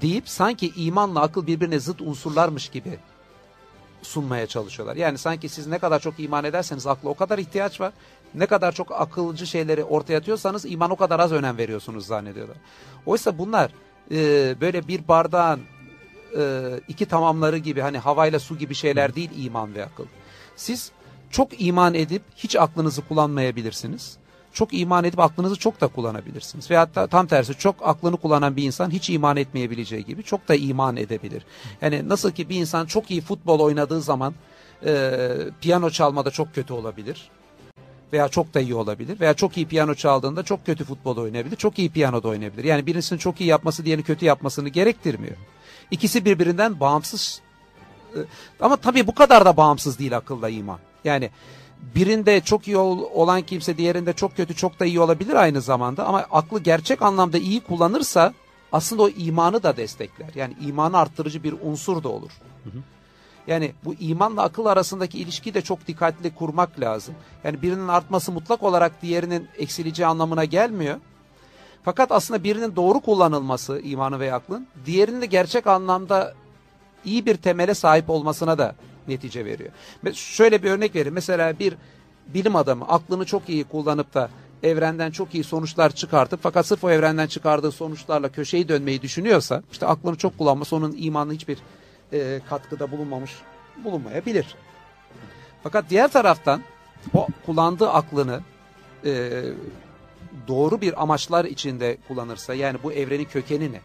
deyip 0.00 0.28
sanki 0.28 0.72
imanla 0.76 1.20
akıl 1.20 1.46
birbirine 1.46 1.80
zıt 1.80 2.00
unsurlarmış 2.00 2.68
gibi 2.68 2.98
sunmaya 4.02 4.46
çalışıyorlar. 4.46 4.96
Yani 4.96 5.18
sanki 5.18 5.48
siz 5.48 5.66
ne 5.66 5.78
kadar 5.78 6.00
çok 6.00 6.20
iman 6.20 6.44
ederseniz 6.44 6.86
akla 6.86 7.08
o 7.08 7.14
kadar 7.14 7.38
ihtiyaç 7.38 7.80
var. 7.80 7.92
Ne 8.34 8.46
kadar 8.46 8.72
çok 8.72 8.92
akılcı 8.92 9.46
şeyleri 9.46 9.84
ortaya 9.84 10.18
atıyorsanız 10.18 10.64
iman 10.66 10.90
o 10.90 10.96
kadar 10.96 11.20
az 11.20 11.32
önem 11.32 11.58
veriyorsunuz 11.58 12.06
zannediyorlar. 12.06 12.56
Oysa 13.06 13.38
bunlar 13.38 13.70
e, 14.10 14.56
böyle 14.60 14.88
bir 14.88 15.08
bardağın 15.08 15.60
e, 16.38 16.42
iki 16.88 17.06
tamamları 17.06 17.58
gibi 17.58 17.80
hani 17.80 17.98
havayla 17.98 18.38
su 18.38 18.58
gibi 18.58 18.74
şeyler 18.74 19.14
değil 19.14 19.30
iman 19.36 19.74
ve 19.74 19.84
akıl. 19.84 20.06
Siz 20.56 20.92
çok 21.30 21.60
iman 21.60 21.94
edip 21.94 22.22
hiç 22.36 22.56
aklınızı 22.56 23.02
kullanmayabilirsiniz. 23.08 24.16
çok 24.52 24.74
iman 24.74 25.04
edip 25.04 25.18
aklınızı 25.20 25.56
çok 25.56 25.80
da 25.80 25.86
kullanabilirsiniz. 25.86 26.70
Ve 26.70 26.76
hatta 26.76 27.06
tam 27.06 27.26
tersi 27.26 27.54
çok 27.54 27.76
aklını 27.82 28.16
kullanan 28.16 28.56
bir 28.56 28.62
insan 28.62 28.90
hiç 28.90 29.10
iman 29.10 29.36
etmeyebileceği 29.36 30.04
gibi 30.04 30.22
çok 30.22 30.48
da 30.48 30.54
iman 30.54 30.96
edebilir. 30.96 31.42
Yani 31.82 32.08
nasıl 32.08 32.30
ki 32.30 32.48
bir 32.48 32.56
insan 32.56 32.86
çok 32.86 33.10
iyi 33.10 33.20
futbol 33.20 33.60
oynadığı 33.60 34.02
zaman 34.02 34.34
e, 34.86 35.20
piyano 35.60 35.90
çalmada 35.90 36.30
çok 36.30 36.54
kötü 36.54 36.72
olabilir. 36.72 37.30
Veya 38.12 38.28
çok 38.28 38.54
da 38.54 38.60
iyi 38.60 38.74
olabilir. 38.74 39.20
Veya 39.20 39.34
çok 39.34 39.56
iyi 39.56 39.68
piyano 39.68 39.94
çaldığında 39.94 40.42
çok 40.42 40.66
kötü 40.66 40.84
futbol 40.84 41.16
oynayabilir. 41.16 41.56
Çok 41.56 41.78
iyi 41.78 41.90
piyano 41.90 42.22
da 42.22 42.28
oynayabilir. 42.28 42.64
Yani 42.64 42.86
birisinin 42.86 43.18
çok 43.18 43.40
iyi 43.40 43.48
yapması 43.48 43.84
diğerini 43.84 44.04
kötü 44.04 44.24
yapmasını 44.24 44.68
gerektirmiyor. 44.68 45.36
İkisi 45.90 46.24
birbirinden 46.24 46.80
bağımsız. 46.80 47.40
E, 48.14 48.18
ama 48.60 48.76
tabii 48.76 49.06
bu 49.06 49.14
kadar 49.14 49.44
da 49.44 49.56
bağımsız 49.56 49.98
değil 49.98 50.16
akılla 50.16 50.48
iman. 50.48 50.78
Yani 51.04 51.30
birinde 51.94 52.40
çok 52.40 52.68
iyi 52.68 52.76
olan 52.76 53.42
kimse 53.42 53.76
diğerinde 53.76 54.12
çok 54.12 54.36
kötü 54.36 54.54
çok 54.54 54.80
da 54.80 54.86
iyi 54.86 55.00
olabilir 55.00 55.34
aynı 55.34 55.60
zamanda 55.60 56.06
ama 56.06 56.18
aklı 56.30 56.60
gerçek 56.60 57.02
anlamda 57.02 57.38
iyi 57.38 57.60
kullanırsa 57.60 58.34
aslında 58.72 59.02
o 59.02 59.08
imanı 59.08 59.62
da 59.62 59.76
destekler. 59.76 60.30
Yani 60.34 60.54
imanı 60.60 60.98
arttırıcı 60.98 61.42
bir 61.42 61.54
unsur 61.62 62.02
da 62.02 62.08
olur. 62.08 62.30
Hı 62.64 62.70
hı. 62.70 62.82
Yani 63.48 63.72
bu 63.84 63.94
imanla 63.94 64.42
akıl 64.42 64.66
arasındaki 64.66 65.18
ilişkiyi 65.18 65.54
de 65.54 65.62
çok 65.62 65.86
dikkatli 65.86 66.34
kurmak 66.34 66.80
lazım. 66.80 67.14
Yani 67.44 67.62
birinin 67.62 67.88
artması 67.88 68.32
mutlak 68.32 68.62
olarak 68.62 69.02
diğerinin 69.02 69.48
eksileceği 69.58 70.06
anlamına 70.06 70.44
gelmiyor. 70.44 70.96
Fakat 71.84 72.12
aslında 72.12 72.44
birinin 72.44 72.76
doğru 72.76 73.00
kullanılması 73.00 73.80
imanı 73.80 74.20
ve 74.20 74.34
aklın 74.34 74.66
diğerinin 74.86 75.20
de 75.20 75.26
gerçek 75.26 75.66
anlamda 75.66 76.34
iyi 77.04 77.26
bir 77.26 77.36
temele 77.36 77.74
sahip 77.74 78.10
olmasına 78.10 78.58
da 78.58 78.74
netice 79.08 79.44
veriyor. 79.44 79.70
Şöyle 80.12 80.62
bir 80.62 80.70
örnek 80.70 80.94
vereyim. 80.94 81.14
Mesela 81.14 81.58
bir 81.58 81.74
bilim 82.26 82.56
adamı 82.56 82.88
aklını 82.88 83.24
çok 83.24 83.48
iyi 83.48 83.64
kullanıp 83.64 84.14
da 84.14 84.30
evrenden 84.62 85.10
çok 85.10 85.34
iyi 85.34 85.44
sonuçlar 85.44 85.90
çıkartıp 85.90 86.40
fakat 86.42 86.66
sırf 86.66 86.84
o 86.84 86.90
evrenden 86.90 87.26
çıkardığı 87.26 87.72
sonuçlarla 87.72 88.28
köşeyi 88.28 88.68
dönmeyi 88.68 89.02
düşünüyorsa 89.02 89.62
işte 89.72 89.86
aklını 89.86 90.16
çok 90.16 90.38
kullanması 90.38 90.76
onun 90.76 90.94
imanına 90.98 91.32
hiçbir 91.32 91.58
e, 92.12 92.40
katkıda 92.48 92.90
bulunmamış 92.90 93.32
bulunmayabilir. 93.84 94.54
Fakat 95.62 95.90
diğer 95.90 96.12
taraftan 96.12 96.62
o 97.14 97.26
kullandığı 97.46 97.90
aklını 97.90 98.40
e, 99.04 99.42
doğru 100.48 100.80
bir 100.80 101.02
amaçlar 101.02 101.44
içinde 101.44 101.98
kullanırsa 102.08 102.54
yani 102.54 102.78
bu 102.82 102.92
evrenin 102.92 103.24
kökeni 103.24 103.72
ne? 103.72 103.80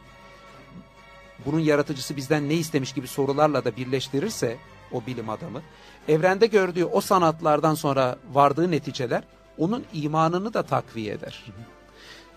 Bunun 1.46 1.60
yaratıcısı 1.60 2.16
bizden 2.16 2.50
ne 2.50 2.54
istemiş 2.54 2.94
gibi 2.94 3.08
sorularla 3.08 3.66
da 3.66 3.76
birleştirirse 3.76 4.58
o 4.92 5.06
bilim 5.06 5.30
adamı. 5.30 5.62
Evrende 6.08 6.46
gördüğü 6.46 6.86
o 6.86 7.02
sanatlardan 7.02 7.76
sonra 7.76 8.18
vardığı 8.34 8.72
neticeler 8.72 9.24
onun 9.58 9.86
imanını 9.94 10.54
da 10.54 10.64
takviye 10.64 11.14
eder. 11.14 11.44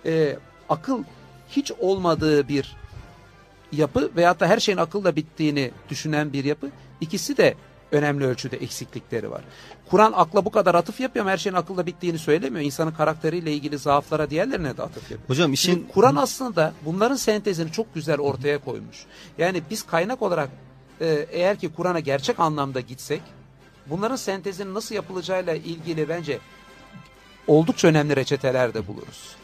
Ee, 0.06 0.36
akıl 0.68 1.04
hiç 1.48 1.72
olmadığı 1.72 2.48
bir 2.48 2.76
yapı 3.72 4.10
veyahut 4.16 4.40
da 4.40 4.46
her 4.46 4.60
şeyin 4.60 4.78
akılla 4.78 5.16
bittiğini 5.16 5.70
düşünen 5.88 6.32
bir 6.32 6.44
yapı. 6.44 6.70
İkisi 7.00 7.36
de 7.36 7.54
önemli 7.92 8.26
ölçüde 8.26 8.56
eksiklikleri 8.56 9.30
var. 9.30 9.40
Kur'an 9.90 10.12
akla 10.16 10.44
bu 10.44 10.50
kadar 10.50 10.74
atıf 10.74 11.00
yapıyor 11.00 11.24
ama 11.24 11.32
her 11.32 11.36
şeyin 11.36 11.56
akılla 11.56 11.86
bittiğini 11.86 12.18
söylemiyor. 12.18 12.64
İnsanın 12.64 12.90
karakteriyle 12.90 13.52
ilgili 13.52 13.78
zaaflara 13.78 14.30
diğerlerine 14.30 14.76
de 14.76 14.82
atıf 14.82 15.10
yapıyor. 15.10 15.28
Hocam 15.28 15.52
işin... 15.52 15.88
Kur'an 15.94 16.16
aslında 16.16 16.72
bunların 16.84 17.16
sentezini 17.16 17.72
çok 17.72 17.94
güzel 17.94 18.18
ortaya 18.18 18.58
koymuş. 18.58 19.06
Yani 19.38 19.62
biz 19.70 19.82
kaynak 19.82 20.22
olarak 20.22 20.48
e, 21.00 21.26
eğer 21.30 21.58
ki 21.58 21.70
Kur'an'a 21.76 22.00
gerçek 22.00 22.40
anlamda 22.40 22.80
gitsek 22.80 23.22
bunların 23.86 24.16
sentezinin 24.16 24.74
nasıl 24.74 24.94
yapılacağıyla 24.94 25.54
ilgili 25.54 26.08
bence 26.08 26.38
oldukça 27.46 27.88
önemli 27.88 28.16
reçeteler 28.16 28.74
de 28.74 28.86
buluruz. 28.86 29.36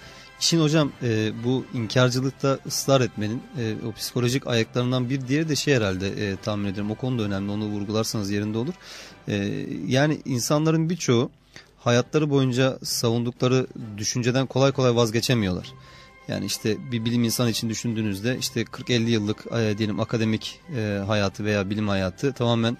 Şimdi 0.43 0.62
hocam 0.62 0.93
e, 1.03 1.32
bu 1.45 1.64
inkarcılıkta 1.74 2.59
ısrar 2.66 3.01
etmenin 3.01 3.43
e, 3.59 3.74
o 3.86 3.93
psikolojik 3.93 4.47
ayaklarından 4.47 5.11
bir 5.11 5.28
diğeri 5.28 5.49
de 5.49 5.57
şey 5.57 5.74
herhalde 5.74 6.09
e, 6.09 6.36
tahmin 6.36 6.68
ediyorum. 6.68 6.90
O 6.90 6.95
konuda 6.95 7.22
önemli 7.22 7.51
onu 7.51 7.64
vurgularsanız 7.64 8.30
yerinde 8.30 8.59
olur. 8.59 8.74
E, 9.28 9.34
yani 9.86 10.20
insanların 10.24 10.90
birçoğu 10.90 11.30
hayatları 11.78 12.30
boyunca 12.30 12.78
savundukları 12.82 13.66
düşünceden 13.99 14.47
kolay 14.47 14.72
kolay 14.72 14.97
vazgeçemiyorlar. 14.97 15.72
Yani 16.28 16.47
işte 16.47 16.93
bir 16.93 17.05
bilim 17.05 17.24
insanı 17.24 17.51
için 17.51 17.68
düşündüğünüzde 17.68 18.38
işte 18.38 18.62
40-50 18.62 19.09
yıllık 19.09 19.45
e, 19.53 19.78
diyelim 19.78 20.01
akademik 20.01 20.61
e, 20.76 21.03
hayatı 21.07 21.45
veya 21.45 21.70
bilim 21.70 21.88
hayatı 21.88 22.32
tamamen 22.32 22.76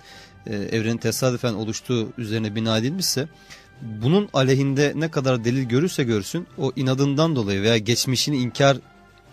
e, 0.47 0.57
evrenin 0.57 0.99
tesadüfen 0.99 1.55
oluştuğu 1.55 2.13
üzerine 2.19 2.55
bina 2.55 2.79
edilmişse 2.79 3.29
bunun 3.83 4.29
aleyhinde 4.33 4.93
ne 4.97 5.11
kadar 5.11 5.45
delil 5.45 5.63
görürse 5.63 6.05
görsün 6.05 6.47
o 6.59 6.73
inadından 6.77 7.37
dolayı 7.37 7.63
veya 7.63 7.79
geçmişini 7.79 8.37
inkar 8.37 8.77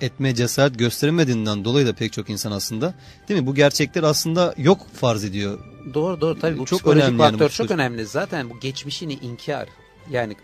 etme 0.02 0.36
cesaret 0.36 0.80
gösteremediğinden 0.80 1.66
dolayı 1.66 1.88
da 1.88 1.94
pek 1.94 2.14
çok 2.14 2.30
insan 2.30 2.52
aslında 2.52 2.94
değil 3.30 3.42
mi? 3.42 3.48
Bu 3.48 3.56
gerçekler 3.56 4.04
aslında 4.04 4.54
yok 4.58 4.88
farz 4.94 5.24
ediyor. 5.24 5.60
Doğru 5.94 6.22
doğru 6.22 6.40
tabii 6.40 6.58
bu 6.58 6.66
çok 6.66 6.88
önemli 6.88 7.18
faktör 7.18 7.40
yani, 7.40 7.52
çok 7.52 7.72
önemli. 7.72 8.06
Zaten 8.06 8.50
bu 8.50 8.60
geçmişini 8.60 9.14
inkar 9.14 9.70
yani 10.10 10.36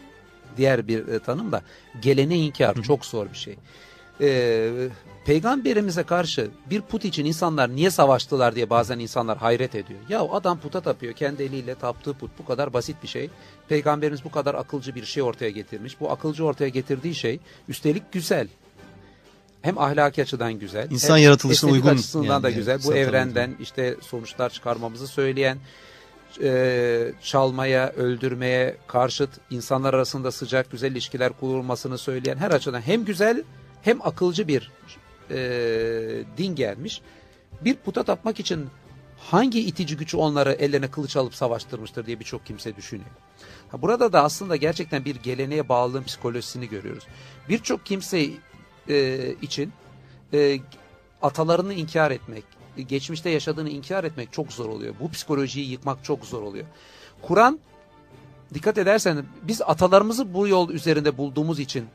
diğer 0.58 0.88
bir 0.88 1.08
e, 1.08 1.20
tanım 1.20 1.52
da 1.52 1.62
gelene 2.02 2.38
inkar 2.38 2.82
çok 2.82 3.06
zor 3.06 3.28
bir 3.34 3.38
şey. 3.38 3.56
Ee, 4.22 4.88
peygamberimize 5.26 6.04
karşı 6.04 6.50
bir 6.70 6.82
put 6.82 7.06
için 7.06 7.26
insanlar 7.26 7.76
niye 7.76 7.92
savaştılar 7.92 8.56
diye 8.56 8.70
bazen 8.70 9.00
insanlar 9.00 9.38
hayret 9.38 9.76
ediyor. 9.76 10.00
Ya 10.10 10.22
adam 10.22 10.60
puta 10.60 10.82
tapıyor 10.82 11.14
kendi 11.14 11.44
eliyle 11.44 11.76
taptığı 11.76 12.14
put 12.14 12.32
bu 12.40 12.46
kadar 12.46 12.74
basit 12.74 13.04
bir 13.04 13.08
şey. 13.08 13.30
Peygamberimiz 13.68 14.24
bu 14.24 14.32
kadar 14.32 14.56
akılcı 14.56 14.96
bir 14.96 15.06
şey 15.06 15.24
ortaya 15.24 15.50
getirmiş. 15.50 16.00
Bu 16.00 16.12
akılcı 16.12 16.46
ortaya 16.46 16.70
getirdiği 16.70 17.16
şey 17.16 17.40
üstelik 17.70 18.12
güzel. 18.12 18.48
Hem 19.62 19.78
ahlaki 19.78 20.22
açıdan 20.22 20.54
güzel. 20.54 20.92
İnsan 20.92 21.18
yaratılışına 21.18 21.72
uygun. 21.72 21.90
açısından 21.90 22.26
yani, 22.26 22.44
da 22.44 22.50
güzel. 22.50 22.80
Bu 22.86 22.94
evrenden 22.94 23.50
uygun. 23.50 23.64
işte 23.64 23.96
sonuçlar 24.02 24.50
çıkarmamızı 24.50 25.08
söyleyen 25.08 25.58
e, 26.44 27.12
çalmaya, 27.22 27.90
öldürmeye 27.90 28.78
karşıt 28.88 29.30
insanlar 29.50 29.94
arasında 29.94 30.32
sıcak 30.32 30.72
güzel 30.72 30.92
ilişkiler 30.92 31.34
kurulmasını 31.40 31.98
söyleyen 31.98 32.38
her 32.38 32.52
açıdan 32.52 32.82
hem 32.82 33.06
güzel 33.06 33.44
hem 33.82 34.02
akılcı 34.02 34.48
bir 34.48 34.72
e, 35.32 35.38
din 36.38 36.56
gelmiş. 36.56 37.02
Bir 37.62 37.76
puta 37.76 38.04
tapmak 38.04 38.40
için 38.40 38.70
hangi 39.18 39.60
itici 39.60 39.98
güç 39.98 40.16
onları 40.16 40.52
ellerine 40.52 40.92
kılıç 40.92 41.18
alıp 41.18 41.36
savaştırmıştır 41.36 42.06
diye 42.06 42.20
birçok 42.20 42.46
kimse 42.46 42.76
düşünüyor. 42.76 43.10
Ha, 43.72 43.82
burada 43.82 44.14
da 44.14 44.24
aslında 44.24 44.56
gerçekten 44.56 45.06
bir 45.06 45.16
geleneğe 45.16 45.70
bağlılığın 45.70 46.04
psikolojisini 46.04 46.70
görüyoruz. 46.70 47.04
Birçok 47.50 47.86
kimse 47.86 48.30
e, 48.90 49.30
için 49.42 49.74
e, 50.34 50.60
atalarını 51.22 51.74
inkar 51.74 52.12
etmek, 52.12 52.44
geçmişte 52.88 53.30
yaşadığını 53.30 53.70
inkar 53.70 54.04
etmek 54.04 54.34
çok 54.34 54.54
zor 54.54 54.70
oluyor. 54.70 54.96
Bu 55.00 55.12
psikolojiyi 55.12 55.70
yıkmak 55.70 56.04
çok 56.04 56.26
zor 56.26 56.42
oluyor. 56.42 56.66
Kur'an 57.22 57.60
dikkat 58.54 58.78
edersen 58.78 59.26
biz 59.44 59.62
atalarımızı 59.62 60.34
bu 60.34 60.48
yol 60.48 60.70
üzerinde 60.70 61.18
bulduğumuz 61.18 61.60
için 61.60 61.86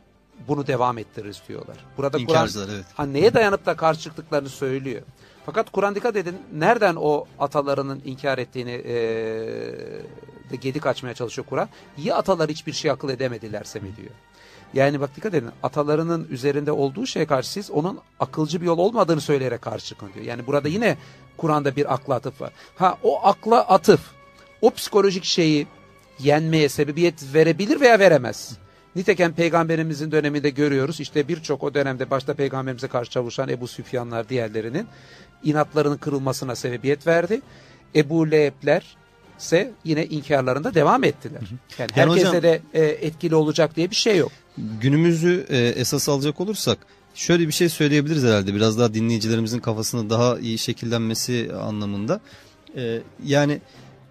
bunu 0.48 0.66
devam 0.66 0.98
ettiririz 0.98 1.42
diyorlar. 1.48 1.76
Burada 1.96 2.24
Kur'an 2.24 2.48
evet. 2.68 2.84
ha, 2.94 3.06
neye 3.06 3.34
dayanıp 3.34 3.66
da 3.66 3.76
karşı 3.76 4.00
çıktıklarını 4.00 4.48
söylüyor. 4.48 5.02
Fakat 5.46 5.70
Kur'an 5.70 5.94
dikkat 5.94 6.16
edin 6.16 6.38
nereden 6.52 6.96
o 6.96 7.26
atalarının 7.38 8.02
inkar 8.04 8.38
ettiğini 8.38 8.70
e, 8.70 8.94
de 10.50 10.56
gedik 10.60 10.86
açmaya 10.86 11.14
çalışıyor 11.14 11.46
Kur'an. 11.50 11.68
Ya 11.98 12.16
atalar 12.16 12.50
hiçbir 12.50 12.72
şey 12.72 12.90
akıl 12.90 13.08
edemedilerse 13.08 13.80
mi 13.80 13.96
diyor. 13.96 14.10
Yani 14.74 15.00
bak 15.00 15.16
dikkat 15.16 15.34
edin 15.34 15.50
atalarının 15.62 16.26
üzerinde 16.30 16.72
olduğu 16.72 17.06
şeye 17.06 17.26
karşı 17.26 17.50
siz 17.52 17.70
onun 17.70 17.98
akılcı 18.20 18.60
bir 18.60 18.66
yol 18.66 18.78
olmadığını 18.78 19.20
söyleyerek 19.20 19.62
karşı 19.62 19.86
çıkın 19.86 20.10
diyor. 20.14 20.26
Yani 20.26 20.46
burada 20.46 20.68
yine 20.68 20.96
Kur'an'da 21.36 21.76
bir 21.76 21.94
akla 21.94 22.14
atıf 22.14 22.40
var. 22.40 22.52
Ha 22.76 22.98
o 23.02 23.26
akla 23.26 23.60
atıf 23.60 24.00
o 24.62 24.70
psikolojik 24.70 25.24
şeyi 25.24 25.66
yenmeye 26.18 26.68
sebebiyet 26.68 27.34
verebilir 27.34 27.80
veya 27.80 27.98
veremez. 27.98 28.58
Nitekim 28.96 29.32
peygamberimizin 29.32 30.12
döneminde 30.12 30.50
görüyoruz. 30.50 31.00
İşte 31.00 31.28
birçok 31.28 31.62
o 31.62 31.74
dönemde 31.74 32.10
başta 32.10 32.34
peygamberimize 32.34 32.88
karşı 32.88 33.10
çalışan 33.10 33.48
Ebu 33.48 33.68
Süfyanlar 33.68 34.28
diğerlerinin 34.28 34.86
inatlarının 35.44 35.96
kırılmasına 35.96 36.54
sebebiyet 36.54 37.06
verdi. 37.06 37.40
Ebu 37.94 38.30
Leheb'ler 38.30 38.96
ise 39.38 39.72
yine 39.84 40.06
inkarlarında 40.06 40.74
devam 40.74 41.04
ettiler. 41.04 41.40
Yani, 41.78 41.90
yani 41.96 42.10
herkese 42.10 42.28
hocam, 42.28 42.42
de 42.42 42.62
e, 42.74 42.84
etkili 42.84 43.34
olacak 43.34 43.76
diye 43.76 43.90
bir 43.90 43.96
şey 43.96 44.16
yok. 44.16 44.32
Günümüzü 44.80 45.46
e, 45.48 45.58
esas 45.58 46.08
alacak 46.08 46.40
olursak 46.40 46.78
şöyle 47.14 47.46
bir 47.46 47.52
şey 47.52 47.68
söyleyebiliriz 47.68 48.24
herhalde 48.24 48.54
biraz 48.54 48.78
daha 48.78 48.94
dinleyicilerimizin 48.94 49.58
kafasında 49.58 50.10
daha 50.10 50.38
iyi 50.38 50.58
şekillenmesi 50.58 51.50
anlamında. 51.62 52.20
E, 52.76 53.00
yani 53.24 53.60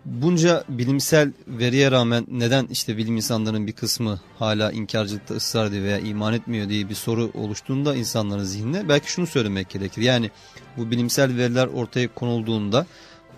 bunca 0.10 0.64
bilimsel 0.70 1.32
veriye 1.48 1.92
rağmen 1.92 2.26
neden 2.32 2.68
işte 2.72 2.98
bilim 2.98 3.16
insanlarının 3.16 3.68
bir 3.68 3.72
kısmı 3.72 4.20
hala 4.40 4.72
inkarcılıkta 4.72 5.36
ısrar 5.36 5.66
ediyor 5.66 5.84
veya 5.84 6.00
iman 6.00 6.34
etmiyor 6.34 6.70
diye 6.70 6.90
bir 6.90 6.96
soru 6.96 7.32
oluştuğunda 7.34 7.96
insanların 7.96 8.44
zihnine 8.44 8.90
belki 8.90 9.12
şunu 9.12 9.28
söylemek 9.28 9.70
gerekir. 9.70 10.02
Yani 10.02 10.32
bu 10.78 10.92
bilimsel 10.92 11.38
veriler 11.38 11.68
ortaya 11.68 12.08
konulduğunda 12.16 12.86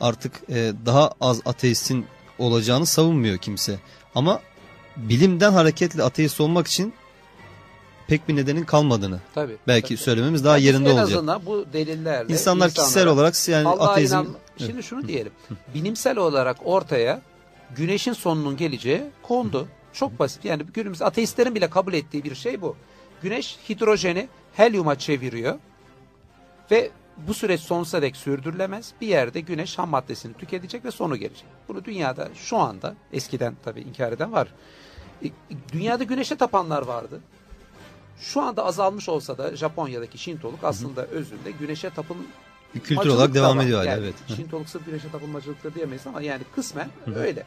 artık 0.01 0.33
e, 0.49 0.71
daha 0.85 1.11
az 1.21 1.41
ateistin 1.45 2.05
olacağını 2.39 2.85
savunmuyor 2.85 3.37
kimse. 3.37 3.79
Ama 4.15 4.39
bilimden 4.97 5.51
hareketle 5.51 6.03
ateist 6.03 6.41
olmak 6.41 6.67
için 6.67 6.93
pek 8.07 8.27
bir 8.29 8.35
nedenin 8.35 8.63
kalmadığını 8.63 9.19
Tabii. 9.35 9.55
belki 9.67 9.87
tabii. 9.87 9.97
söylememiz 10.03 10.43
daha 10.43 10.57
Yani 10.57 10.65
yerinde 10.65 10.89
en 10.89 10.93
olacak. 10.93 11.17
azından 11.17 11.45
bu 11.45 11.65
delillerle 11.73 12.33
İnsanlar 12.33 12.69
kişisel 12.71 13.07
olarak 13.07 13.47
yani 13.47 13.67
ateizm 13.67 14.15
inan- 14.15 14.35
Şimdi 14.67 14.83
şunu 14.83 15.07
diyelim. 15.07 15.31
Bilimsel 15.73 16.17
olarak 16.17 16.57
ortaya 16.65 17.21
güneşin 17.75 18.13
sonunun 18.13 18.57
geleceği 18.57 19.03
kondu. 19.23 19.67
Çok 19.93 20.19
basit. 20.19 20.45
Yani 20.45 20.63
günümüz 20.63 21.01
ateistlerin 21.01 21.55
bile 21.55 21.69
kabul 21.69 21.93
ettiği 21.93 22.23
bir 22.23 22.35
şey 22.35 22.61
bu. 22.61 22.75
Güneş 23.21 23.57
hidrojeni 23.69 24.27
helyuma 24.53 24.97
çeviriyor 24.99 25.55
ve 26.71 26.91
bu 27.17 27.33
süreç 27.33 27.61
sonsuza 27.61 28.01
dek 28.01 28.15
sürdürülemez. 28.15 28.93
Bir 29.01 29.07
yerde 29.07 29.39
güneş 29.39 29.77
ham 29.77 29.89
maddesini 29.89 30.33
tüketecek 30.33 30.85
ve 30.85 30.91
sonu 30.91 31.15
gelecek. 31.17 31.45
Bunu 31.67 31.85
dünyada 31.85 32.29
şu 32.35 32.57
anda 32.57 32.95
eskiden 33.13 33.55
tabii 33.63 33.81
inkar 33.81 34.11
eden 34.11 34.31
var. 34.31 34.47
E, 35.25 35.27
Dünyada 35.73 36.03
güneşe 36.03 36.35
tapanlar 36.35 36.81
vardı. 36.81 37.19
Şu 38.19 38.41
anda 38.41 38.65
azalmış 38.65 39.09
olsa 39.09 39.37
da 39.37 39.55
Japonya'daki 39.55 40.17
Şintoluk 40.17 40.63
aslında 40.63 41.05
özünde 41.05 41.51
güneşe 41.51 41.89
tapın 41.89 42.17
bir 42.75 42.79
kültür 42.79 42.95
Macılık 42.95 43.17
olarak 43.17 43.33
devam 43.33 43.57
var. 43.57 43.63
ediyor 43.63 43.79
hala 43.79 43.89
Yani 43.89 44.03
evet. 44.03 44.15
Şintoluk 44.35 44.69
sırf 44.69 44.85
güneşe 44.85 45.11
tapınmacılıktır 45.11 45.75
diyemeyiz 45.75 46.07
ama 46.07 46.21
yani 46.21 46.43
kısmen 46.55 46.89
öyle. 47.15 47.43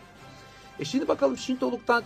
E 0.78 0.84
şimdi 0.84 1.08
bakalım 1.08 1.38
Şintoluktan 1.38 2.04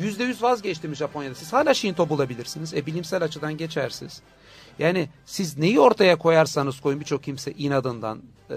%100 0.00 0.42
vazgeçti 0.42 0.88
mi 0.88 0.96
Japonya'da? 0.96 1.34
Siz 1.34 1.52
hala 1.52 1.74
Şinto 1.74 2.08
bulabilirsiniz. 2.08 2.74
E 2.74 2.86
bilimsel 2.86 3.22
açıdan 3.22 3.56
geçersiz. 3.56 4.22
Yani 4.78 5.08
siz 5.26 5.58
neyi 5.58 5.80
ortaya 5.80 6.18
koyarsanız 6.18 6.80
koyun 6.80 7.00
birçok 7.00 7.22
kimse 7.22 7.52
inadından 7.52 8.22
e, 8.50 8.56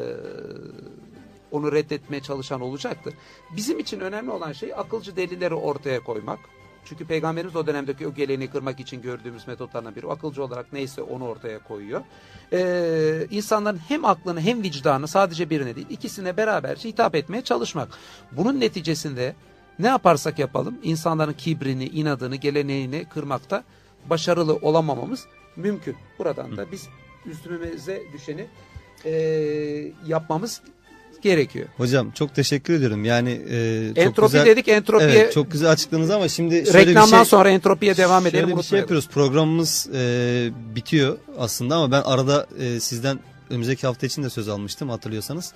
onu 1.52 1.72
reddetmeye 1.72 2.22
çalışan 2.22 2.62
olacaktır. 2.62 3.14
Bizim 3.56 3.80
için 3.80 4.00
önemli 4.00 4.32
olan 4.32 4.52
şey 4.52 4.74
akılcı 4.74 5.16
delilleri 5.16 5.54
ortaya 5.54 6.04
koymak. 6.04 6.40
Çünkü 6.86 7.06
peygamberimiz 7.06 7.56
o 7.56 7.68
dönemdeki 7.68 8.08
o 8.08 8.14
geleneği 8.14 8.50
kırmak 8.50 8.80
için 8.80 9.02
gördüğümüz 9.02 9.48
metotlardan 9.48 9.96
biri. 9.96 10.08
O 10.08 10.12
akılcı 10.12 10.44
olarak 10.44 10.74
neyse 10.74 11.02
onu 11.02 11.28
ortaya 11.28 11.60
koyuyor. 11.60 12.02
Ee, 12.54 13.28
insanların 13.32 13.80
hem 13.88 14.06
aklını 14.06 14.42
hem 14.42 14.64
vicdanı 14.64 15.08
sadece 15.08 15.50
birine 15.50 15.76
değil 15.76 15.88
ikisine 15.90 16.38
beraberce 16.38 16.90
hitap 16.90 17.16
etmeye 17.16 17.42
çalışmak. 17.42 17.90
Bunun 18.32 18.60
neticesinde 18.60 19.36
ne 19.80 19.88
yaparsak 19.88 20.40
yapalım 20.40 20.78
insanların 20.84 21.34
kibrini, 21.34 21.86
inadını, 21.86 22.36
geleneğini 22.36 23.06
kırmakta 23.06 23.64
başarılı 24.10 24.56
olamamamız 24.56 25.26
mümkün. 25.56 25.96
Buradan 26.20 26.58
da 26.58 26.72
biz 26.72 26.90
üstümüze 27.26 28.02
düşeni 28.14 28.48
e, 29.06 29.12
yapmamız 30.06 30.62
gerekiyor. 31.24 31.68
Hocam 31.78 32.12
çok 32.12 32.36
teşekkür 32.36 32.74
ediyorum. 32.74 33.06
Yani 33.06 33.42
e, 33.50 33.88
çok 33.88 33.98
Entropi 33.98 34.32
güzel, 34.32 34.46
dedik 34.46 34.68
entropiye 34.68 35.10
Evet, 35.10 35.34
çok 35.34 35.52
güzel 35.52 35.72
açıkladınız 35.72 36.10
ama 36.10 36.28
şimdi 36.28 36.66
şöyle 36.66 36.80
reklamdan 36.80 37.12
bir 37.12 37.16
şey, 37.16 37.26
sonra 37.26 37.50
entropiye 37.50 37.98
devam 37.98 38.28
edelim 38.28 38.48
şöyle 38.48 38.58
bir 38.58 38.64
şey 38.64 38.80
yapıyoruz. 38.80 39.08
Programımız 39.08 39.90
e, 39.96 40.50
bitiyor 40.76 41.18
aslında 41.38 41.76
ama 41.76 41.92
ben 41.92 42.02
arada 42.02 42.48
e, 42.60 42.80
sizden 42.80 43.20
önümüzdeki 43.50 43.88
hafta 43.88 44.08
için 44.08 44.24
de 44.24 44.30
söz 44.30 44.50
almıştım 44.50 44.90
hatırlıyorsanız. 44.90 45.54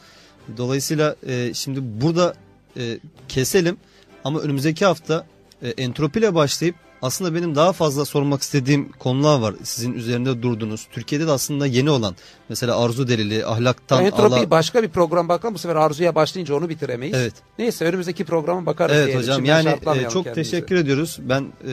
Dolayısıyla 0.57 1.15
e, 1.27 1.53
şimdi 1.53 1.79
burada 2.01 2.35
e, 2.77 2.99
keselim 3.27 3.77
ama 4.23 4.39
önümüzdeki 4.39 4.85
hafta 4.85 5.25
e, 5.61 5.69
entropiyle 5.69 6.35
başlayıp 6.35 6.75
aslında 7.05 7.35
benim 7.35 7.55
daha 7.55 7.73
fazla 7.73 8.05
sormak 8.05 8.41
istediğim 8.41 8.91
konular 8.91 9.39
var. 9.39 9.55
Sizin 9.63 9.93
üzerinde 9.93 10.41
durdunuz. 10.41 10.87
Türkiye'de 10.91 11.27
de 11.27 11.31
aslında 11.31 11.67
yeni 11.67 11.89
olan 11.89 12.15
mesela 12.49 12.81
arzu 12.83 13.07
delili, 13.07 13.45
ahlaktan 13.45 14.05
Entropi 14.05 14.35
Allah... 14.35 14.51
başka 14.51 14.83
bir 14.83 14.89
program 14.89 15.29
bakalım 15.29 15.55
bu 15.55 15.59
sefer 15.59 15.75
arzuya 15.75 16.15
başlayınca 16.15 16.55
onu 16.55 16.69
bitiremeyiz. 16.69 17.17
Evet. 17.17 17.33
Neyse 17.59 17.85
önümüzdeki 17.85 18.25
programa 18.25 18.65
bakarız 18.65 18.95
Evet 18.95 19.05
diyelim. 19.05 19.21
hocam 19.23 19.35
Şimdiden 19.35 19.61
yani 19.63 19.69
e, 19.69 20.09
çok 20.09 20.23
kendimizi. 20.25 20.51
teşekkür 20.51 20.75
ediyoruz. 20.75 21.19
Ben 21.21 21.41
e, 21.41 21.71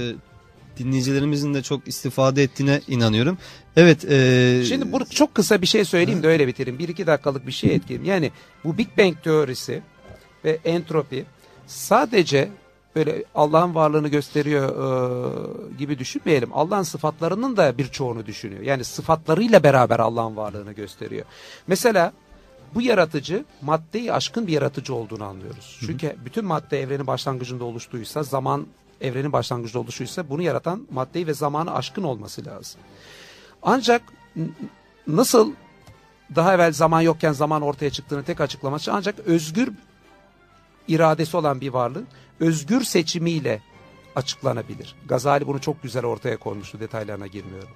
dinleyicilerimizin 0.79 1.55
de 1.55 1.63
çok 1.63 1.89
istifade 1.89 2.43
ettiğine 2.43 2.81
inanıyorum. 2.89 3.39
Evet. 3.77 4.05
e, 4.05 4.63
Şimdi 4.69 4.93
bu 4.93 5.05
çok 5.05 5.35
kısa 5.35 5.63
bir 5.63 5.67
şey 5.67 5.85
söyleyeyim 5.85 6.23
de 6.23 6.29
öyle 6.29 6.47
bitireyim. 6.47 6.79
Bir 6.79 6.89
iki 6.89 7.07
dakikalık 7.07 7.47
bir 7.47 7.53
şey 7.53 7.75
etkileyim. 7.75 8.05
Yani 8.05 8.31
bu 8.65 8.79
Big 8.79 8.89
Bang 8.99 9.23
teorisi 9.25 9.83
ve 10.45 10.59
entropi 10.65 11.25
sadece 11.67 12.49
böyle 12.97 13.25
Allah'ın 13.35 13.75
varlığını 13.75 14.09
gösteriyor 14.09 14.69
e, 14.69 15.77
gibi 15.79 15.99
düşünmeyelim. 15.99 16.51
Allah'ın 16.53 16.83
sıfatlarının 16.83 17.57
da 17.57 17.79
birçoğunu 17.79 18.27
düşünüyor. 18.27 18.63
Yani 18.63 18.85
sıfatlarıyla 18.85 19.63
beraber 19.63 19.99
Allah'ın 19.99 20.37
varlığını 20.37 20.73
gösteriyor. 20.73 21.27
Mesela 21.67 22.13
bu 22.75 22.83
yaratıcı 22.83 23.45
maddeyi 23.63 24.13
aşkın 24.13 24.47
bir 24.47 24.53
yaratıcı 24.53 24.95
olduğunu 24.95 25.25
anlıyoruz. 25.25 25.79
Çünkü 25.87 26.17
bütün 26.25 26.45
madde 26.45 26.81
evrenin 26.81 27.07
başlangıcında 27.07 27.65
oluştuysa, 27.65 28.23
zaman 28.23 28.67
evrenin 29.01 29.33
başlangıcında 29.33 29.83
oluşuysa 29.83 30.29
bunu 30.29 30.43
yaratan 30.43 30.87
maddeyi 30.91 31.27
ve 31.27 31.35
zamanı 31.35 31.75
aşkın 31.75 32.03
olması 32.03 32.47
lazım. 32.47 32.81
Ancak 33.63 34.03
nasıl 35.07 35.53
daha 36.35 36.55
evvel 36.55 36.73
zaman 36.73 37.01
yokken 37.01 37.33
zaman 37.33 37.63
ortaya 37.63 37.91
çıktığını 37.91 38.23
tek 38.23 38.41
açıklaması 38.41 38.93
ancak 38.93 39.19
özgür 39.19 39.73
iradesi 40.89 41.37
olan 41.37 41.61
bir 41.61 41.69
varlığın 41.69 42.07
özgür 42.41 42.83
seçimiyle 42.83 43.63
açıklanabilir. 44.17 44.97
Gazali 45.09 45.47
bunu 45.47 45.61
çok 45.61 45.83
güzel 45.83 46.05
ortaya 46.05 46.37
koymuştu 46.37 46.81
detaylarına 46.81 47.27
girmiyorum. 47.27 47.75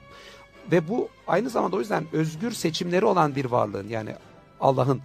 Ve 0.72 0.88
bu 0.88 1.08
aynı 1.26 1.50
zamanda 1.50 1.76
o 1.76 1.80
yüzden 1.80 2.06
özgür 2.12 2.52
seçimleri 2.52 3.04
olan 3.04 3.36
bir 3.36 3.44
varlığın 3.44 3.88
yani 3.88 4.14
Allah'ın 4.60 5.00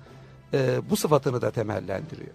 e, 0.54 0.89
bu 0.89 0.95
sıfatını 0.95 1.41
da 1.41 1.52
temellendiriyor. 1.52 2.32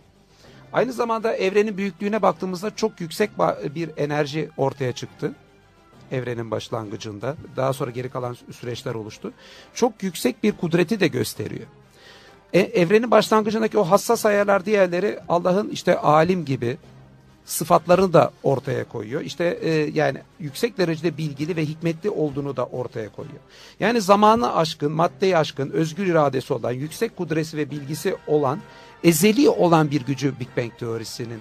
Aynı 0.72 0.92
zamanda 0.92 1.36
evrenin 1.36 1.76
büyüklüğüne 1.76 2.22
baktığımızda 2.22 2.76
çok 2.76 3.00
yüksek 3.00 3.30
bir 3.74 3.90
enerji 3.96 4.50
ortaya 4.56 4.92
çıktı. 4.92 5.32
Evrenin 6.12 6.50
başlangıcında. 6.50 7.36
Daha 7.56 7.72
sonra 7.72 7.90
geri 7.90 8.08
kalan 8.08 8.36
süreçler 8.52 8.94
oluştu. 8.94 9.32
Çok 9.74 10.02
yüksek 10.02 10.42
bir 10.42 10.52
kudreti 10.52 11.00
de 11.00 11.08
gösteriyor. 11.08 11.66
E, 12.52 12.60
evrenin 12.60 13.10
başlangıcındaki 13.10 13.78
o 13.78 13.84
hassas 13.84 14.26
ayarlar 14.26 14.66
diğerleri 14.66 15.18
Allah'ın 15.28 15.68
işte 15.68 15.98
alim 15.98 16.44
gibi 16.44 16.78
sıfatlarını 17.47 18.12
da 18.12 18.30
ortaya 18.42 18.84
koyuyor. 18.88 19.20
İşte 19.20 19.59
e, 19.62 19.70
yani 19.70 20.18
yüksek 20.40 20.78
derecede 20.78 21.16
bilgili 21.16 21.57
ve 21.57 21.64
hikmetli 21.64 22.11
olduğunu 22.11 22.57
da 22.57 22.66
ortaya 22.66 23.09
koyuyor. 23.09 23.40
Yani 23.80 24.01
zamanı 24.01 24.57
aşkın, 24.57 24.92
maddeyi 24.92 25.36
aşkın, 25.36 25.70
özgür 25.70 26.07
iradesi 26.07 26.55
olan, 26.55 26.72
yüksek 26.72 27.16
kudresi 27.16 27.57
ve 27.57 27.70
bilgisi 27.70 28.16
olan, 28.26 28.61
ezeli 29.05 29.49
olan 29.49 29.90
bir 29.90 30.07
gücü 30.07 30.40
Big 30.40 30.49
Bang 30.57 30.78
teorisinin 30.78 31.40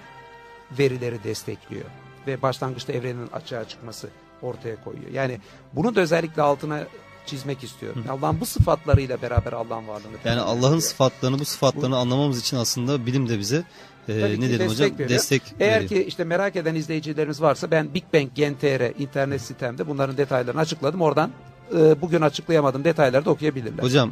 verileri 0.80 1.24
destekliyor. 1.24 1.86
Ve 2.28 2.42
başlangıçta 2.42 2.94
evrenin 2.94 3.28
açığa 3.28 3.68
çıkması 3.68 4.10
ortaya 4.42 4.84
koyuyor. 4.84 5.12
Yani 5.12 5.40
bunu 5.74 5.96
da 5.96 6.02
özellikle 6.02 6.42
altına 6.42 6.84
çizmek 7.28 7.64
istiyorum. 7.64 8.04
Allah'ın 8.10 8.40
bu 8.40 8.46
sıfatlarıyla 8.46 9.22
beraber 9.22 9.54
Allah'ın 9.54 9.88
varlığını 9.88 10.18
Yani 10.26 10.40
Allah'ın 10.42 10.80
sıfatlarını, 10.80 11.40
bu 11.40 11.46
sıfatlarını 11.46 11.98
anlamamız 11.98 12.40
için 12.40 12.58
aslında 12.58 13.06
bilim 13.06 13.30
de 13.30 13.40
bize 13.40 13.64
e, 14.10 14.22
Tabii 14.22 14.42
ne 14.42 14.50
destek 14.50 14.70
hocam 14.70 14.92
veriyor. 14.92 15.10
destek 15.10 15.42
Eğer 15.60 15.74
veriyor. 15.76 15.90
ki 15.90 16.04
işte 16.08 16.24
merak 16.24 16.56
eden 16.56 16.76
izleyicilerimiz 16.76 17.42
varsa 17.42 17.72
ben 17.72 17.94
Big 17.94 18.04
Bang 18.14 18.28
Gen.tr 18.36 19.00
internet 19.02 19.42
sitemde 19.42 19.88
bunların 19.88 20.18
detaylarını 20.18 20.62
açıkladım. 20.62 21.02
Oradan 21.02 21.32
e, 21.78 22.02
bugün 22.02 22.22
açıklayamadığım 22.22 22.84
detayları 22.84 23.26
da 23.26 23.30
okuyabilirler. 23.30 23.84
Hocam 23.84 24.12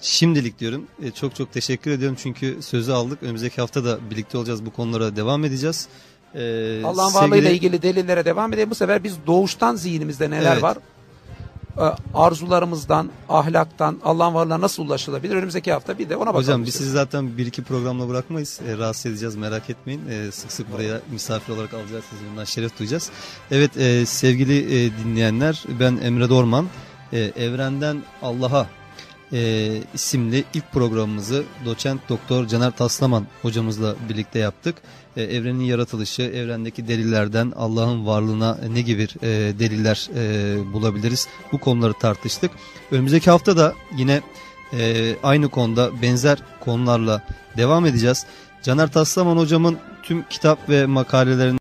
şimdilik 0.00 0.58
diyorum 0.58 0.86
e, 1.02 1.10
çok 1.10 1.34
çok 1.34 1.52
teşekkür 1.52 1.90
ediyorum 1.90 2.16
çünkü 2.22 2.58
sözü 2.62 2.92
aldık. 2.92 3.22
Önümüzdeki 3.22 3.60
hafta 3.60 3.84
da 3.84 3.98
birlikte 4.10 4.38
olacağız 4.38 4.66
bu 4.66 4.70
konulara 4.72 5.16
devam 5.16 5.44
edeceğiz. 5.44 5.88
E, 6.34 6.40
Allah'ın 6.84 7.08
sevgili- 7.10 7.14
varlığıyla 7.30 7.50
ilgili 7.50 7.82
delillere 7.82 8.24
devam 8.24 8.52
edelim. 8.52 8.70
Bu 8.70 8.74
sefer 8.74 9.04
biz 9.04 9.16
doğuştan 9.26 9.76
zihnimizde 9.76 10.30
neler 10.30 10.52
Evet. 10.52 10.62
var? 10.62 10.78
E, 11.80 11.94
arzularımızdan, 12.14 13.10
ahlaktan, 13.28 14.00
Allah'ın 14.04 14.34
varlığına 14.34 14.60
nasıl 14.60 14.82
ulaşılabilir? 14.82 15.34
Önümüzdeki 15.34 15.72
hafta 15.72 15.98
bir 15.98 16.08
de 16.08 16.16
ona 16.16 16.26
bakalım. 16.26 16.42
Hocam 16.42 16.64
biz 16.66 16.74
sizi 16.74 16.90
zaten 16.90 17.38
bir 17.38 17.46
iki 17.46 17.62
programla 17.62 18.08
bırakmayız. 18.08 18.60
E, 18.68 18.78
rahatsız 18.78 19.06
edeceğiz 19.06 19.36
merak 19.36 19.70
etmeyin. 19.70 20.08
E, 20.08 20.30
sık 20.30 20.52
sık 20.52 20.72
buraya 20.72 21.00
misafir 21.12 21.52
olarak 21.52 21.74
alacağız 21.74 22.04
sizi. 22.10 22.22
Bundan 22.30 22.44
şeref 22.44 22.78
duyacağız. 22.78 23.10
Evet 23.50 23.76
e, 23.76 24.06
sevgili 24.06 24.58
e, 24.58 24.90
dinleyenler 25.04 25.64
ben 25.80 25.96
Emre 26.02 26.28
Dorman. 26.28 26.66
E, 27.12 27.18
Evrenden 27.18 28.02
Allah'a 28.22 28.66
e, 29.32 29.70
isimli 29.94 30.44
ilk 30.54 30.72
programımızı 30.72 31.44
doçent 31.64 32.00
doktor 32.08 32.46
Caner 32.46 32.70
Taslaman 32.70 33.26
hocamızla 33.42 33.94
birlikte 34.08 34.38
yaptık. 34.38 34.76
E, 35.16 35.22
evrenin 35.22 35.64
yaratılışı, 35.64 36.22
evrendeki 36.22 36.88
delillerden 36.88 37.52
Allah'ın 37.56 38.06
varlığına 38.06 38.58
ne 38.72 38.80
gibi 38.80 39.08
e, 39.22 39.28
deliller 39.58 40.08
e, 40.16 40.72
bulabiliriz? 40.72 41.28
Bu 41.52 41.58
konuları 41.58 41.92
tartıştık. 41.92 42.50
Önümüzdeki 42.90 43.30
hafta 43.30 43.56
da 43.56 43.74
yine 43.96 44.20
e, 44.72 45.14
aynı 45.22 45.48
konuda 45.48 46.02
benzer 46.02 46.38
konularla 46.60 47.22
devam 47.56 47.86
edeceğiz. 47.86 48.26
Caner 48.62 48.92
Taslaman 48.92 49.36
hocamın 49.36 49.78
tüm 50.02 50.22
kitap 50.22 50.68
ve 50.68 50.86
makalelerini 50.86 51.58